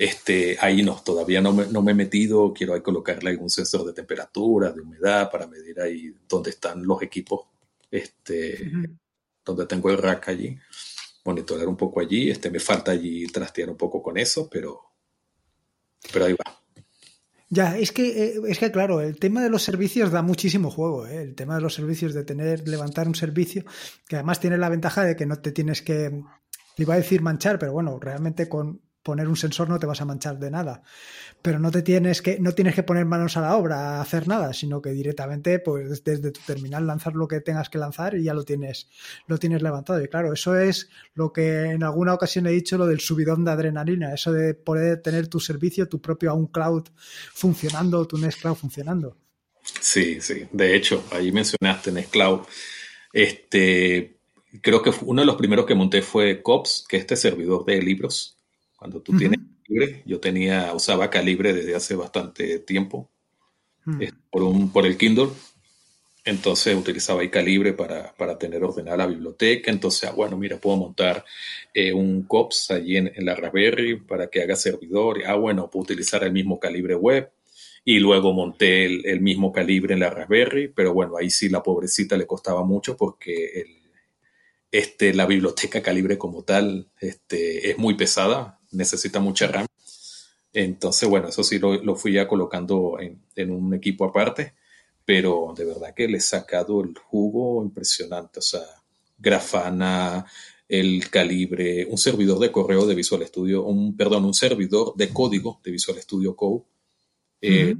Este, 0.00 0.56
ahí 0.58 0.82
no, 0.82 1.02
todavía 1.04 1.42
no 1.42 1.52
me, 1.52 1.66
no 1.66 1.82
me 1.82 1.92
he 1.92 1.94
metido. 1.94 2.54
Quiero 2.54 2.72
ahí 2.72 2.80
colocarle 2.80 3.28
algún 3.28 3.50
sensor 3.50 3.84
de 3.84 3.92
temperatura, 3.92 4.72
de 4.72 4.80
humedad, 4.80 5.30
para 5.30 5.46
medir 5.46 5.78
ahí 5.78 6.14
dónde 6.26 6.48
están 6.48 6.86
los 6.86 7.02
equipos, 7.02 7.42
este, 7.90 8.62
uh 8.62 8.78
-huh. 8.78 8.98
donde 9.44 9.66
tengo 9.66 9.90
el 9.90 9.98
rack 9.98 10.30
allí 10.30 10.58
monitorear 11.22 11.68
un 11.68 11.76
poco 11.76 12.00
allí. 12.00 12.30
Este, 12.30 12.50
me 12.50 12.60
falta 12.60 12.92
allí 12.92 13.26
trastear 13.26 13.68
un 13.68 13.76
poco 13.76 14.02
con 14.02 14.16
eso, 14.16 14.48
pero, 14.50 14.80
pero 16.10 16.24
ahí 16.24 16.32
va. 16.32 16.58
Ya, 17.50 17.76
es 17.76 17.92
que, 17.92 18.40
es 18.48 18.58
que 18.58 18.72
claro, 18.72 19.02
el 19.02 19.18
tema 19.18 19.42
de 19.42 19.50
los 19.50 19.62
servicios 19.62 20.10
da 20.10 20.22
muchísimo 20.22 20.70
juego, 20.70 21.06
¿eh? 21.06 21.20
el 21.20 21.34
tema 21.34 21.56
de 21.56 21.60
los 21.60 21.74
servicios, 21.74 22.14
de 22.14 22.24
tener, 22.24 22.66
levantar 22.66 23.06
un 23.06 23.14
servicio, 23.14 23.66
que 24.08 24.16
además 24.16 24.40
tiene 24.40 24.56
la 24.56 24.70
ventaja 24.70 25.04
de 25.04 25.14
que 25.14 25.26
no 25.26 25.40
te 25.40 25.52
tienes 25.52 25.82
que, 25.82 26.22
iba 26.78 26.94
a 26.94 26.96
decir 26.96 27.20
manchar, 27.20 27.58
pero 27.58 27.74
bueno, 27.74 27.98
realmente 28.00 28.48
con 28.48 28.80
poner 29.02 29.28
un 29.28 29.36
sensor 29.36 29.68
no 29.68 29.78
te 29.78 29.86
vas 29.86 30.00
a 30.00 30.04
manchar 30.04 30.38
de 30.38 30.50
nada. 30.50 30.82
Pero 31.42 31.58
no 31.58 31.70
te 31.70 31.82
tienes 31.82 32.20
que, 32.20 32.38
no 32.38 32.52
tienes 32.52 32.74
que 32.74 32.82
poner 32.82 33.06
manos 33.06 33.36
a 33.36 33.40
la 33.40 33.56
obra 33.56 33.96
a 33.96 34.00
hacer 34.02 34.28
nada, 34.28 34.52
sino 34.52 34.82
que 34.82 34.90
directamente, 34.90 35.58
pues 35.58 36.04
desde 36.04 36.30
tu 36.30 36.40
terminal 36.40 36.86
lanzar 36.86 37.14
lo 37.14 37.26
que 37.26 37.40
tengas 37.40 37.70
que 37.70 37.78
lanzar 37.78 38.14
y 38.14 38.24
ya 38.24 38.34
lo 38.34 38.44
tienes, 38.44 38.88
lo 39.26 39.38
tienes 39.38 39.62
levantado. 39.62 40.02
Y 40.02 40.08
claro, 40.08 40.32
eso 40.32 40.56
es 40.56 40.90
lo 41.14 41.32
que 41.32 41.70
en 41.70 41.82
alguna 41.82 42.14
ocasión 42.14 42.46
he 42.46 42.50
dicho, 42.50 42.76
lo 42.76 42.86
del 42.86 43.00
subidón 43.00 43.44
de 43.44 43.52
adrenalina, 43.52 44.12
eso 44.12 44.32
de 44.32 44.54
poder 44.54 45.00
tener 45.00 45.28
tu 45.28 45.40
servicio, 45.40 45.88
tu 45.88 46.00
propio 46.00 46.34
un 46.34 46.48
cloud 46.48 46.88
funcionando, 47.32 48.06
tu 48.06 48.18
Nextcloud 48.18 48.56
funcionando. 48.56 49.16
Sí, 49.80 50.20
sí. 50.20 50.46
De 50.52 50.76
hecho, 50.76 51.04
ahí 51.10 51.32
mencionaste 51.32 51.92
Nextcloud. 51.92 52.40
Este, 53.12 54.16
creo 54.60 54.82
que 54.82 54.92
uno 55.02 55.22
de 55.22 55.26
los 55.26 55.36
primeros 55.36 55.66
que 55.66 55.74
monté 55.74 56.02
fue 56.02 56.42
COPS, 56.42 56.84
que 56.88 56.96
es 56.96 57.02
este 57.02 57.16
servidor 57.16 57.64
de 57.64 57.80
libros 57.80 58.39
cuando 58.80 59.02
tú 59.02 59.12
uh 59.12 59.14
-huh. 59.14 59.18
tienes 59.18 59.40
Calibre, 59.62 60.02
yo 60.06 60.20
tenía, 60.20 60.72
usaba 60.74 61.10
Calibre 61.10 61.52
desde 61.52 61.74
hace 61.74 61.94
bastante 61.94 62.60
tiempo 62.60 63.10
uh 63.86 63.90
-huh. 63.90 64.12
por, 64.30 64.42
un, 64.42 64.72
por 64.72 64.86
el 64.86 64.96
Kindle. 64.96 65.28
Entonces 66.24 66.74
utilizaba 66.74 67.20
ahí 67.20 67.28
Calibre 67.28 67.74
para, 67.74 68.14
para 68.16 68.38
tener 68.38 68.64
ordenada 68.64 68.96
la 68.96 69.06
biblioteca. 69.06 69.70
Entonces, 69.70 70.08
ah, 70.08 70.12
bueno, 70.12 70.38
mira, 70.38 70.56
puedo 70.58 70.78
montar 70.78 71.24
eh, 71.74 71.92
un 71.92 72.22
COPS 72.22 72.70
allí 72.70 72.96
en, 72.96 73.12
en, 73.14 73.24
la 73.26 73.34
Raspberry 73.34 74.00
para 74.00 74.28
que 74.28 74.42
haga 74.42 74.56
servidor. 74.56 75.22
Ah, 75.26 75.34
bueno, 75.36 75.68
puedo 75.70 75.84
utilizar 75.84 76.24
el 76.24 76.32
mismo 76.32 76.58
Calibre 76.58 76.94
web. 76.94 77.30
Y 77.84 77.98
luego 77.98 78.32
monté 78.32 78.86
el, 78.86 79.04
el 79.04 79.20
mismo 79.20 79.52
Calibre 79.52 79.92
en 79.92 80.00
la 80.00 80.10
Raspberry. 80.10 80.68
Pero 80.68 80.94
bueno, 80.94 81.18
ahí 81.18 81.28
sí 81.28 81.50
la 81.50 81.62
pobrecita 81.62 82.16
le 82.16 82.26
costaba 82.26 82.64
mucho 82.64 82.96
porque 82.96 83.60
el, 83.60 83.68
este, 84.72 85.12
la 85.12 85.26
biblioteca 85.26 85.82
Calibre 85.82 86.16
como 86.16 86.44
tal 86.44 86.88
este, 86.98 87.70
es 87.70 87.76
muy 87.76 87.94
pesada 87.94 88.59
necesita 88.72 89.20
mucha 89.20 89.46
RAM. 89.46 89.66
Entonces, 90.52 91.08
bueno, 91.08 91.28
eso 91.28 91.44
sí 91.44 91.58
lo, 91.58 91.82
lo 91.82 91.96
fui 91.96 92.12
ya 92.12 92.26
colocando 92.26 92.98
en, 92.98 93.22
en, 93.36 93.50
un 93.50 93.72
equipo 93.74 94.04
aparte, 94.04 94.54
pero 95.04 95.54
de 95.56 95.64
verdad 95.64 95.94
que 95.94 96.08
le 96.08 96.18
he 96.18 96.20
sacado 96.20 96.82
el 96.82 96.96
jugo 96.98 97.62
impresionante. 97.62 98.40
O 98.40 98.42
sea, 98.42 98.64
Grafana, 99.18 100.26
el 100.68 101.10
calibre, 101.10 101.84
un 101.86 101.98
servidor 101.98 102.38
de 102.38 102.52
correo 102.52 102.86
de 102.86 102.94
Visual 102.94 103.26
Studio, 103.26 103.64
un, 103.64 103.96
perdón, 103.96 104.24
un 104.24 104.34
servidor 104.34 104.94
de 104.96 105.10
código 105.10 105.60
de 105.64 105.70
Visual 105.72 106.00
Studio 106.00 106.34
Code. 106.34 106.64
Eh. 107.40 107.76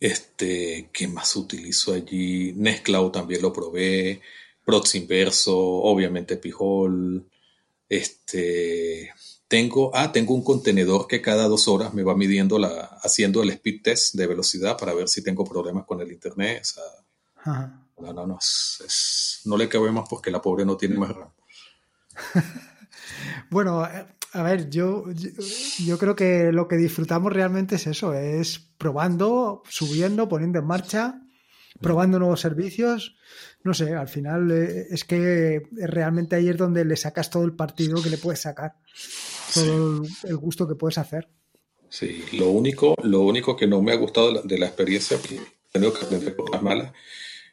Este, 0.00 0.90
¿qué 0.92 1.08
más 1.08 1.34
utilizo 1.36 1.92
allí? 1.92 2.52
Nextcloud 2.52 3.10
también 3.10 3.42
lo 3.42 3.52
probé. 3.52 4.20
Proxy 4.64 4.98
Inverso, 4.98 5.56
obviamente 5.58 6.36
Pijol. 6.36 7.26
Este, 7.88 9.10
tengo, 9.48 9.90
ah, 9.94 10.12
tengo 10.12 10.34
un 10.34 10.44
contenedor 10.44 11.06
que 11.06 11.22
cada 11.22 11.48
dos 11.48 11.68
horas 11.68 11.94
me 11.94 12.02
va 12.02 12.14
midiendo 12.14 12.58
la, 12.58 12.98
haciendo 13.02 13.42
el 13.42 13.50
speed 13.50 13.82
test 13.82 14.14
de 14.14 14.26
velocidad 14.26 14.76
para 14.76 14.92
ver 14.92 15.08
si 15.08 15.22
tengo 15.22 15.44
problemas 15.44 15.86
con 15.86 16.00
el 16.02 16.12
internet. 16.12 16.60
O 16.60 16.64
sea, 16.64 16.84
Ajá. 17.36 17.86
no, 17.98 18.12
no, 18.12 18.26
no, 18.26 18.38
es, 18.38 18.82
es, 18.86 19.40
no 19.46 19.56
le 19.56 19.68
cabe 19.68 19.90
más 19.90 20.06
porque 20.08 20.30
la 20.30 20.42
pobre 20.42 20.66
no 20.66 20.76
tiene 20.76 20.96
más 20.96 21.16
RAM. 21.16 21.30
bueno, 23.50 23.82
a 23.82 24.42
ver, 24.42 24.68
yo, 24.68 25.10
yo, 25.12 25.30
yo, 25.78 25.98
creo 25.98 26.14
que 26.14 26.52
lo 26.52 26.68
que 26.68 26.76
disfrutamos 26.76 27.32
realmente 27.32 27.76
es 27.76 27.86
eso, 27.86 28.12
es 28.12 28.58
probando, 28.76 29.62
subiendo, 29.66 30.28
poniendo 30.28 30.58
en 30.58 30.66
marcha, 30.66 31.22
probando 31.80 32.18
nuevos 32.18 32.40
servicios. 32.40 33.16
No 33.64 33.72
sé, 33.72 33.94
al 33.94 34.08
final 34.08 34.50
eh, 34.50 34.88
es 34.90 35.04
que 35.04 35.62
realmente 35.72 36.36
ahí 36.36 36.50
es 36.50 36.58
donde 36.58 36.84
le 36.84 36.96
sacas 36.96 37.30
todo 37.30 37.44
el 37.44 37.54
partido 37.56 38.02
que 38.02 38.10
le 38.10 38.18
puedes 38.18 38.42
sacar 38.42 38.74
todo 39.52 40.04
sí. 40.04 40.26
el 40.28 40.36
gusto 40.36 40.66
que 40.66 40.74
puedes 40.74 40.98
hacer. 40.98 41.28
Sí, 41.88 42.24
lo 42.32 42.50
único, 42.50 42.94
lo 43.02 43.20
único 43.22 43.56
que 43.56 43.66
no 43.66 43.80
me 43.80 43.92
ha 43.92 43.96
gustado 43.96 44.42
de 44.42 44.58
la 44.58 44.66
experiencia, 44.66 45.18
que 45.20 45.36
he 45.36 45.40
tenido 45.72 45.92
que 45.92 46.04
aprender 46.04 46.36
cosas 46.36 46.62
malas, 46.62 46.92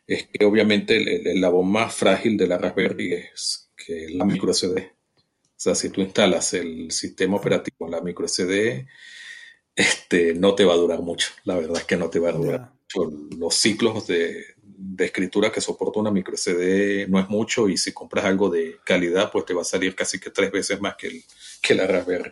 es 0.06 0.28
que 0.28 0.46
obviamente 0.46 0.98
el, 0.98 1.08
el, 1.08 1.28
eslabón 1.28 1.72
más 1.72 1.96
frágil 1.96 2.38
de 2.38 2.48
la 2.48 2.58
Raspberry 2.58 3.14
es 3.14 3.72
que 3.76 4.10
la 4.10 4.26
micro 4.26 4.54
SD. 4.54 4.91
O 5.18 5.58
sea, 5.58 5.74
si 5.74 5.89
tú 5.89 6.02
instalas 6.02 6.54
el 6.54 6.91
sistema 6.91 7.38
operativo 7.38 7.86
en 7.86 7.91
la 7.91 8.02
micro 8.02 8.28
SD, 8.28 8.88
este, 9.74 10.34
no 10.34 10.54
te 10.54 10.66
va 10.66 10.74
a 10.74 10.78
durar 10.78 11.02
mucho. 11.02 11.30
La 11.43 11.56
verdad 11.56 11.78
es 11.78 11.86
que 11.86 11.98
no 11.98 12.10
te 12.10 12.20
va 12.20 12.30
a 12.30 12.34
durar 12.34 12.60
yeah. 12.60 12.74
mucho. 13.04 13.38
Los 13.38 13.56
ciclos 13.56 14.06
de, 14.08 14.43
de 14.78 15.05
escritura 15.05 15.51
que 15.51 15.61
soporta 15.61 15.99
una 15.99 16.11
micro 16.11 16.36
SD 16.36 17.07
no 17.07 17.19
es 17.19 17.30
mucho 17.30 17.69
y 17.69 17.78
si 17.78 17.91
compras 17.93 18.26
algo 18.26 18.49
de 18.49 18.78
calidad, 18.84 19.32
pues 19.32 19.45
te 19.45 19.53
va 19.53 19.61
a 19.61 19.65
salir 19.65 19.95
casi 19.95 20.19
que 20.19 20.30
tres 20.30 20.51
veces 20.51 20.82
más 20.82 20.95
que 20.95 21.07
el, 21.07 21.23
que 21.61 21.76
la 21.76 21.88
Raspberry. 21.88 22.32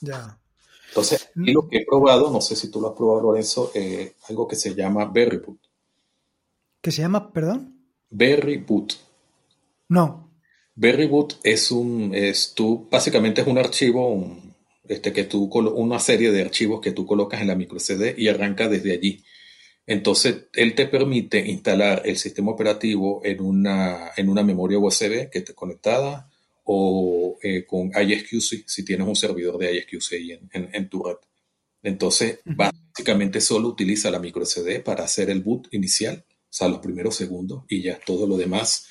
Ya. 0.00 0.38
Entonces, 0.88 1.30
y 1.36 1.52
lo 1.52 1.68
que 1.68 1.78
he 1.78 1.86
probado, 1.86 2.30
no 2.30 2.40
sé 2.40 2.54
si 2.54 2.70
tú 2.70 2.80
lo 2.80 2.88
has 2.88 2.94
probado, 2.94 3.22
Lorenzo, 3.22 3.70
eh, 3.74 4.14
algo 4.28 4.46
que 4.46 4.56
se 4.56 4.74
llama 4.74 5.06
Berry 5.06 5.38
Boot. 5.38 5.58
¿Qué 6.82 6.90
se 6.90 7.00
llama, 7.00 7.32
perdón? 7.32 7.78
Berry 8.10 8.58
Boot. 8.58 8.94
No. 9.88 10.30
Berry 10.74 11.06
Boot 11.06 11.38
es 11.42 11.70
un, 11.70 12.12
es 12.14 12.52
tú, 12.54 12.88
básicamente 12.90 13.40
es 13.40 13.46
un 13.46 13.56
archivo, 13.56 14.12
un, 14.12 14.54
este, 14.86 15.12
que 15.12 15.24
tú, 15.24 15.44
una 15.44 15.98
serie 15.98 16.30
de 16.30 16.42
archivos 16.42 16.80
que 16.80 16.92
tú 16.92 17.06
colocas 17.06 17.40
en 17.40 17.48
la 17.48 17.54
micro 17.54 17.78
CD 17.78 18.14
y 18.18 18.28
arranca 18.28 18.68
desde 18.68 18.92
allí. 18.92 19.24
Entonces, 19.86 20.46
él 20.52 20.74
te 20.74 20.86
permite 20.86 21.38
instalar 21.38 22.02
el 22.04 22.16
sistema 22.16 22.52
operativo 22.52 23.20
en 23.24 23.40
una, 23.40 24.12
en 24.16 24.28
una 24.28 24.42
memoria 24.42 24.78
USB 24.78 25.28
que 25.30 25.38
esté 25.38 25.54
conectada 25.54 26.30
o 26.64 27.38
eh, 27.42 27.64
con 27.66 27.88
ISQC, 27.88 28.64
si 28.66 28.84
tienes 28.84 29.06
un 29.06 29.16
servidor 29.16 29.58
de 29.58 29.76
ISQC 29.76 30.12
en, 30.12 30.50
en, 30.52 30.70
en 30.72 30.88
tu 30.88 31.02
red. 31.02 31.16
Entonces, 31.82 32.38
uh 32.46 32.50
-huh. 32.50 32.56
básicamente 32.56 33.40
solo 33.40 33.68
utiliza 33.68 34.10
la 34.10 34.20
micro 34.20 34.44
SD 34.46 34.80
para 34.84 35.04
hacer 35.04 35.30
el 35.30 35.40
boot 35.42 35.68
inicial, 35.72 36.24
o 36.28 36.32
sea, 36.48 36.68
los 36.68 36.78
primeros 36.78 37.16
segundos, 37.16 37.64
y 37.68 37.82
ya 37.82 37.98
todo 38.06 38.26
lo 38.26 38.36
demás 38.36 38.86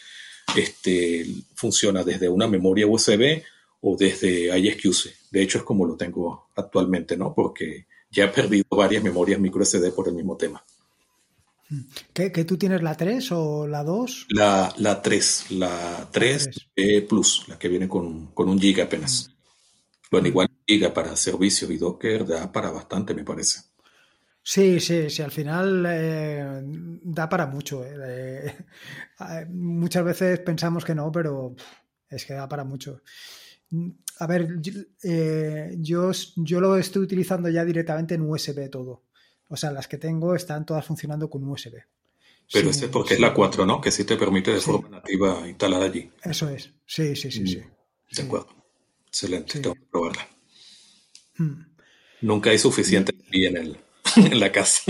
este, 0.58 1.26
funciona 1.56 2.04
desde 2.04 2.28
una 2.28 2.48
memoria 2.48 2.88
USB 2.88 3.42
o 3.80 3.96
desde 3.98 4.58
ISQC. 4.60 5.32
De 5.32 5.42
hecho, 5.42 5.60
es 5.60 5.64
como 5.64 5.86
lo 5.86 5.96
tengo 5.96 6.50
actualmente, 6.56 7.16
¿no? 7.16 7.34
Porque 7.34 7.86
ya 8.12 8.26
he 8.26 8.28
perdido 8.28 8.66
varias 8.72 9.02
memorias 9.04 9.40
micro 9.40 9.64
SD 9.64 9.92
por 9.92 10.10
el 10.10 10.16
mismo 10.16 10.36
tema. 10.36 10.64
¿Qué, 12.14 12.32
¿Que 12.32 12.46
tú 12.46 12.58
tienes 12.58 12.82
la 12.82 12.96
3 12.96 13.32
o 13.32 13.68
la 13.68 13.84
2? 13.84 14.28
La, 14.30 14.74
la 14.78 15.02
3, 15.02 15.52
la 15.52 16.08
3, 16.12 16.46
la 16.46 16.52
3. 16.76 17.02
Plus, 17.04 17.46
la 17.48 17.58
que 17.58 17.68
viene 17.68 17.88
con, 17.88 18.28
con 18.28 18.50
un 18.50 18.60
giga 18.60 18.86
apenas. 18.86 19.30
Mm. 19.30 19.32
Bueno, 20.12 20.28
igual 20.28 20.50
giga 20.68 20.94
para 20.94 21.16
servicios 21.16 21.72
y 21.72 21.78
Docker 21.78 22.26
da 22.26 22.52
para 22.52 22.70
bastante, 22.72 23.14
me 23.14 23.24
parece. 23.24 23.62
Sí, 24.44 24.80
sí, 24.80 25.10
sí, 25.10 25.22
al 25.22 25.32
final 25.32 25.86
eh, 25.88 26.62
da 27.04 27.30
para 27.30 27.46
mucho. 27.46 27.86
Eh. 27.86 28.54
Muchas 29.50 30.04
veces 30.04 30.40
pensamos 30.40 30.84
que 30.84 30.96
no, 30.96 31.12
pero 31.12 31.56
es 32.10 32.26
que 32.26 32.34
da 32.34 32.50
para 32.50 32.64
mucho. 32.64 33.02
A 34.20 34.28
ver, 34.28 34.60
eh, 35.04 35.76
yo, 35.80 36.12
yo 36.36 36.60
lo 36.60 36.78
estoy 36.78 37.04
utilizando 37.04 37.48
ya 37.50 37.64
directamente 37.64 38.16
en 38.16 38.30
USB 38.30 38.70
todo. 38.70 39.04
O 39.52 39.58
sea, 39.58 39.70
las 39.70 39.90
que 39.90 39.98
tengo 39.98 40.34
están 40.34 40.66
todas 40.66 40.86
funcionando 40.86 41.30
con 41.30 41.44
USB. 41.44 41.74
Pero 42.54 42.66
sí, 42.66 42.70
este 42.70 42.86
es 42.86 42.92
porque 42.92 43.10
sí. 43.10 43.14
es 43.16 43.20
la 43.20 43.34
4, 43.34 43.66
¿no? 43.66 43.82
Que 43.82 43.92
sí 43.92 44.06
te 44.06 44.16
permite 44.16 44.52
de 44.52 44.62
sí. 44.62 44.66
forma 44.66 44.88
nativa 44.88 45.46
instalar 45.46 45.82
allí. 45.82 46.10
Eso 46.24 46.48
es. 46.48 46.72
Sí, 46.86 47.18
sí, 47.18 47.30
sí, 47.30 47.46
sí. 47.46 47.62
De 48.16 48.24
acuerdo. 48.24 48.48
Excelente. 49.08 49.60
Tengo 49.60 49.76
que 49.76 49.82
probarla. 49.92 50.26
Hmm. 51.36 51.66
Nunca 52.22 52.50
hay 52.52 52.60
suficiente 52.60 53.14
en, 53.30 53.58
el, 53.58 53.78
en 54.16 54.40
la 54.40 54.54
casa. 54.54 54.84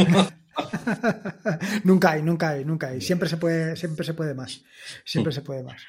nunca 1.83 2.11
hay, 2.11 2.21
nunca 2.21 2.49
hay, 2.49 2.63
nunca 2.63 2.89
hay. 2.89 3.01
Siempre 3.01 3.27
se 3.27 3.37
puede, 3.37 3.75
siempre 3.75 4.05
se 4.05 4.13
puede 4.13 4.35
más. 4.35 4.63
Siempre 5.05 5.33
se 5.33 5.41
puede 5.41 5.63
más. 5.63 5.81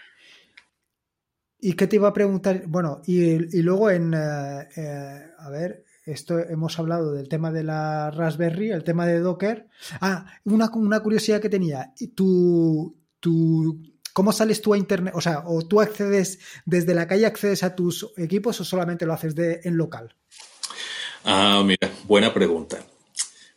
¿Y 1.61 1.75
qué 1.75 1.87
te 1.87 1.97
iba 1.97 2.09
a 2.09 2.15
preguntar? 2.15 2.65
Bueno, 2.67 3.03
y, 3.07 3.61
luego 3.61 3.91
en, 3.91 4.15
eh, 4.15 4.69
eh, 4.77 5.27
a 5.39 5.51
ver, 5.51 5.85
esto 6.05 6.39
hemos 6.39 6.79
hablado 6.79 7.13
del 7.13 7.29
tema 7.29 7.53
de 7.53 7.63
la 7.63 8.11
Raspberry, 8.11 8.71
el 8.71 8.85
tema 8.85 9.07
de 9.07 9.21
Docker. 9.21 9.69
Ah, 10.01 10.27
una, 10.45 10.71
una 10.75 11.01
curiosidad 11.01 11.41
que 11.41 11.49
tenía. 11.49 11.93
¿Tu, 12.15 12.97
tu, 13.21 13.81
¿Cómo 14.13 14.33
sales 14.33 14.61
tú 14.61 14.75
a 14.75 14.79
Internet? 14.79 15.15
O 15.17 15.21
sea, 15.21 15.45
¿o 15.47 15.63
tú 15.63 15.81
accedes 15.81 16.41
desde 16.67 16.95
la 16.95 17.07
calle, 17.07 17.25
accedes 17.25 17.63
a 17.63 17.75
tus 17.75 18.13
equipos 18.17 18.61
o 18.61 18.65
solamente 18.65 19.07
lo 19.07 19.13
haces 19.13 19.35
de, 19.35 19.61
en 19.65 19.77
local? 19.77 20.15
Ah, 21.25 21.63
mira, 21.65 21.91
buena 22.05 22.35
pregunta. 22.35 22.85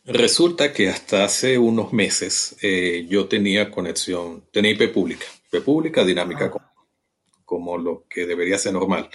Resulta 0.04 0.72
que 0.72 0.88
hasta 0.88 1.24
hace 1.24 1.58
unos 1.58 1.92
meses 1.92 2.56
eh, 2.62 3.06
yo 3.08 3.26
tenía 3.26 3.72
conexión, 3.72 4.44
tenía 4.52 4.70
IP 4.70 4.92
pública, 4.92 5.26
IP 5.50 5.64
pública 5.64 6.04
dinámica, 6.04 6.44
ah. 6.44 6.50
como, 6.50 6.66
como, 7.44 7.76
lo 7.78 8.06
que 8.08 8.24
debería 8.24 8.56
ser 8.56 8.72
normal. 8.72 9.10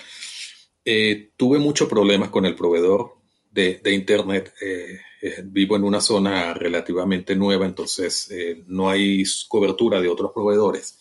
Eh, 0.84 1.32
tuve 1.38 1.60
muchos 1.60 1.88
problemas 1.88 2.30
con 2.30 2.46
el 2.46 2.56
proveedor 2.56 3.21
de, 3.52 3.80
de 3.84 3.94
Internet. 3.94 4.54
Eh, 4.62 5.00
vivo 5.44 5.76
en 5.76 5.84
una 5.84 6.02
zona 6.02 6.54
relativamente 6.56 7.36
nueva, 7.36 7.68
entonces 7.68 8.34
no 8.66 8.90
hay 8.90 9.24
cobertura 9.48 10.02
de 10.02 10.10
otros 10.10 10.32
proveedores. 10.34 10.98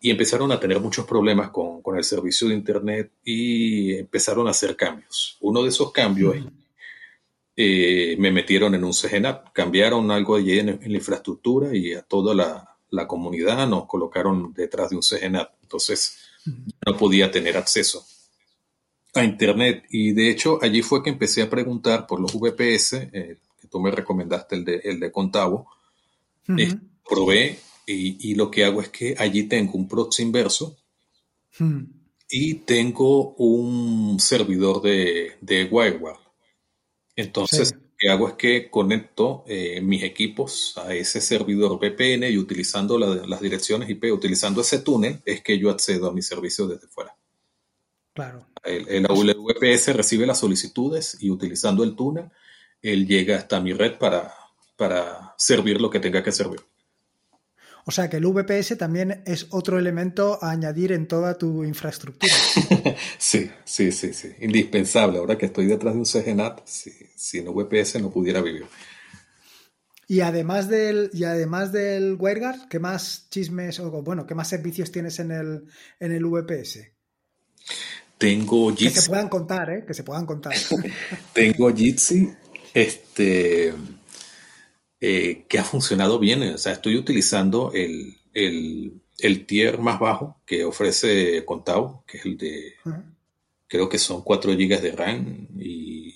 Y 0.00 0.10
empezaron 0.10 0.50
a 0.50 0.58
tener 0.58 0.80
muchos 0.80 1.06
problemas 1.06 1.50
con, 1.50 1.80
con, 1.80 1.96
el 1.96 2.02
servicio 2.02 2.48
de 2.48 2.54
Internet 2.54 3.12
y 3.22 3.94
empezaron 3.94 4.48
a 4.48 4.50
hacer 4.50 4.74
cambios. 4.74 5.36
Uno 5.40 5.62
de 5.62 5.68
esos 5.68 5.92
cambios 5.92 6.34
es 6.34 6.44
eh, 7.54 8.16
me 8.18 8.32
metieron 8.32 8.74
en 8.74 8.82
un 8.82 8.92
CGNAP, 8.92 9.52
cambiaron 9.52 10.10
algo 10.10 10.36
allí 10.36 10.58
en, 10.58 10.80
la 10.80 10.96
infraestructura 10.96 11.76
y 11.76 11.92
a 11.92 12.02
toda 12.02 12.34
la, 12.34 13.06
comunidad 13.06 13.66
nos 13.68 13.86
colocaron 13.86 14.52
detrás 14.54 14.90
de 14.90 14.96
un 14.96 15.02
CGNAP. 15.02 15.50
Entonces 15.62 16.18
no 16.86 16.96
podía 16.96 17.30
tener 17.30 17.56
acceso 17.56 18.04
a 19.14 19.24
Internet. 19.24 19.84
Y 19.90 20.12
de 20.12 20.30
hecho 20.30 20.58
allí 20.62 20.82
fue 20.82 21.02
que 21.02 21.10
empecé 21.10 21.42
a 21.42 21.50
preguntar 21.50 22.06
por 22.06 22.20
los 22.20 22.32
VPS, 22.34 22.94
eh, 23.12 23.38
que 23.60 23.68
tú 23.68 23.80
me 23.80 23.90
recomendaste, 23.90 24.56
el 24.56 24.64
de, 24.64 24.76
el 24.84 25.00
de 25.00 25.12
Contavo. 25.12 25.68
Eh, 26.58 26.74
probé 27.08 27.58
y, 27.86 28.34
lo 28.34 28.50
que 28.50 28.64
hago 28.64 28.80
es 28.80 28.88
que 28.88 29.14
allí 29.18 29.44
tengo 29.44 29.74
un 29.74 29.86
proxy 29.86 30.22
inverso 30.22 30.76
y 32.28 32.54
tengo 32.54 33.34
un 33.34 34.18
servidor 34.18 34.82
de, 34.82 35.32
de 35.40 35.68
entonces, 37.16 37.74
lo 37.74 37.80
que 37.98 38.08
hago 38.08 38.28
es 38.28 38.34
que 38.34 38.70
conecto 38.70 39.44
eh, 39.46 39.80
mis 39.80 40.02
equipos 40.02 40.74
a 40.78 40.94
ese 40.94 41.20
servidor 41.20 41.78
VPN 41.78 42.24
y 42.30 42.38
utilizando 42.38 42.98
las 42.98 43.40
direcciones 43.40 43.90
IP, 43.90 44.04
utilizando 44.12 44.62
ese 44.62 44.78
túnel, 44.78 45.20
es 45.24 45.42
que 45.42 45.58
yo 45.58 45.70
accedo 45.70 46.08
a 46.08 46.12
mi 46.12 46.22
servicio 46.22 46.66
desde 46.66 46.88
fuera. 46.88 47.14
Claro. 48.14 48.46
El, 48.62 48.88
el, 48.88 49.06
VPS 49.06 49.94
recibe 49.94 50.26
las 50.26 50.38
solicitudes 50.38 51.16
y 51.20 51.30
utilizando 51.30 51.82
el 51.82 51.96
túnel, 51.96 52.30
él 52.80 53.06
llega 53.06 53.36
hasta 53.36 53.60
mi 53.60 53.72
red 53.72 53.98
para, 53.98 54.32
para 54.76 55.34
servir 55.38 55.80
lo 55.80 55.90
que 55.90 56.00
tenga 56.00 56.22
que 56.22 56.32
servir. 56.32 56.60
O 57.84 57.90
sea 57.90 58.08
que 58.08 58.18
el 58.18 58.26
VPS 58.26 58.78
también 58.78 59.22
es 59.26 59.48
otro 59.50 59.78
elemento 59.78 60.38
a 60.40 60.52
añadir 60.52 60.92
en 60.92 61.08
toda 61.08 61.36
tu 61.36 61.64
infraestructura. 61.64 62.32
sí, 63.18 63.50
sí, 63.64 63.90
sí, 63.90 64.12
sí. 64.12 64.28
Indispensable. 64.40 65.18
Ahora 65.18 65.36
que 65.36 65.46
estoy 65.46 65.66
detrás 65.66 65.94
de 65.94 66.00
un 66.00 66.06
CGNAT, 66.06 66.60
sin 66.64 67.46
VPS 67.46 68.00
no 68.00 68.10
pudiera 68.10 68.40
vivir. 68.40 68.66
Y 70.06 70.20
además 70.20 70.68
del, 70.68 71.10
y 71.12 71.24
además 71.24 71.72
del 71.72 72.16
WireGuard, 72.18 72.68
¿qué 72.68 72.78
más 72.78 73.28
chismes 73.30 73.80
o 73.80 73.90
bueno, 74.02 74.26
qué 74.26 74.34
más 74.34 74.48
servicios 74.48 74.92
tienes 74.92 75.18
en 75.18 75.32
el, 75.32 75.64
en 75.98 76.12
el 76.12 76.24
VPS? 76.24 76.92
Tengo 78.22 78.70
Jitsi. 78.70 78.94
Que 78.94 79.00
se 79.00 79.08
puedan 79.08 79.28
contar, 79.28 79.70
¿eh? 79.70 79.84
Que 79.84 79.94
se 79.94 80.04
puedan 80.04 80.26
contar. 80.26 80.54
Tengo 81.32 81.74
Jitsi, 81.74 82.32
este, 82.72 83.74
eh, 85.00 85.44
que 85.48 85.58
ha 85.58 85.64
funcionado 85.64 86.20
bien. 86.20 86.40
O 86.54 86.58
sea, 86.58 86.74
estoy 86.74 86.96
utilizando 86.96 87.72
el, 87.74 88.20
el, 88.32 89.46
tier 89.46 89.80
más 89.80 89.98
bajo 89.98 90.40
que 90.46 90.64
ofrece 90.64 91.44
Contao, 91.44 92.04
que 92.06 92.18
es 92.18 92.24
el 92.24 92.38
de, 92.38 92.74
creo 93.66 93.88
que 93.88 93.98
son 93.98 94.22
4 94.22 94.52
GB 94.52 94.80
de 94.80 94.92
RAM 94.92 95.48
y 95.58 96.14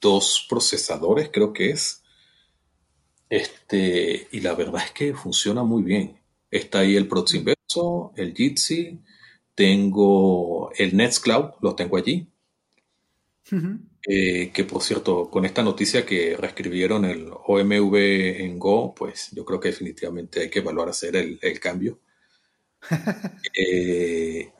dos 0.00 0.46
procesadores, 0.48 1.30
creo 1.32 1.52
que 1.52 1.70
es. 1.70 2.04
Este, 3.28 4.28
y 4.30 4.38
la 4.38 4.54
verdad 4.54 4.84
es 4.84 4.92
que 4.92 5.14
funciona 5.14 5.64
muy 5.64 5.82
bien. 5.82 6.16
Está 6.48 6.80
ahí 6.80 6.94
el 6.94 7.08
Proxy 7.08 7.38
Inverso, 7.38 8.12
el 8.14 8.34
Jitsi, 8.34 9.00
tengo 9.54 10.72
el 10.76 10.96
Nextcloud, 10.96 11.52
lo 11.60 11.74
tengo 11.74 11.96
allí. 11.96 12.26
Eh, 14.06 14.50
que 14.52 14.64
por 14.64 14.82
cierto, 14.82 15.28
con 15.28 15.44
esta 15.44 15.62
noticia 15.62 16.06
que 16.06 16.36
reescribieron 16.36 17.04
el 17.04 17.30
OMV 17.30 17.96
en 17.96 18.58
Go, 18.58 18.94
pues 18.94 19.30
yo 19.32 19.44
creo 19.44 19.60
que 19.60 19.68
definitivamente 19.68 20.40
hay 20.40 20.50
que 20.50 20.60
evaluar 20.60 20.88
hacer 20.88 21.16
el, 21.16 21.60
cambio. 21.60 21.98
eh, 23.54 24.52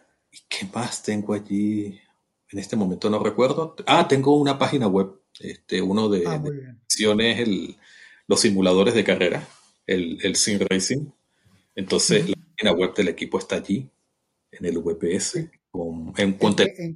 ¿Qué 0.48 0.68
más 0.74 1.02
tengo 1.02 1.34
allí? 1.34 1.98
En 2.50 2.58
este 2.58 2.76
momento 2.76 3.08
no 3.08 3.22
recuerdo. 3.22 3.76
Ah, 3.86 4.06
tengo 4.08 4.36
una 4.36 4.58
página 4.58 4.88
web. 4.88 5.20
Este, 5.38 5.80
uno 5.80 6.08
de, 6.08 6.26
ah, 6.26 6.42
el, 7.08 7.76
los 8.26 8.40
simuladores 8.40 8.94
de 8.94 9.04
carrera, 9.04 9.48
el, 9.86 10.18
el 10.22 10.36
Sim 10.36 10.58
Racing. 10.68 11.06
Entonces, 11.74 12.28
la 12.28 12.36
página 12.36 12.72
web 12.72 12.94
del 12.94 13.08
equipo 13.08 13.38
está 13.38 13.56
allí, 13.56 13.88
en 14.52 14.64
el 14.64 14.78
VPS, 14.78 15.50
con, 15.70 16.12
en, 16.16 16.38
¿En 16.40 16.94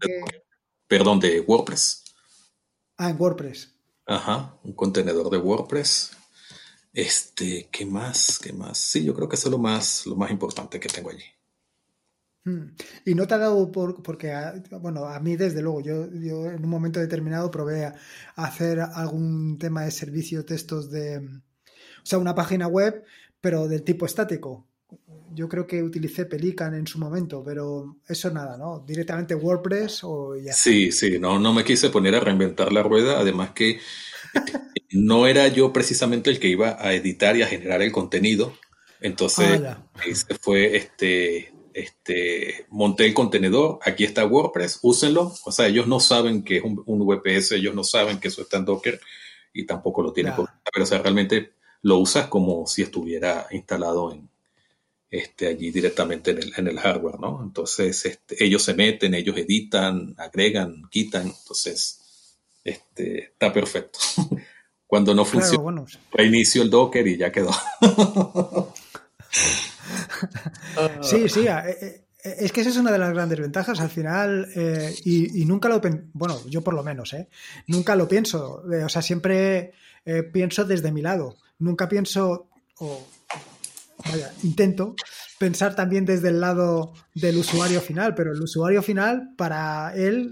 perdón, 0.86 1.20
de 1.20 1.40
WordPress. 1.40 2.04
Ah, 2.96 3.10
en 3.10 3.20
WordPress. 3.20 3.74
Ajá, 4.06 4.58
un 4.62 4.72
contenedor 4.72 5.30
de 5.30 5.38
WordPress. 5.38 6.12
Este, 6.92 7.68
¿qué 7.72 7.86
más? 7.86 8.38
¿Qué 8.38 8.52
más? 8.52 8.78
Sí, 8.78 9.04
yo 9.04 9.14
creo 9.14 9.28
que 9.28 9.36
eso 9.36 9.48
es 9.48 9.52
lo 9.52 9.58
más, 9.58 10.06
lo 10.06 10.14
más 10.16 10.30
importante 10.30 10.78
que 10.78 10.88
tengo 10.88 11.10
allí. 11.10 11.24
Hmm. 12.44 12.76
Y 13.06 13.14
no 13.14 13.26
te 13.26 13.34
ha 13.34 13.38
dado 13.38 13.72
por, 13.72 14.02
porque, 14.02 14.32
bueno, 14.80 15.06
a 15.06 15.18
mí 15.18 15.34
desde 15.34 15.62
luego, 15.62 15.80
yo, 15.80 16.10
yo 16.12 16.50
en 16.50 16.62
un 16.62 16.70
momento 16.70 17.00
determinado 17.00 17.50
probé 17.50 17.86
a 17.86 17.94
hacer 18.36 18.80
algún 18.80 19.58
tema 19.58 19.82
de 19.84 19.90
servicio 19.90 20.44
textos 20.44 20.90
de, 20.90 21.18
o 21.18 22.06
sea, 22.06 22.18
una 22.18 22.34
página 22.34 22.68
web, 22.68 23.02
pero 23.40 23.66
del 23.66 23.82
tipo 23.82 24.04
estático, 24.04 24.68
yo 25.34 25.48
creo 25.48 25.66
que 25.66 25.82
utilicé 25.82 26.26
Pelican 26.26 26.74
en 26.74 26.86
su 26.86 26.98
momento, 26.98 27.42
pero 27.44 27.96
eso 28.08 28.30
nada, 28.30 28.56
¿no? 28.56 28.84
Directamente 28.86 29.34
WordPress 29.34 30.00
o 30.04 30.36
ya. 30.36 30.52
Sí, 30.52 30.92
sí, 30.92 31.18
no, 31.18 31.38
no 31.38 31.52
me 31.52 31.64
quise 31.64 31.90
poner 31.90 32.14
a 32.14 32.20
reinventar 32.20 32.72
la 32.72 32.82
rueda, 32.82 33.18
además 33.18 33.50
que 33.50 33.80
no 34.92 35.26
era 35.26 35.48
yo 35.48 35.72
precisamente 35.72 36.30
el 36.30 36.38
que 36.38 36.48
iba 36.48 36.76
a 36.80 36.94
editar 36.94 37.36
y 37.36 37.42
a 37.42 37.46
generar 37.46 37.82
el 37.82 37.92
contenido. 37.92 38.56
Entonces, 39.00 39.60
ah, 39.64 39.84
fue 40.40 40.76
este, 40.76 41.52
este, 41.74 42.66
monté 42.70 43.04
el 43.04 43.14
contenedor, 43.14 43.80
aquí 43.84 44.04
está 44.04 44.24
WordPress, 44.24 44.78
úsenlo. 44.82 45.34
O 45.44 45.52
sea, 45.52 45.66
ellos 45.66 45.86
no 45.86 46.00
saben 46.00 46.42
que 46.42 46.58
es 46.58 46.62
un, 46.64 46.84
VPS, 46.86 47.52
ellos 47.52 47.74
no 47.74 47.84
saben 47.84 48.18
que 48.18 48.28
eso 48.28 48.42
está 48.42 48.58
en 48.58 48.64
Docker 48.64 49.00
y 49.52 49.66
tampoco 49.66 50.02
lo 50.02 50.12
tienen. 50.12 50.34
Pero, 50.36 50.84
o 50.84 50.86
sea, 50.86 51.02
realmente 51.02 51.54
lo 51.82 51.98
usas 51.98 52.28
como 52.28 52.66
si 52.66 52.82
estuviera 52.82 53.46
instalado 53.50 54.12
en, 54.12 54.30
este, 55.10 55.46
allí 55.46 55.70
directamente 55.70 56.32
en 56.32 56.38
el, 56.38 56.52
en 56.56 56.68
el 56.68 56.78
hardware, 56.78 57.20
¿no? 57.20 57.42
Entonces, 57.42 58.04
este, 58.04 58.44
ellos 58.44 58.62
se 58.62 58.74
meten, 58.74 59.14
ellos 59.14 59.36
editan, 59.36 60.14
agregan, 60.18 60.82
quitan, 60.90 61.26
entonces, 61.28 62.00
este, 62.64 63.24
está 63.24 63.52
perfecto. 63.52 63.98
Cuando 64.86 65.14
no 65.14 65.24
funciona, 65.24 65.84
reinicio 66.12 66.62
el 66.62 66.70
Docker 66.70 67.06
y 67.06 67.16
ya 67.16 67.32
quedó. 67.32 67.50
sí, 71.02 71.28
sí, 71.28 71.46
eh, 71.48 72.04
eh, 72.24 72.36
es 72.40 72.52
que 72.52 72.62
esa 72.62 72.70
es 72.70 72.76
una 72.78 72.90
de 72.90 72.98
las 72.98 73.12
grandes 73.12 73.38
ventajas 73.38 73.80
al 73.80 73.90
final 73.90 74.48
eh, 74.56 74.94
y, 75.04 75.44
nunca 75.44 75.68
lo 75.68 75.80
bueno 76.14 76.40
yo 76.48 76.62
por 76.62 76.74
lo 76.74 76.82
menos 76.82 77.12
eh, 77.12 77.28
nunca 77.66 77.94
lo 77.96 78.08
pienso 78.08 78.64
o 78.64 78.88
sea 78.88 79.02
siempre 79.02 79.74
pienso 80.32 80.64
desde 80.64 80.90
mi 80.90 81.02
lado 81.02 81.36
nunca 81.58 81.88
pienso 81.88 82.48
o 82.78 83.06
vaya, 84.10 84.32
intento 84.42 84.94
pensar 85.38 85.74
también 85.74 86.04
desde 86.04 86.28
el 86.28 86.40
lado 86.40 86.92
del 87.14 87.36
usuario 87.36 87.80
final, 87.80 88.14
pero 88.14 88.32
el 88.32 88.40
usuario 88.40 88.82
final, 88.82 89.34
para 89.36 89.92
él, 89.94 90.30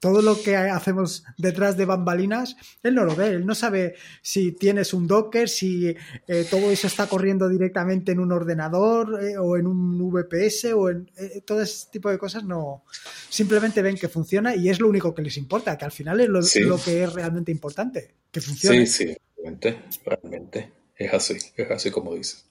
todo 0.00 0.22
lo 0.22 0.40
que 0.40 0.56
hacemos 0.56 1.24
detrás 1.36 1.76
de 1.76 1.84
bambalinas, 1.84 2.56
él 2.82 2.94
no 2.94 3.04
lo 3.04 3.16
ve, 3.16 3.28
él 3.28 3.46
no 3.46 3.54
sabe 3.54 3.94
si 4.22 4.52
tienes 4.52 4.94
un 4.94 5.06
Docker, 5.06 5.48
si 5.48 5.88
eh, 5.88 6.46
todo 6.48 6.70
eso 6.70 6.86
está 6.86 7.06
corriendo 7.08 7.48
directamente 7.48 8.12
en 8.12 8.20
un 8.20 8.32
ordenador 8.32 9.22
eh, 9.22 9.36
o 9.36 9.56
en 9.56 9.66
un 9.66 9.98
VPS 10.10 10.72
o 10.74 10.88
en 10.90 11.10
eh, 11.16 11.42
todo 11.44 11.60
ese 11.60 11.88
tipo 11.90 12.10
de 12.10 12.18
cosas, 12.18 12.44
no. 12.44 12.84
Simplemente 13.28 13.82
ven 13.82 13.96
que 13.96 14.08
funciona 14.08 14.54
y 14.54 14.68
es 14.68 14.78
lo 14.80 14.88
único 14.88 15.14
que 15.14 15.22
les 15.22 15.36
importa, 15.36 15.76
que 15.76 15.84
al 15.84 15.92
final 15.92 16.20
es 16.20 16.28
lo, 16.28 16.40
lo 16.68 16.82
que 16.82 17.02
es 17.02 17.12
realmente 17.12 17.50
importante, 17.50 18.14
que 18.30 18.40
funcione. 18.40 18.86
Sí, 18.86 19.06
sí, 19.06 19.16
realmente, 19.36 19.82
realmente. 20.04 20.72
Es 20.96 21.12
así, 21.14 21.36
es 21.56 21.70
así 21.70 21.90
como 21.90 22.14
dices. 22.14 22.47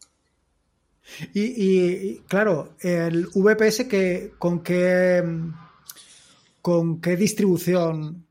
Y, 1.33 2.19
claro, 2.27 2.75
el 2.81 3.27
VPS 3.33 3.85
que 3.85 4.31
con 4.37 4.61
qué 4.61 5.23
con 6.61 6.99
qué 6.99 7.15
distribución 7.15 8.25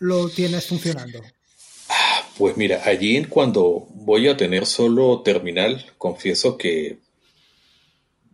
lo 0.00 0.28
tienes 0.28 0.66
funcionando. 0.66 1.22
Pues 2.36 2.56
mira, 2.56 2.82
allí 2.84 3.24
cuando 3.24 3.86
voy 3.94 4.28
a 4.28 4.36
tener 4.36 4.66
solo 4.66 5.22
terminal, 5.22 5.92
confieso 5.96 6.58
que 6.58 6.98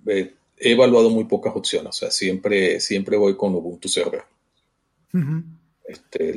eh, 0.06 0.34
he 0.56 0.72
evaluado 0.72 1.10
muy 1.10 1.24
pocas 1.24 1.54
opciones. 1.54 1.90
O 1.90 1.92
sea, 1.92 2.10
siempre, 2.10 2.80
siempre 2.80 3.16
voy 3.16 3.36
con 3.36 3.54
Ubuntu 3.54 3.88
Server. 3.88 4.22
este, 5.86 6.34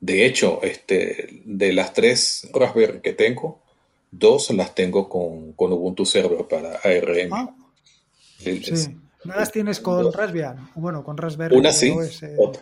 de 0.00 0.26
hecho, 0.26 0.60
este, 0.62 1.42
de 1.44 1.72
las 1.72 1.92
tres 1.92 2.48
Raspberry 2.52 3.00
que 3.00 3.12
tengo, 3.12 3.61
dos 4.12 4.50
las 4.50 4.74
tengo 4.74 5.08
con, 5.08 5.54
Ubuntu 5.56 6.06
Server 6.06 6.46
para 6.46 6.76
ARM. 6.76 7.32
Ah. 7.32 7.56
sí. 8.38 8.98
¿No 9.24 9.36
las 9.36 9.52
tienes 9.52 9.80
con 9.80 10.12
Raspbian? 10.12 10.70
Bueno, 10.74 11.04
con 11.04 11.16
Raspberry. 11.16 11.56
Una 11.56 11.72
sí. 11.72 11.94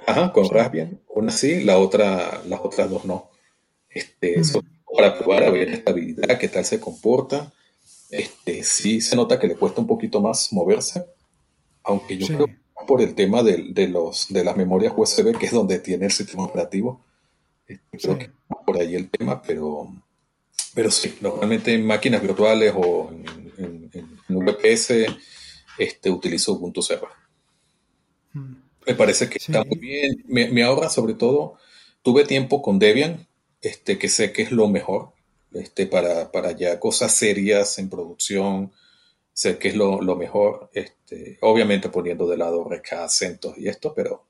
ajá, 0.07 0.33
con 0.33 0.49
Raspbian. 0.49 1.01
Una 1.09 1.33
sí, 1.33 1.65
la 1.65 1.79
otra, 1.79 2.43
las 2.47 2.61
otras 2.61 2.91
dos 2.91 3.05
no. 3.05 3.31
Este, 3.89 4.41
para 4.95 5.19
probar 5.19 5.45
a 5.45 5.51
ver 5.51 5.69
la 5.69 5.77
estabilidad, 5.77 6.39
qué 6.39 6.49
tal 6.49 6.65
se 6.65 6.79
comporta. 6.79 7.53
Este, 8.11 8.63
sí 8.63 9.01
se 9.01 9.17
nota 9.17 9.39
que 9.39 9.47
le 9.47 9.57
cuesta 9.57 9.81
un 9.81 9.87
poquito 9.87 10.21
más 10.21 10.53
moverse, 10.53 11.07
aunque 11.83 12.19
yo 12.19 12.27
creo 12.27 12.47
por 12.87 13.01
el 13.01 13.15
tema 13.15 13.43
de, 13.43 13.89
los, 13.89 14.27
de 14.31 14.45
las 14.45 14.57
memorias 14.57 14.93
USB, 14.97 15.37
que 15.39 15.47
es 15.47 15.53
donde 15.53 15.79
tiene 15.79 16.07
el 16.07 16.13
sistema 16.13 16.45
operativo. 16.45 17.01
Este, 17.67 17.99
creo 17.99 18.19
que 18.19 18.31
por 18.67 18.77
ahí 18.79 18.95
el 18.95 19.09
tema, 19.11 19.41
pero, 19.41 19.93
pero 20.75 20.91
sí, 20.91 21.17
normalmente 21.21 21.75
en 21.75 21.87
máquinas 21.87 22.23
virtuales 22.23 22.73
o 22.77 23.11
en, 23.11 23.41
VPS 24.29 25.07
este, 25.77 26.11
utilizo 26.11 26.53
Ubuntu 26.53 26.83
Server. 26.83 27.11
Hmm. 28.33 28.55
Me 28.87 28.95
parece 28.95 29.29
que 29.29 29.39
está 29.39 29.65
muy 29.65 29.79
bien. 29.79 30.25
Me, 30.27 30.63
ahorra 30.63 30.89
sobre 30.89 31.15
todo, 31.15 31.59
tuve 32.03 32.25
tiempo 32.25 32.63
con 32.63 32.79
Debian, 32.79 33.27
este, 33.61 33.99
que 33.99 34.09
sé 34.09 34.33
que 34.33 34.43
es 34.43 34.53
lo 34.53 34.69
mejor 34.69 35.13
este, 35.53 35.87
para, 35.87 36.31
para 36.31 36.53
ya 36.53 36.79
cosas 36.79 37.15
serias 37.15 37.79
en 37.79 37.91
producción, 37.91 38.73
sé 39.33 39.59
que 39.59 39.69
es 39.69 39.75
lo, 39.75 40.01
mejor, 40.17 40.71
este, 40.75 41.39
obviamente 41.41 41.89
poniendo 41.89 42.27
de 42.29 42.37
lado 42.37 42.69
acentos 42.93 43.59
y 43.59 43.69
esto, 43.69 43.93
pero 43.95 44.27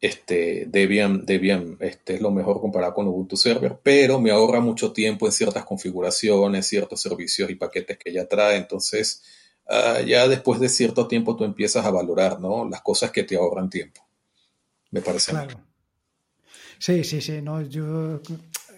este, 0.00 0.66
Debian, 0.68 1.26
Debian 1.26 1.76
este, 1.80 2.14
es 2.14 2.20
lo 2.20 2.30
mejor 2.30 2.60
comparado 2.60 2.94
con 2.94 3.08
Ubuntu 3.08 3.36
Server, 3.36 3.78
pero 3.82 4.20
me 4.20 4.30
ahorra 4.30 4.60
mucho 4.60 4.92
tiempo 4.92 5.26
en 5.26 5.32
ciertas 5.32 5.64
configuraciones, 5.64 6.66
ciertos 6.66 7.00
servicios 7.00 7.50
y 7.50 7.56
paquetes 7.56 7.98
que 7.98 8.12
ya 8.12 8.26
trae, 8.26 8.56
entonces 8.56 9.24
ah, 9.68 10.00
ya 10.06 10.28
después 10.28 10.60
de 10.60 10.68
cierto 10.68 11.08
tiempo 11.08 11.36
tú 11.36 11.44
empiezas 11.44 11.84
a 11.84 11.90
valorar 11.90 12.40
¿no? 12.40 12.68
las 12.68 12.82
cosas 12.82 13.10
que 13.10 13.24
te 13.24 13.36
ahorran 13.36 13.70
tiempo, 13.70 14.06
me 14.90 15.00
parece. 15.00 15.32
Claro. 15.32 15.60
Sí, 16.78 17.02
sí, 17.02 17.20
sí, 17.20 17.42
no, 17.42 17.60
yo 17.62 18.20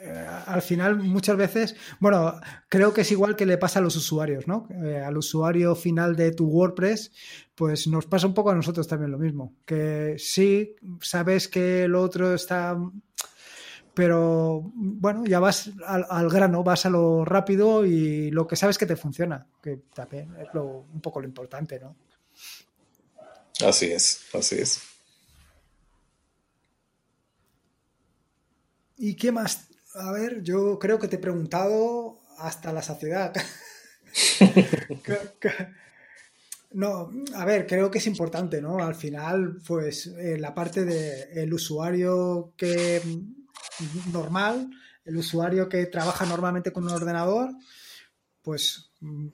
eh, 0.03 0.27
al 0.47 0.63
final 0.63 0.97
muchas 0.97 1.37
veces, 1.37 1.77
bueno, 1.99 2.41
creo 2.71 2.95
que 2.95 3.03
es 3.03 3.13
igual 3.13 3.37
que 3.37 3.45
le 3.45 3.59
pasa 3.59 3.81
a 3.81 3.83
los 3.83 3.97
usuarios, 3.97 4.47
¿no? 4.47 4.67
Eh, 4.83 5.03
al 5.05 5.19
usuario 5.19 5.75
final 5.75 6.17
de 6.17 6.33
tu 6.33 6.47
WordPress, 6.47 7.13
pues 7.61 7.87
nos 7.89 8.07
pasa 8.07 8.27
un 8.27 8.33
poco 8.33 8.49
a 8.49 8.55
nosotros 8.55 8.89
también 8.89 9.11
lo 9.11 9.19
mismo, 9.19 9.53
que 9.67 10.17
sí, 10.19 10.77
sabes 11.03 11.47
que 11.47 11.85
el 11.85 11.95
otro 11.95 12.35
está 12.35 12.75
pero 13.93 14.73
bueno, 14.75 15.27
ya 15.27 15.41
vas 15.41 15.71
al, 15.87 16.31
grano, 16.31 16.65
vas 16.65 16.87
a 16.87 16.91
lo 16.91 17.23
rápido 17.23 17.85
y 17.85 18.31
lo 18.31 18.47
que 18.47 18.57
sabes 18.57 18.79
que 18.79 18.87
te 18.87 18.97
funciona, 18.97 19.47
que 19.63 19.77
también 19.95 20.35
es 20.41 20.49
un 20.55 21.03
poco 21.03 21.21
lo 21.21 21.27
importante, 21.27 21.79
¿no? 21.79 21.95
Así 23.63 23.93
es, 23.93 24.25
así 24.33 24.55
es. 24.55 24.81
¿Y 28.97 29.17
qué 29.17 29.33
más 29.33 29.69
a 29.97 30.13
ver, 30.13 30.43
yo 30.43 30.79
creo 30.79 30.99
que 30.99 31.09
te 31.09 31.17
he 31.17 31.19
preguntado 31.19 32.21
hasta 32.39 32.73
la 32.73 32.81
saciedad. 32.81 33.35
no, 36.73 37.11
a 37.35 37.45
ver, 37.45 37.67
creo 37.67 37.91
que 37.91 37.99
es 37.99 38.07
importante, 38.07 38.63
¿no? 38.63 38.79
Al 38.79 38.95
final, 38.95 39.59
pues 39.67 40.07
eh, 40.07 40.39
la 40.39 40.55
parte 40.55 40.85
del 40.85 41.53
usuario 41.53 42.53
que 42.57 43.03
normal, 44.13 44.71
el 45.05 45.17
usuario 45.17 45.69
que 45.69 45.87
trabaja 45.87 46.27
normalmente 46.27 46.73
con 46.73 46.85
un 46.85 46.91
ordenador, 46.91 47.51
pues 48.43 48.93
mm, 49.01 49.29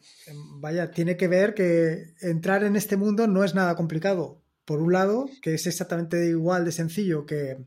vaya, 0.61 0.91
tiene 0.91 1.16
que 1.16 1.28
ver 1.28 1.55
que 1.55 2.14
entrar 2.22 2.64
en 2.64 2.74
este 2.74 2.97
mundo 2.97 3.26
no 3.26 3.45
es 3.45 3.55
nada 3.55 3.76
complicado. 3.76 4.41
Por 4.64 4.80
un 4.80 4.93
lado, 4.93 5.28
que 5.43 5.55
es 5.55 5.66
exactamente 5.66 6.26
igual 6.26 6.64
de 6.64 6.72
sencillo 6.72 7.26
que 7.26 7.59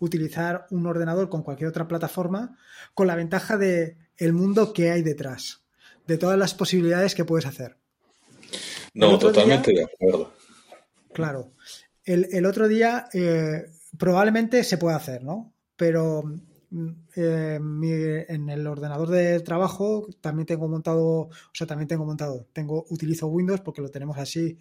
utilizar 0.00 0.66
un 0.70 0.86
ordenador 0.86 1.28
con 1.28 1.42
cualquier 1.42 1.68
otra 1.68 1.86
plataforma, 1.86 2.58
con 2.94 3.06
la 3.06 3.14
ventaja 3.14 3.58
de 3.58 3.98
el 4.16 4.32
mundo 4.32 4.72
que 4.72 4.90
hay 4.90 5.02
detrás, 5.02 5.64
de 6.06 6.18
todas 6.18 6.38
las 6.38 6.54
posibilidades 6.54 7.14
que 7.14 7.24
puedes 7.24 7.46
hacer. 7.46 7.81
No, 8.94 9.18
totalmente 9.18 9.72
de 9.72 9.84
acuerdo. 9.84 10.32
Claro. 11.12 11.52
El, 12.04 12.46
otro 12.46 12.68
día 12.68 13.08
eh, 13.12 13.66
probablemente 13.96 14.64
se 14.64 14.76
puede 14.76 14.96
hacer, 14.96 15.22
¿no? 15.22 15.54
Pero 15.76 16.22
mm, 16.70 16.88
eh, 17.16 18.26
en 18.28 18.50
el 18.50 18.66
ordenador 18.66 19.08
de 19.08 19.40
trabajo 19.40 20.08
también 20.20 20.46
tengo 20.46 20.68
montado, 20.68 21.04
o 21.04 21.30
sea, 21.52 21.66
también 21.66 21.88
tengo 21.88 22.04
montado, 22.04 22.46
tengo, 22.52 22.84
utilizo 22.90 23.28
Windows 23.28 23.60
porque 23.60 23.82
lo 23.82 23.88
tenemos 23.88 24.18
así 24.18 24.58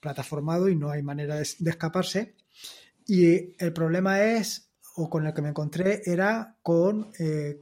plataformado 0.00 0.68
y 0.68 0.76
no 0.76 0.90
hay 0.90 1.02
manera 1.02 1.36
de 1.36 1.70
escaparse. 1.70 2.34
Y 3.06 3.54
el 3.62 3.72
problema 3.72 4.22
es, 4.22 4.70
o 4.96 5.10
con 5.10 5.26
el 5.26 5.34
que 5.34 5.42
me 5.42 5.50
encontré, 5.50 6.02
era 6.06 6.56
con 6.62 7.10
eh, 7.18 7.58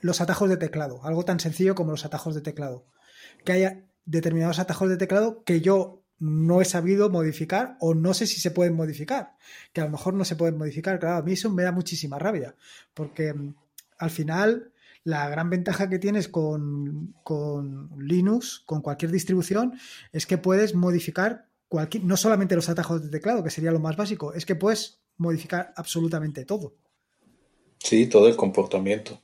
los 0.00 0.20
atajos 0.20 0.48
de 0.48 0.56
teclado. 0.56 1.04
Algo 1.04 1.24
tan 1.24 1.38
sencillo 1.38 1.74
como 1.74 1.90
los 1.92 2.04
atajos 2.04 2.34
de 2.34 2.40
teclado. 2.40 2.86
Que 3.44 3.52
haya 3.52 3.87
determinados 4.08 4.58
atajos 4.58 4.88
de 4.88 4.96
teclado 4.96 5.42
que 5.44 5.60
yo 5.60 6.02
no 6.18 6.60
he 6.60 6.64
sabido 6.64 7.10
modificar 7.10 7.76
o 7.80 7.94
no 7.94 8.14
sé 8.14 8.26
si 8.26 8.40
se 8.40 8.50
pueden 8.50 8.74
modificar. 8.74 9.36
Que 9.72 9.80
a 9.80 9.84
lo 9.84 9.90
mejor 9.90 10.14
no 10.14 10.24
se 10.24 10.36
pueden 10.36 10.58
modificar. 10.58 10.98
Claro, 10.98 11.16
a 11.16 11.22
mí 11.22 11.32
eso 11.32 11.50
me 11.50 11.62
da 11.62 11.72
muchísima 11.72 12.18
rabia. 12.18 12.56
Porque 12.94 13.32
mm, 13.32 13.54
al 13.98 14.10
final 14.10 14.72
la 15.04 15.28
gran 15.28 15.48
ventaja 15.48 15.88
que 15.88 15.98
tienes 15.98 16.28
con, 16.28 17.14
con, 17.22 17.90
Linux, 17.98 18.62
con 18.66 18.82
cualquier 18.82 19.10
distribución, 19.10 19.78
es 20.12 20.26
que 20.26 20.38
puedes 20.38 20.74
modificar 20.74 21.48
no 22.02 22.16
solamente 22.16 22.56
los 22.56 22.68
atajos 22.68 23.02
de 23.02 23.10
teclado, 23.10 23.44
que 23.44 23.50
sería 23.50 23.70
lo 23.70 23.78
más 23.78 23.96
básico, 23.96 24.32
es 24.32 24.44
que 24.44 24.54
puedes 24.54 25.00
modificar 25.18 25.72
absolutamente 25.76 26.44
todo. 26.44 26.74
Sí, 27.78 28.06
todo 28.06 28.26
el 28.28 28.36
comportamiento. 28.36 29.20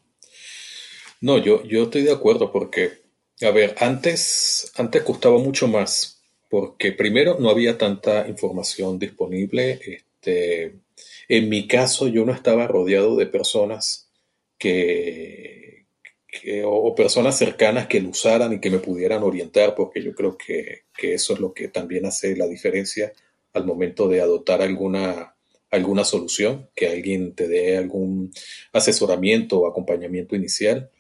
No, 1.21 1.39
yo, 1.39 1.65
yo 1.65 1.85
estoy 1.85 2.03
de 2.03 2.13
acuerdo 2.13 2.53
porque, 2.53 3.04
a 3.43 3.51
ver, 3.51 3.75
antes, 3.79 4.73
antes 4.77 5.03
costaba 5.03 5.39
mucho 5.39 5.67
más, 5.69 6.23
porque 6.49 6.93
primero 6.93 7.39
no 7.41 7.51
había 7.51 7.77
tanta 7.79 8.29
información 8.29 8.99
disponible. 8.99 9.81
Este, 9.85 10.77
en 11.29 11.49
mi 11.49 11.67
caso, 11.67 12.09
yo 12.09 12.25
no 12.25 12.33
estaba 12.33 12.67
rodeado 12.67 13.17
de 13.17 13.27
personas 13.27 14.11
que, 14.59 15.87
o, 16.65 16.95
personas 16.95 17.37
cercanas 17.37 17.87
que 17.87 18.01
lo 18.01 18.11
usaran 18.11 18.53
y 18.53 18.61
que 18.61 18.71
me 18.71 18.79
pudieran 18.79 19.23
orientar, 19.23 19.75
porque 19.75 20.03
yo 20.03 20.15
creo 20.15 20.37
que, 20.37 20.85
eso 21.03 21.35
es 21.35 21.41
lo 21.41 21.53
que 21.53 21.69
también 21.69 22.07
hace 22.07 22.37
la 22.37 22.47
diferencia 22.47 23.13
al 23.53 23.65
momento 23.67 24.09
de 24.09 24.21
adoptar 24.21 24.63
alguna, 24.63 25.35
alguna 25.71 26.05
solución, 26.05 26.69
que 26.75 26.89
alguien 26.89 27.35
te 27.35 27.49
dé 27.49 27.77
algún 27.77 28.33
asesoramiento 28.73 29.61
o 29.61 29.67
acompañamiento 29.67 30.35
inicial. 30.35 30.91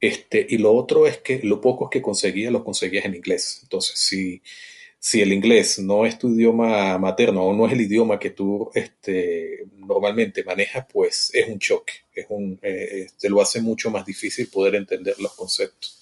Este, 0.00 0.46
y 0.48 0.58
lo 0.58 0.72
otro 0.72 1.06
es 1.06 1.18
que 1.18 1.40
lo 1.42 1.60
poco 1.60 1.90
que 1.90 2.00
conseguía, 2.00 2.50
lo 2.50 2.64
conseguías 2.64 3.04
en 3.04 3.14
inglés. 3.14 3.60
Entonces, 3.62 3.98
si, 3.98 4.42
si 4.98 5.20
el 5.20 5.32
inglés 5.32 5.78
no 5.78 6.06
es 6.06 6.18
tu 6.18 6.28
idioma 6.30 6.98
materno 6.98 7.44
o 7.44 7.54
no 7.54 7.66
es 7.66 7.72
el 7.72 7.82
idioma 7.82 8.18
que 8.18 8.30
tú 8.30 8.70
este, 8.74 9.66
normalmente 9.76 10.42
manejas, 10.44 10.86
pues 10.90 11.30
es 11.34 11.48
un 11.48 11.58
choque, 11.58 11.92
es 12.14 12.26
un, 12.30 12.58
eh, 12.62 13.08
te 13.18 13.28
lo 13.28 13.42
hace 13.42 13.60
mucho 13.60 13.90
más 13.90 14.06
difícil 14.06 14.48
poder 14.48 14.74
entender 14.74 15.18
los 15.20 15.34
conceptos. 15.34 16.00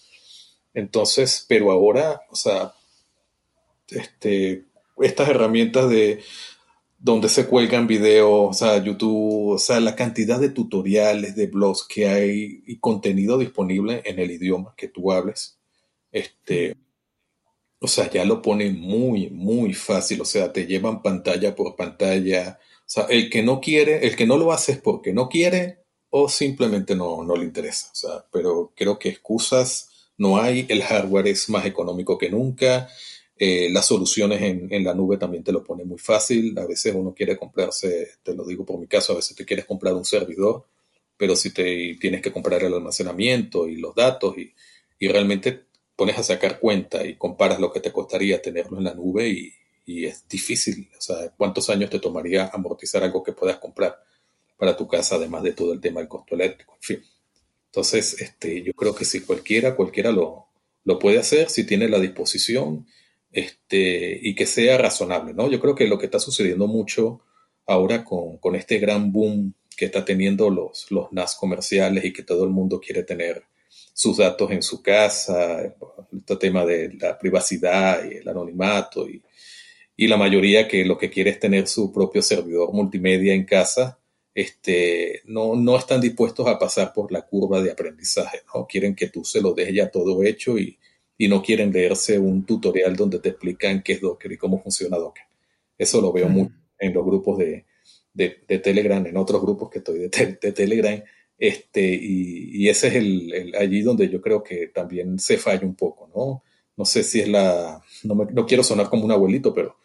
Entonces, 0.74 1.44
pero 1.48 1.72
ahora, 1.72 2.22
o 2.30 2.36
sea, 2.36 2.72
este, 3.88 4.64
estas 4.98 5.28
herramientas 5.28 5.90
de 5.90 6.20
donde 6.98 7.28
se 7.28 7.46
cuelgan 7.46 7.86
videos, 7.86 8.50
o 8.50 8.52
sea, 8.52 8.82
YouTube, 8.82 9.54
o 9.54 9.58
sea, 9.58 9.80
la 9.80 9.94
cantidad 9.96 10.40
de 10.40 10.50
tutoriales, 10.50 11.36
de 11.36 11.46
blogs 11.46 11.86
que 11.88 12.08
hay 12.08 12.62
y 12.66 12.78
contenido 12.78 13.38
disponible 13.38 14.02
en 14.04 14.18
el 14.18 14.30
idioma 14.32 14.74
que 14.76 14.88
tú 14.88 15.12
hables, 15.12 15.58
este, 16.10 16.76
o 17.80 17.86
sea, 17.86 18.10
ya 18.10 18.24
lo 18.24 18.42
ponen 18.42 18.80
muy, 18.80 19.30
muy 19.30 19.72
fácil. 19.74 20.20
O 20.20 20.24
sea, 20.24 20.52
te 20.52 20.66
llevan 20.66 21.02
pantalla 21.02 21.54
por 21.54 21.76
pantalla. 21.76 22.58
O 22.80 22.82
sea, 22.86 23.04
el 23.04 23.30
que 23.30 23.42
no 23.42 23.60
quiere, 23.60 24.06
el 24.06 24.16
que 24.16 24.26
no 24.26 24.36
lo 24.36 24.52
hace 24.52 24.72
es 24.72 24.78
porque 24.78 25.12
no 25.12 25.28
quiere 25.28 25.84
o 26.10 26.28
simplemente 26.28 26.94
no, 26.96 27.22
no 27.24 27.36
le 27.36 27.44
interesa. 27.44 27.90
O 27.92 27.94
sea, 27.94 28.26
pero 28.32 28.72
creo 28.76 28.98
que 28.98 29.10
excusas 29.10 29.90
no 30.16 30.38
hay, 30.38 30.66
el 30.68 30.82
hardware 30.82 31.28
es 31.28 31.48
más 31.48 31.64
económico 31.64 32.18
que 32.18 32.28
nunca, 32.28 32.88
eh, 33.38 33.68
las 33.70 33.86
soluciones 33.86 34.42
en, 34.42 34.84
la 34.84 34.94
nube 34.94 35.16
también 35.16 35.44
te 35.44 35.52
lo 35.52 35.62
pone 35.62 35.84
muy 35.84 35.98
fácil, 35.98 36.58
a 36.58 36.66
veces 36.66 36.94
uno 36.94 37.14
quiere 37.14 37.36
comprarse, 37.36 38.08
te 38.22 38.34
lo 38.34 38.44
digo 38.44 38.64
por 38.64 38.78
mi 38.78 38.86
caso, 38.86 39.12
a 39.12 39.16
veces 39.16 39.36
te 39.36 39.44
quieres 39.44 39.64
comprar 39.64 39.94
un 39.94 40.04
servidor, 40.04 40.66
pero 41.16 41.36
si 41.36 41.50
te 41.52 41.96
tienes 42.00 42.20
que 42.20 42.32
comprar 42.32 42.62
el 42.64 42.74
almacenamiento 42.74 43.68
y 43.68 43.76
los 43.76 43.94
datos 43.94 44.36
y, 44.38 44.52
y 44.98 45.08
realmente 45.08 45.64
pones 45.94 46.18
a 46.18 46.22
sacar 46.22 46.58
cuenta 46.58 47.04
y 47.06 47.16
comparas 47.16 47.60
lo 47.60 47.72
que 47.72 47.80
te 47.80 47.92
costaría 47.92 48.42
tenerlo 48.42 48.78
en 48.78 48.84
la 48.84 48.94
nube 48.94 49.28
y, 49.28 49.52
y 49.86 50.04
es 50.04 50.28
difícil, 50.28 50.88
o 50.96 51.00
sea, 51.00 51.30
cuántos 51.36 51.70
años 51.70 51.88
te 51.90 51.98
tomaría 51.98 52.50
amortizar 52.52 53.02
algo 53.02 53.22
que 53.22 53.32
puedas 53.32 53.58
comprar 53.58 53.96
para 54.58 54.76
tu 54.76 54.86
casa, 54.86 55.14
además 55.14 55.42
de 55.42 55.52
todo 55.52 55.72
el 55.72 55.80
tema 55.80 56.00
del 56.00 56.08
costo 56.08 56.34
eléctrico, 56.34 56.74
en 56.74 56.82
fin. 56.82 57.02
Entonces, 57.66 58.20
este, 58.20 58.62
yo 58.62 58.72
creo 58.74 58.94
que 58.94 59.04
si 59.04 59.20
cualquiera, 59.20 59.76
cualquiera 59.76 60.10
lo, 60.10 60.48
lo 60.84 60.98
puede 60.98 61.18
hacer, 61.18 61.48
si 61.48 61.64
tiene 61.64 61.88
la 61.88 62.00
disposición, 62.00 62.86
este, 63.32 64.18
y 64.22 64.34
que 64.34 64.46
sea 64.46 64.78
razonable, 64.78 65.34
¿no? 65.34 65.50
Yo 65.50 65.60
creo 65.60 65.74
que 65.74 65.86
lo 65.86 65.98
que 65.98 66.06
está 66.06 66.18
sucediendo 66.18 66.66
mucho 66.66 67.20
ahora 67.66 68.04
con, 68.04 68.38
con 68.38 68.56
este 68.56 68.78
gran 68.78 69.12
boom 69.12 69.54
que 69.76 69.84
está 69.84 70.04
teniendo 70.04 70.50
los, 70.50 70.90
los 70.90 71.12
NAS 71.12 71.36
comerciales 71.36 72.04
y 72.04 72.12
que 72.12 72.22
todo 72.22 72.44
el 72.44 72.50
mundo 72.50 72.80
quiere 72.80 73.02
tener 73.02 73.44
sus 73.92 74.16
datos 74.16 74.50
en 74.50 74.62
su 74.62 74.82
casa, 74.82 75.74
este 76.16 76.36
tema 76.36 76.64
de 76.64 76.94
la 76.94 77.18
privacidad 77.18 78.04
y 78.10 78.16
el 78.16 78.28
anonimato 78.28 79.08
y, 79.08 79.22
y 79.96 80.06
la 80.06 80.16
mayoría 80.16 80.66
que 80.66 80.84
lo 80.84 80.96
que 80.96 81.10
quiere 81.10 81.30
es 81.30 81.40
tener 81.40 81.66
su 81.66 81.92
propio 81.92 82.22
servidor 82.22 82.72
multimedia 82.72 83.34
en 83.34 83.44
casa, 83.44 83.98
este, 84.34 85.22
no, 85.26 85.56
no 85.56 85.76
están 85.76 86.00
dispuestos 86.00 86.46
a 86.46 86.58
pasar 86.58 86.92
por 86.92 87.10
la 87.12 87.22
curva 87.22 87.60
de 87.60 87.72
aprendizaje, 87.72 88.42
¿no? 88.54 88.66
Quieren 88.66 88.94
que 88.94 89.08
tú 89.08 89.24
se 89.24 89.40
lo 89.40 89.52
dejes 89.52 89.74
ya 89.74 89.90
todo 89.90 90.22
hecho 90.22 90.56
y, 90.56 90.78
y 91.18 91.28
no 91.28 91.42
quieren 91.42 91.72
leerse 91.72 92.18
un 92.18 92.46
tutorial 92.46 92.94
donde 92.96 93.18
te 93.18 93.30
explican 93.30 93.82
qué 93.82 93.94
es 93.94 94.00
Docker 94.00 94.30
y 94.32 94.38
cómo 94.38 94.62
funciona 94.62 94.96
Docker. 94.96 95.24
Eso 95.76 96.00
lo 96.00 96.12
veo 96.12 96.28
mucho 96.28 96.54
en 96.78 96.94
los 96.94 97.04
grupos 97.04 97.38
de, 97.38 97.66
de, 98.14 98.58
Telegram, 98.60 99.04
en 99.04 99.16
otros 99.16 99.42
grupos 99.42 99.68
que 99.68 99.78
estoy 99.78 99.98
de, 99.98 100.38
de 100.40 100.52
Telegram, 100.52 101.02
este, 101.36 101.82
y, 101.82 102.64
y 102.64 102.68
ese 102.68 102.88
es 102.88 102.94
el, 102.94 103.32
el, 103.34 103.54
allí 103.56 103.82
donde 103.82 104.08
yo 104.08 104.20
creo 104.20 104.42
que 104.42 104.68
también 104.68 105.18
se 105.18 105.38
falla 105.38 105.66
un 105.66 105.74
poco, 105.74 106.10
¿no? 106.14 106.42
No 106.76 106.84
sé 106.84 107.02
si 107.02 107.20
es 107.20 107.28
la, 107.28 107.82
no, 108.04 108.14
me, 108.14 108.26
no 108.32 108.46
quiero 108.46 108.62
sonar 108.62 108.88
como 108.88 109.04
un 109.04 109.12
abuelito, 109.12 109.52
pero 109.52 109.76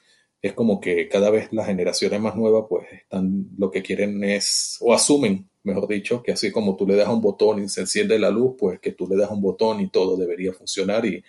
es 0.44 0.54
como 0.54 0.82
que 0.82 1.08
cada 1.08 1.30
vez 1.30 1.54
las 1.54 1.68
generaciones 1.68 2.20
más 2.20 2.36
nuevas 2.36 2.66
pues 2.68 2.86
están, 2.91 3.48
lo 3.58 3.72
que 3.72 3.82
quieren 3.82 4.22
es, 4.26 4.78
o 4.82 4.94
asumen, 4.94 5.50
mejor 5.64 5.88
dicho, 5.88 6.22
que 6.22 6.34
así 6.34 6.52
como 6.52 6.76
tú 6.76 6.86
le 6.86 6.98
das 6.98 7.08
un 7.08 7.22
botón 7.22 7.64
y 7.64 7.70
se 7.70 7.80
enciende 7.80 8.20
la 8.20 8.30
luz, 8.30 8.56
pues 8.60 8.82
que 8.82 8.91
tú 8.91 9.08
le 9.08 9.16
das 9.16 9.32
un 9.32 9.41
botón 9.41 9.80
y 9.80 9.89
todo 9.89 10.18
debería 10.18 10.52
funcionar 10.52 11.06
y, 11.06 11.24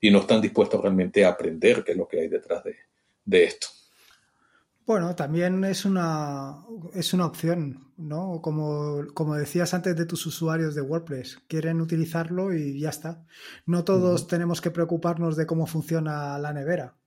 y 0.00 0.10
no 0.10 0.18
están 0.18 0.40
dispuestos 0.40 0.82
realmente 0.82 1.24
a 1.24 1.28
aprender 1.28 1.84
qué 1.84 1.92
es 1.92 1.98
lo 1.98 2.08
que 2.08 2.20
hay 2.20 2.28
detrás 2.28 2.64
de, 2.64 2.74
de 3.24 3.44
esto. 3.44 3.68
Bueno, 4.84 5.14
también 5.14 5.62
es 5.62 5.84
una, 5.84 6.56
es 6.94 7.14
una 7.14 7.26
opción, 7.26 7.92
¿no? 7.96 8.40
Como, 8.42 9.04
como 9.14 9.36
decías 9.36 9.72
antes 9.72 9.94
de 9.94 10.06
tus 10.06 10.26
usuarios 10.26 10.74
de 10.74 10.80
WordPress, 10.80 11.38
quieren 11.46 11.80
utilizarlo 11.80 12.52
y 12.52 12.80
ya 12.80 12.88
está. 12.88 13.24
No 13.66 13.84
todos 13.84 14.26
tenemos 14.26 14.60
que 14.60 14.72
preocuparnos 14.72 15.36
de 15.36 15.46
cómo 15.46 15.66
funciona 15.66 16.36
la 16.40 16.52
nevera 16.52 16.97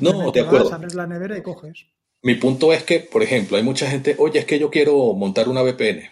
no, 0.00 0.30
de 0.32 0.40
acuerdo. 0.40 0.72
abres 0.72 0.94
la 0.94 1.06
nevera 1.06 1.36
y 1.36 1.42
coges. 1.42 1.86
Mi 2.22 2.34
punto 2.34 2.72
es 2.72 2.82
que, 2.82 3.00
por 3.00 3.22
ejemplo, 3.22 3.56
hay 3.56 3.62
mucha 3.62 3.88
gente, 3.88 4.16
oye, 4.18 4.40
es 4.40 4.44
que 4.44 4.58
yo 4.58 4.70
quiero 4.70 5.14
montar 5.14 5.48
una 5.48 5.62
VPN. 5.62 6.10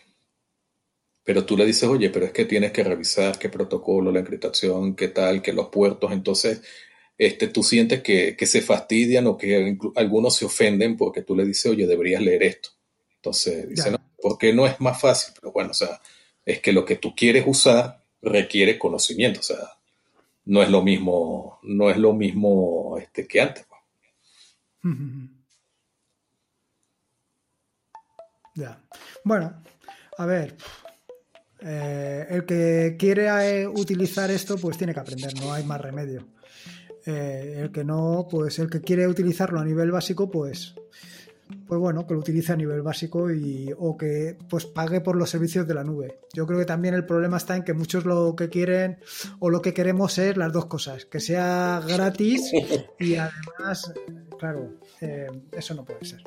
Pero 1.25 1.45
tú 1.45 1.57
le 1.57 1.65
dices, 1.65 1.89
oye, 1.89 2.11
pero 2.11 2.27
es 2.27 2.33
que 2.33 2.45
tienes 2.45 2.71
que 2.71 2.85
revisar 2.85 3.39
qué 3.39 3.49
protocolo, 3.49 4.13
la 4.13 4.21
encriptación, 4.21 4.95
qué 4.95 5.09
tal, 5.09 5.41
que 5.41 5.53
los 5.53 5.69
puertos. 5.69 6.13
Entonces, 6.13 6.63
este, 7.17 7.49
tú 7.49 7.63
sientes 7.63 8.03
que, 8.03 8.37
se 8.47 8.61
fastidian 8.61 9.27
o 9.27 9.39
que 9.39 9.77
algunos 9.97 10.37
se 10.37 10.45
ofenden 10.45 10.97
porque 10.97 11.23
tú 11.23 11.35
le 11.35 11.47
dices, 11.47 11.73
oye, 11.73 11.87
deberías 11.87 12.23
leer 12.23 12.43
esto. 12.43 12.71
Entonces, 13.17 13.69
dice, 13.71 13.91
no, 13.91 13.99
porque 14.21 14.53
no 14.53 14.67
es 14.67 14.79
más 14.81 15.01
fácil. 15.01 15.33
Pero 15.41 15.53
bueno, 15.53 15.71
o 15.71 15.75
sea, 15.75 16.01
es 16.45 16.61
que 16.61 16.73
lo 16.73 16.85
que 16.85 16.97
tú 16.97 17.15
quieres 17.17 17.45
usar 17.47 18.05
requiere 18.21 18.79
conocimiento. 18.79 19.41
O 19.41 19.43
sea, 19.43 19.59
no 20.47 20.63
es 20.63 20.71
lo 20.71 20.83
mismo, 20.83 21.59
no 21.63 21.91
es 21.91 21.97
lo 21.97 22.13
mismo 22.13 22.97
este, 22.99 23.27
que 23.27 23.41
antes. 23.41 23.67
Ya. 28.57 28.81
Bueno, 29.25 29.53
a 30.17 30.27
ver. 30.27 30.57
Eh, 31.61 32.27
el 32.31 32.45
que 32.45 32.95
quiere 32.97 33.63
eh, 33.63 33.67
utilizar 33.67 34.31
esto, 34.31 34.57
pues 34.59 34.79
tiene 34.79 34.95
que 34.95 35.01
aprender, 35.01 35.35
no 35.41 35.53
hay 35.53 35.65
más 35.65 35.81
remedio. 35.81 36.29
Eh, 37.07 37.57
el 37.63 37.73
que 37.73 37.85
no, 37.85 38.29
pues 38.31 38.59
el 38.59 38.71
que 38.71 38.81
quiere 38.81 39.09
utilizarlo 39.09 39.59
a 39.59 39.65
nivel 39.65 39.91
básico, 39.91 40.31
pues 40.31 40.75
pues 41.67 41.81
bueno, 41.81 42.07
que 42.07 42.15
lo 42.15 42.21
utilice 42.21 42.53
a 42.53 42.57
nivel 42.57 42.83
básico 42.83 43.31
y, 43.31 43.73
o 43.79 43.97
que 43.97 44.37
pues 44.49 44.67
pague 44.67 45.01
por 45.01 45.17
los 45.17 45.31
servicios 45.31 45.67
de 45.67 45.75
la 45.75 45.85
nube. 45.85 46.21
Yo 46.33 46.47
creo 46.47 46.59
que 46.59 46.65
también 46.65 46.95
el 46.95 47.07
problema 47.07 47.37
está 47.37 47.57
en 47.57 47.65
que 47.65 47.73
muchos 47.73 48.05
lo 48.05 48.35
que 48.37 48.49
quieren 48.49 48.99
o 49.41 49.51
lo 49.51 49.61
que 49.61 49.75
queremos 49.75 50.19
es 50.19 50.37
las 50.37 50.53
dos 50.53 50.67
cosas, 50.67 51.05
que 51.07 51.21
sea 51.21 51.83
gratis 51.87 52.53
y 52.99 53.17
además, 53.17 53.93
claro, 54.39 54.75
eh, 55.01 55.27
eso 55.53 55.75
no 55.75 55.85
puede 55.85 56.05
ser. 56.05 56.23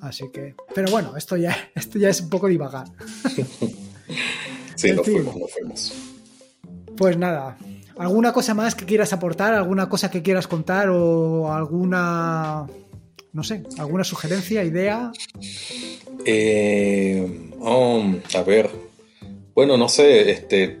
Así 0.00 0.30
que, 0.32 0.54
pero 0.74 0.90
bueno, 0.90 1.16
esto 1.16 1.36
ya, 1.36 1.56
esto 1.74 1.98
ya 1.98 2.08
es 2.08 2.20
un 2.20 2.30
poco 2.30 2.48
divagar. 2.48 2.86
sí, 4.76 4.92
lo 4.92 5.04
fuimos, 5.04 5.36
lo 5.36 5.46
fuimos. 5.48 5.92
Pues 6.96 7.16
nada, 7.16 7.56
¿alguna 7.96 8.32
cosa 8.32 8.54
más 8.54 8.74
que 8.74 8.84
quieras 8.84 9.12
aportar? 9.12 9.54
¿Alguna 9.54 9.88
cosa 9.88 10.10
que 10.10 10.22
quieras 10.22 10.46
contar 10.46 10.88
o 10.90 11.52
alguna 11.52 12.66
no 13.32 13.42
sé, 13.42 13.62
¿alguna 13.78 14.04
sugerencia, 14.04 14.64
idea? 14.64 15.12
Eh, 16.24 17.26
um, 17.58 18.20
a 18.34 18.42
ver, 18.42 18.70
bueno, 19.54 19.76
no 19.76 19.88
sé, 19.88 20.30
este, 20.30 20.80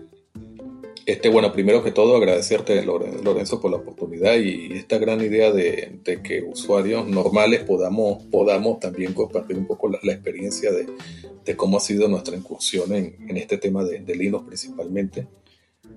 este, 1.06 1.28
bueno, 1.28 1.52
primero 1.52 1.82
que 1.82 1.90
todo 1.90 2.16
agradecerte, 2.16 2.84
Lorenzo, 2.84 3.60
por 3.60 3.70
la 3.70 3.78
oportunidad 3.78 4.36
y 4.36 4.72
esta 4.74 4.98
gran 4.98 5.20
idea 5.20 5.50
de, 5.50 5.98
que 6.22 6.42
usuarios 6.42 7.08
normales 7.08 7.64
podamos, 7.64 8.22
podamos 8.24 8.80
también 8.80 9.14
compartir 9.14 9.56
un 9.56 9.66
poco 9.66 9.88
la, 9.88 10.12
experiencia 10.12 10.70
de, 10.72 11.56
cómo 11.56 11.78
ha 11.78 11.80
sido 11.80 12.06
nuestra 12.08 12.36
incursión 12.36 12.94
en, 12.94 13.36
este 13.36 13.58
tema 13.58 13.82
de, 13.82 14.00
de 14.00 14.14
Linux 14.14 14.46
principalmente. 14.46 15.26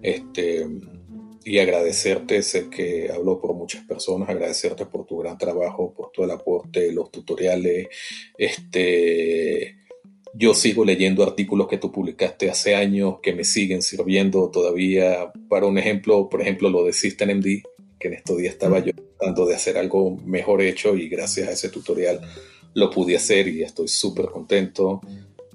Este, 0.02 0.68
y 1.46 1.60
agradecerte, 1.60 2.42
sé 2.42 2.72
que 2.72 3.08
hablo 3.14 3.40
por 3.40 3.54
muchas 3.54 3.86
personas, 3.86 4.28
agradecerte 4.28 4.88
por 4.88 5.06
tu 5.06 5.20
gran 5.20 5.38
trabajo, 5.38 5.94
por 5.94 6.12
todo 6.12 6.26
el 6.26 6.32
aporte, 6.32 6.92
los 6.92 7.12
tutoriales. 7.12 7.88
Este, 8.36 9.76
yo 10.34 10.56
sigo 10.56 10.84
leyendo 10.84 11.22
artículos 11.22 11.68
que 11.68 11.78
tú 11.78 11.92
publicaste 11.92 12.50
hace 12.50 12.74
años 12.74 13.20
que 13.22 13.34
me 13.34 13.44
siguen 13.44 13.84
sirviendo 13.84 14.50
todavía. 14.50 15.32
Para 15.48 15.68
un 15.68 15.78
ejemplo, 15.78 16.30
por 16.30 16.42
ejemplo, 16.42 16.68
lo 16.72 16.84
de 16.84 16.94
SystemMD, 16.94 17.62
que 18.00 18.08
en 18.08 18.14
estos 18.16 18.38
días 18.38 18.54
estaba 18.54 18.80
yo 18.80 18.94
tratando 18.96 19.46
de 19.46 19.54
hacer 19.54 19.78
algo 19.78 20.18
mejor 20.26 20.64
hecho 20.64 20.96
y 20.96 21.08
gracias 21.10 21.48
a 21.48 21.52
ese 21.52 21.70
tutorial 21.70 22.22
lo 22.74 22.90
pude 22.90 23.16
hacer 23.16 23.48
y 23.50 23.62
estoy 23.62 23.88
súper 23.88 24.26
contento. 24.26 25.00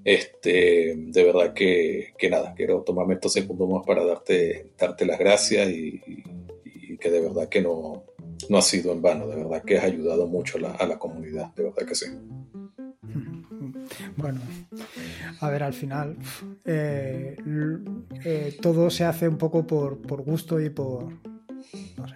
Este, 0.04 0.94
de 0.96 1.24
verdad 1.24 1.52
que, 1.52 2.14
nada, 2.30 2.54
quiero 2.54 2.82
tomarme 2.82 3.14
estos 3.14 3.32
segundos 3.32 3.68
más 3.68 3.86
para 3.86 4.04
darte, 4.04 4.70
darte 4.78 5.04
las 5.04 5.18
gracias 5.18 5.68
y, 5.70 6.00
que 6.98 7.10
de 7.10 7.20
verdad 7.20 7.48
que 7.48 7.62
no, 7.62 8.04
no 8.50 8.58
ha 8.58 8.62
sido 8.62 8.92
en 8.92 9.00
vano, 9.00 9.26
de 9.26 9.36
verdad 9.36 9.62
que 9.62 9.78
has 9.78 9.84
ayudado 9.84 10.26
mucho 10.26 10.58
a 10.58 10.86
la, 10.86 10.98
comunidad, 10.98 11.54
de 11.54 11.64
verdad 11.64 11.86
que 11.86 11.94
sí. 11.94 12.06
Bueno, 14.16 14.40
a 15.40 15.50
ver, 15.50 15.62
al 15.62 15.72
final 15.72 16.16
eh, 16.64 17.36
eh, 18.24 18.56
todo 18.60 18.90
se 18.90 19.04
hace 19.04 19.28
un 19.28 19.38
poco 19.38 19.66
por, 19.66 20.00
por 20.00 20.22
gusto 20.22 20.60
y 20.60 20.70
por... 20.70 21.04
No 21.96 22.06
sé. 22.06 22.14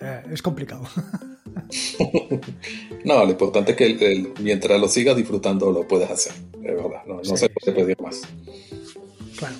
Eh, 0.00 0.22
es 0.30 0.42
complicado. 0.42 0.84
no, 3.04 3.24
lo 3.24 3.30
importante 3.30 3.72
es 3.72 3.76
que 3.76 4.32
mientras 4.40 4.80
lo 4.80 4.88
sigas 4.88 5.16
disfrutando 5.16 5.70
lo 5.70 5.86
puedes 5.86 6.10
hacer, 6.10 6.32
de 6.58 6.74
verdad, 6.74 7.04
no, 7.06 7.24
se 7.24 7.48
puede 7.48 7.72
pedir 7.72 8.00
más. 8.00 8.22
Claro. 9.36 9.56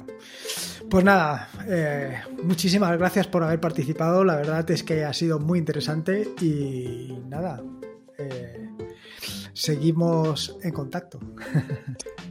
Pues 0.91 1.05
nada, 1.05 1.49
eh, 1.69 2.19
muchísimas 2.43 2.99
gracias 2.99 3.27
por 3.27 3.43
haber 3.43 3.61
participado, 3.61 4.25
la 4.25 4.37
verdad 4.37 4.71
es 4.71 4.83
que 4.83 5.05
ha 5.05 5.13
sido 5.15 5.39
muy 5.39 5.59
interesante 5.59 6.29
y 6.41 7.17
nada, 7.29 7.63
eh, 8.19 8.69
seguimos 9.55 10.57
en 10.63 10.73
contacto. 10.73 11.21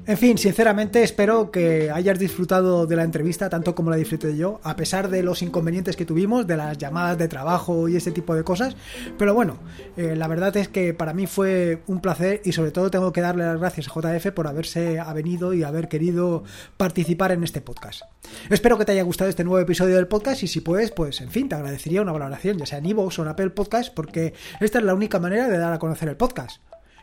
en 0.06 0.18
fin, 0.18 0.38
sinceramente 0.38 1.04
espero 1.04 1.52
que 1.52 1.92
hayas 1.92 2.20
disfrutado 2.20 2.88
de 2.88 2.96
la 2.96 3.04
entrevista 3.04 3.50
tanto 3.50 3.76
como 3.76 3.90
la 3.90 3.96
disfruté 3.96 4.36
yo, 4.36 4.60
a 4.64 4.76
pesar 4.76 5.10
de 5.10 5.24
los 5.24 5.42
inconvenientes 5.42 5.96
que 5.96 6.06
tuvimos, 6.06 6.48
de 6.48 6.58
las 6.58 6.78
llamadas 6.78 7.18
de 7.18 7.28
trabajo 7.28 7.88
y 7.88 7.96
ese 7.96 8.12
tipo 8.12 8.36
de 8.36 8.44
cosas. 8.44 8.76
Pero 9.18 9.34
bueno, 9.34 9.60
eh, 9.98 10.16
la 10.16 10.28
verdad 10.28 10.56
es 10.58 10.68
que 10.68 10.94
para 10.94 11.14
mí 11.14 11.28
fue 11.28 11.84
un 11.88 12.02
placer 12.02 12.42
y 12.44 12.52
sobre 12.52 12.72
todo 12.72 12.92
tengo 12.92 13.14
que 13.14 13.22
darle 13.22 13.44
las 13.44 13.60
gracias 13.60 13.88
a 13.88 13.94
JF 13.94 14.32
por 14.32 14.48
haberse 14.48 15.00
avenido 15.00 15.54
y 15.54 15.64
haber 15.64 15.88
querido 15.88 16.44
participar 16.78 17.32
en 17.32 17.44
este 17.44 17.62
podcast. 17.62 18.02
Espero 18.50 18.78
que 18.78 18.86
te 18.86 18.94
haya 18.94 19.04
gustado 19.04 19.30
este 19.30 19.44
nuevo 19.44 19.60
episodio 19.60 19.96
del 19.96 20.08
podcast 20.08 20.44
y 20.44 20.48
si 20.48 20.62
puedes, 20.62 20.92
pues 20.92 21.22
en 21.22 21.30
fin, 21.30 21.50
te 21.50 21.56
agradecería 21.56 22.02
una 22.02 22.12
valoración, 22.12 22.58
ya 22.58 22.66
sea 22.66 22.80
en 22.80 22.86
iVoox 22.86 23.20
o 23.20 23.22
en 23.24 23.28
Apple 23.28 23.50
Podcast, 23.52 23.94
porque 23.94 24.34
esta 24.60 24.80
es 24.80 24.86
la 24.86 24.94
única 24.94 25.20
manera 25.20 25.50
de 25.50 25.58
dar 25.58 25.74
a 25.74 25.80
conocer 25.80 26.10
el 26.10 26.18
podcast 26.18 26.62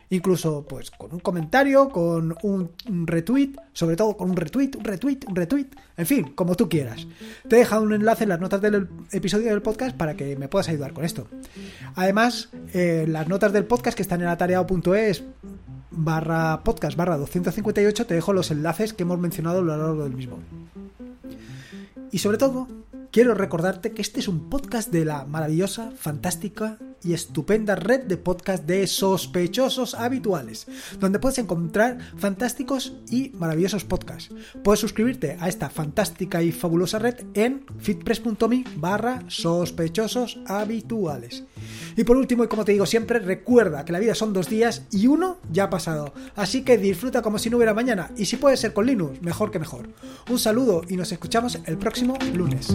incluso 0.09 0.65
pues 0.67 0.91
con 0.91 1.13
un 1.13 1.19
comentario, 1.19 1.89
con 1.89 2.35
un, 2.43 2.71
retweet, 3.05 3.51
sobre 3.73 3.95
todo 3.95 4.17
con 4.17 4.31
un 4.31 4.35
retweet, 4.35 4.71
un 4.77 4.83
retweet, 4.83 5.19
un 5.27 5.35
retweet, 5.35 5.67
en 5.97 6.05
fin, 6.05 6.33
como 6.33 6.55
tú 6.55 6.67
quieras. 6.67 7.07
Te 7.47 7.55
he 7.55 7.59
dejado 7.59 7.83
un 7.83 7.93
enlace 7.93 8.23
en 8.23 8.29
las 8.29 8.39
notas 8.39 8.61
del 8.61 8.87
episodio 9.11 9.49
del 9.49 9.61
podcast 9.61 9.95
para 9.95 10.15
que 10.15 10.35
me 10.35 10.47
puedas 10.47 10.69
ayudar 10.69 10.93
con 10.93 11.05
esto. 11.05 11.27
Además, 11.95 12.49
eh, 12.73 13.05
las 13.07 13.27
notas 13.27 13.53
del 13.53 13.65
podcast 13.65 13.95
que 13.95 14.03
están 14.03 14.21
en 14.21 14.27
atareado.es 14.27 15.23
barra 15.91 16.63
podcast 16.63 16.95
barra 16.95 17.17
258 17.17 18.05
te 18.05 18.13
dejo 18.13 18.31
los 18.31 18.51
enlaces 18.51 18.93
que 18.93 19.03
hemos 19.03 19.19
mencionado 19.19 19.59
a 19.59 19.61
lo 19.61 19.77
largo 19.77 20.03
del 20.03 20.15
mismo. 20.15 20.39
Y 22.11 22.19
sobre 22.19 22.37
todo, 22.37 22.67
quiero 23.11 23.33
recordarte 23.33 23.91
que 23.91 24.01
este 24.01 24.19
es 24.19 24.27
un 24.27 24.49
podcast 24.49 24.91
de 24.91 25.05
la 25.05 25.25
maravillosa, 25.25 25.91
fantástica 25.95 26.77
y 27.03 27.13
estupenda 27.13 27.75
red 27.75 28.03
de 28.03 28.17
podcast 28.17 28.65
de 28.65 28.85
sospechosos 28.87 29.93
habituales, 29.93 30.67
donde 30.99 31.19
puedes 31.19 31.37
encontrar 31.37 31.99
fantásticos 32.17 32.93
y 33.09 33.29
maravillosos 33.35 33.85
podcasts. 33.85 34.33
Puedes 34.63 34.79
suscribirte 34.79 35.37
a 35.39 35.47
esta 35.47 35.69
fantástica 35.69 36.41
y 36.43 36.51
fabulosa 36.51 36.99
red 36.99 37.15
en 37.33 37.65
fitpress.me 37.79 38.65
barra 38.75 39.23
habituales. 40.47 41.45
Y 41.99 42.05
por 42.05 42.15
último, 42.15 42.45
y 42.45 42.47
como 42.47 42.63
te 42.63 42.71
digo 42.71 42.85
siempre, 42.85 43.19
recuerda 43.19 43.83
que 43.83 43.91
la 43.91 43.99
vida 43.99 44.15
son 44.15 44.31
dos 44.31 44.47
días 44.47 44.83
y 44.89 45.07
uno 45.07 45.35
ya 45.51 45.65
ha 45.65 45.69
pasado. 45.69 46.13
Así 46.33 46.61
que 46.61 46.77
disfruta 46.77 47.21
como 47.21 47.37
si 47.37 47.49
no 47.49 47.57
hubiera 47.57 47.73
mañana. 47.73 48.09
Y 48.15 48.23
si 48.23 48.37
puede 48.37 48.55
ser 48.55 48.71
con 48.71 48.85
Linux, 48.85 49.21
mejor 49.21 49.51
que 49.51 49.59
mejor. 49.59 49.89
Un 50.29 50.39
saludo 50.39 50.83
y 50.87 50.95
nos 50.95 51.11
escuchamos 51.11 51.59
el 51.65 51.77
próximo 51.77 52.17
lunes. 52.33 52.73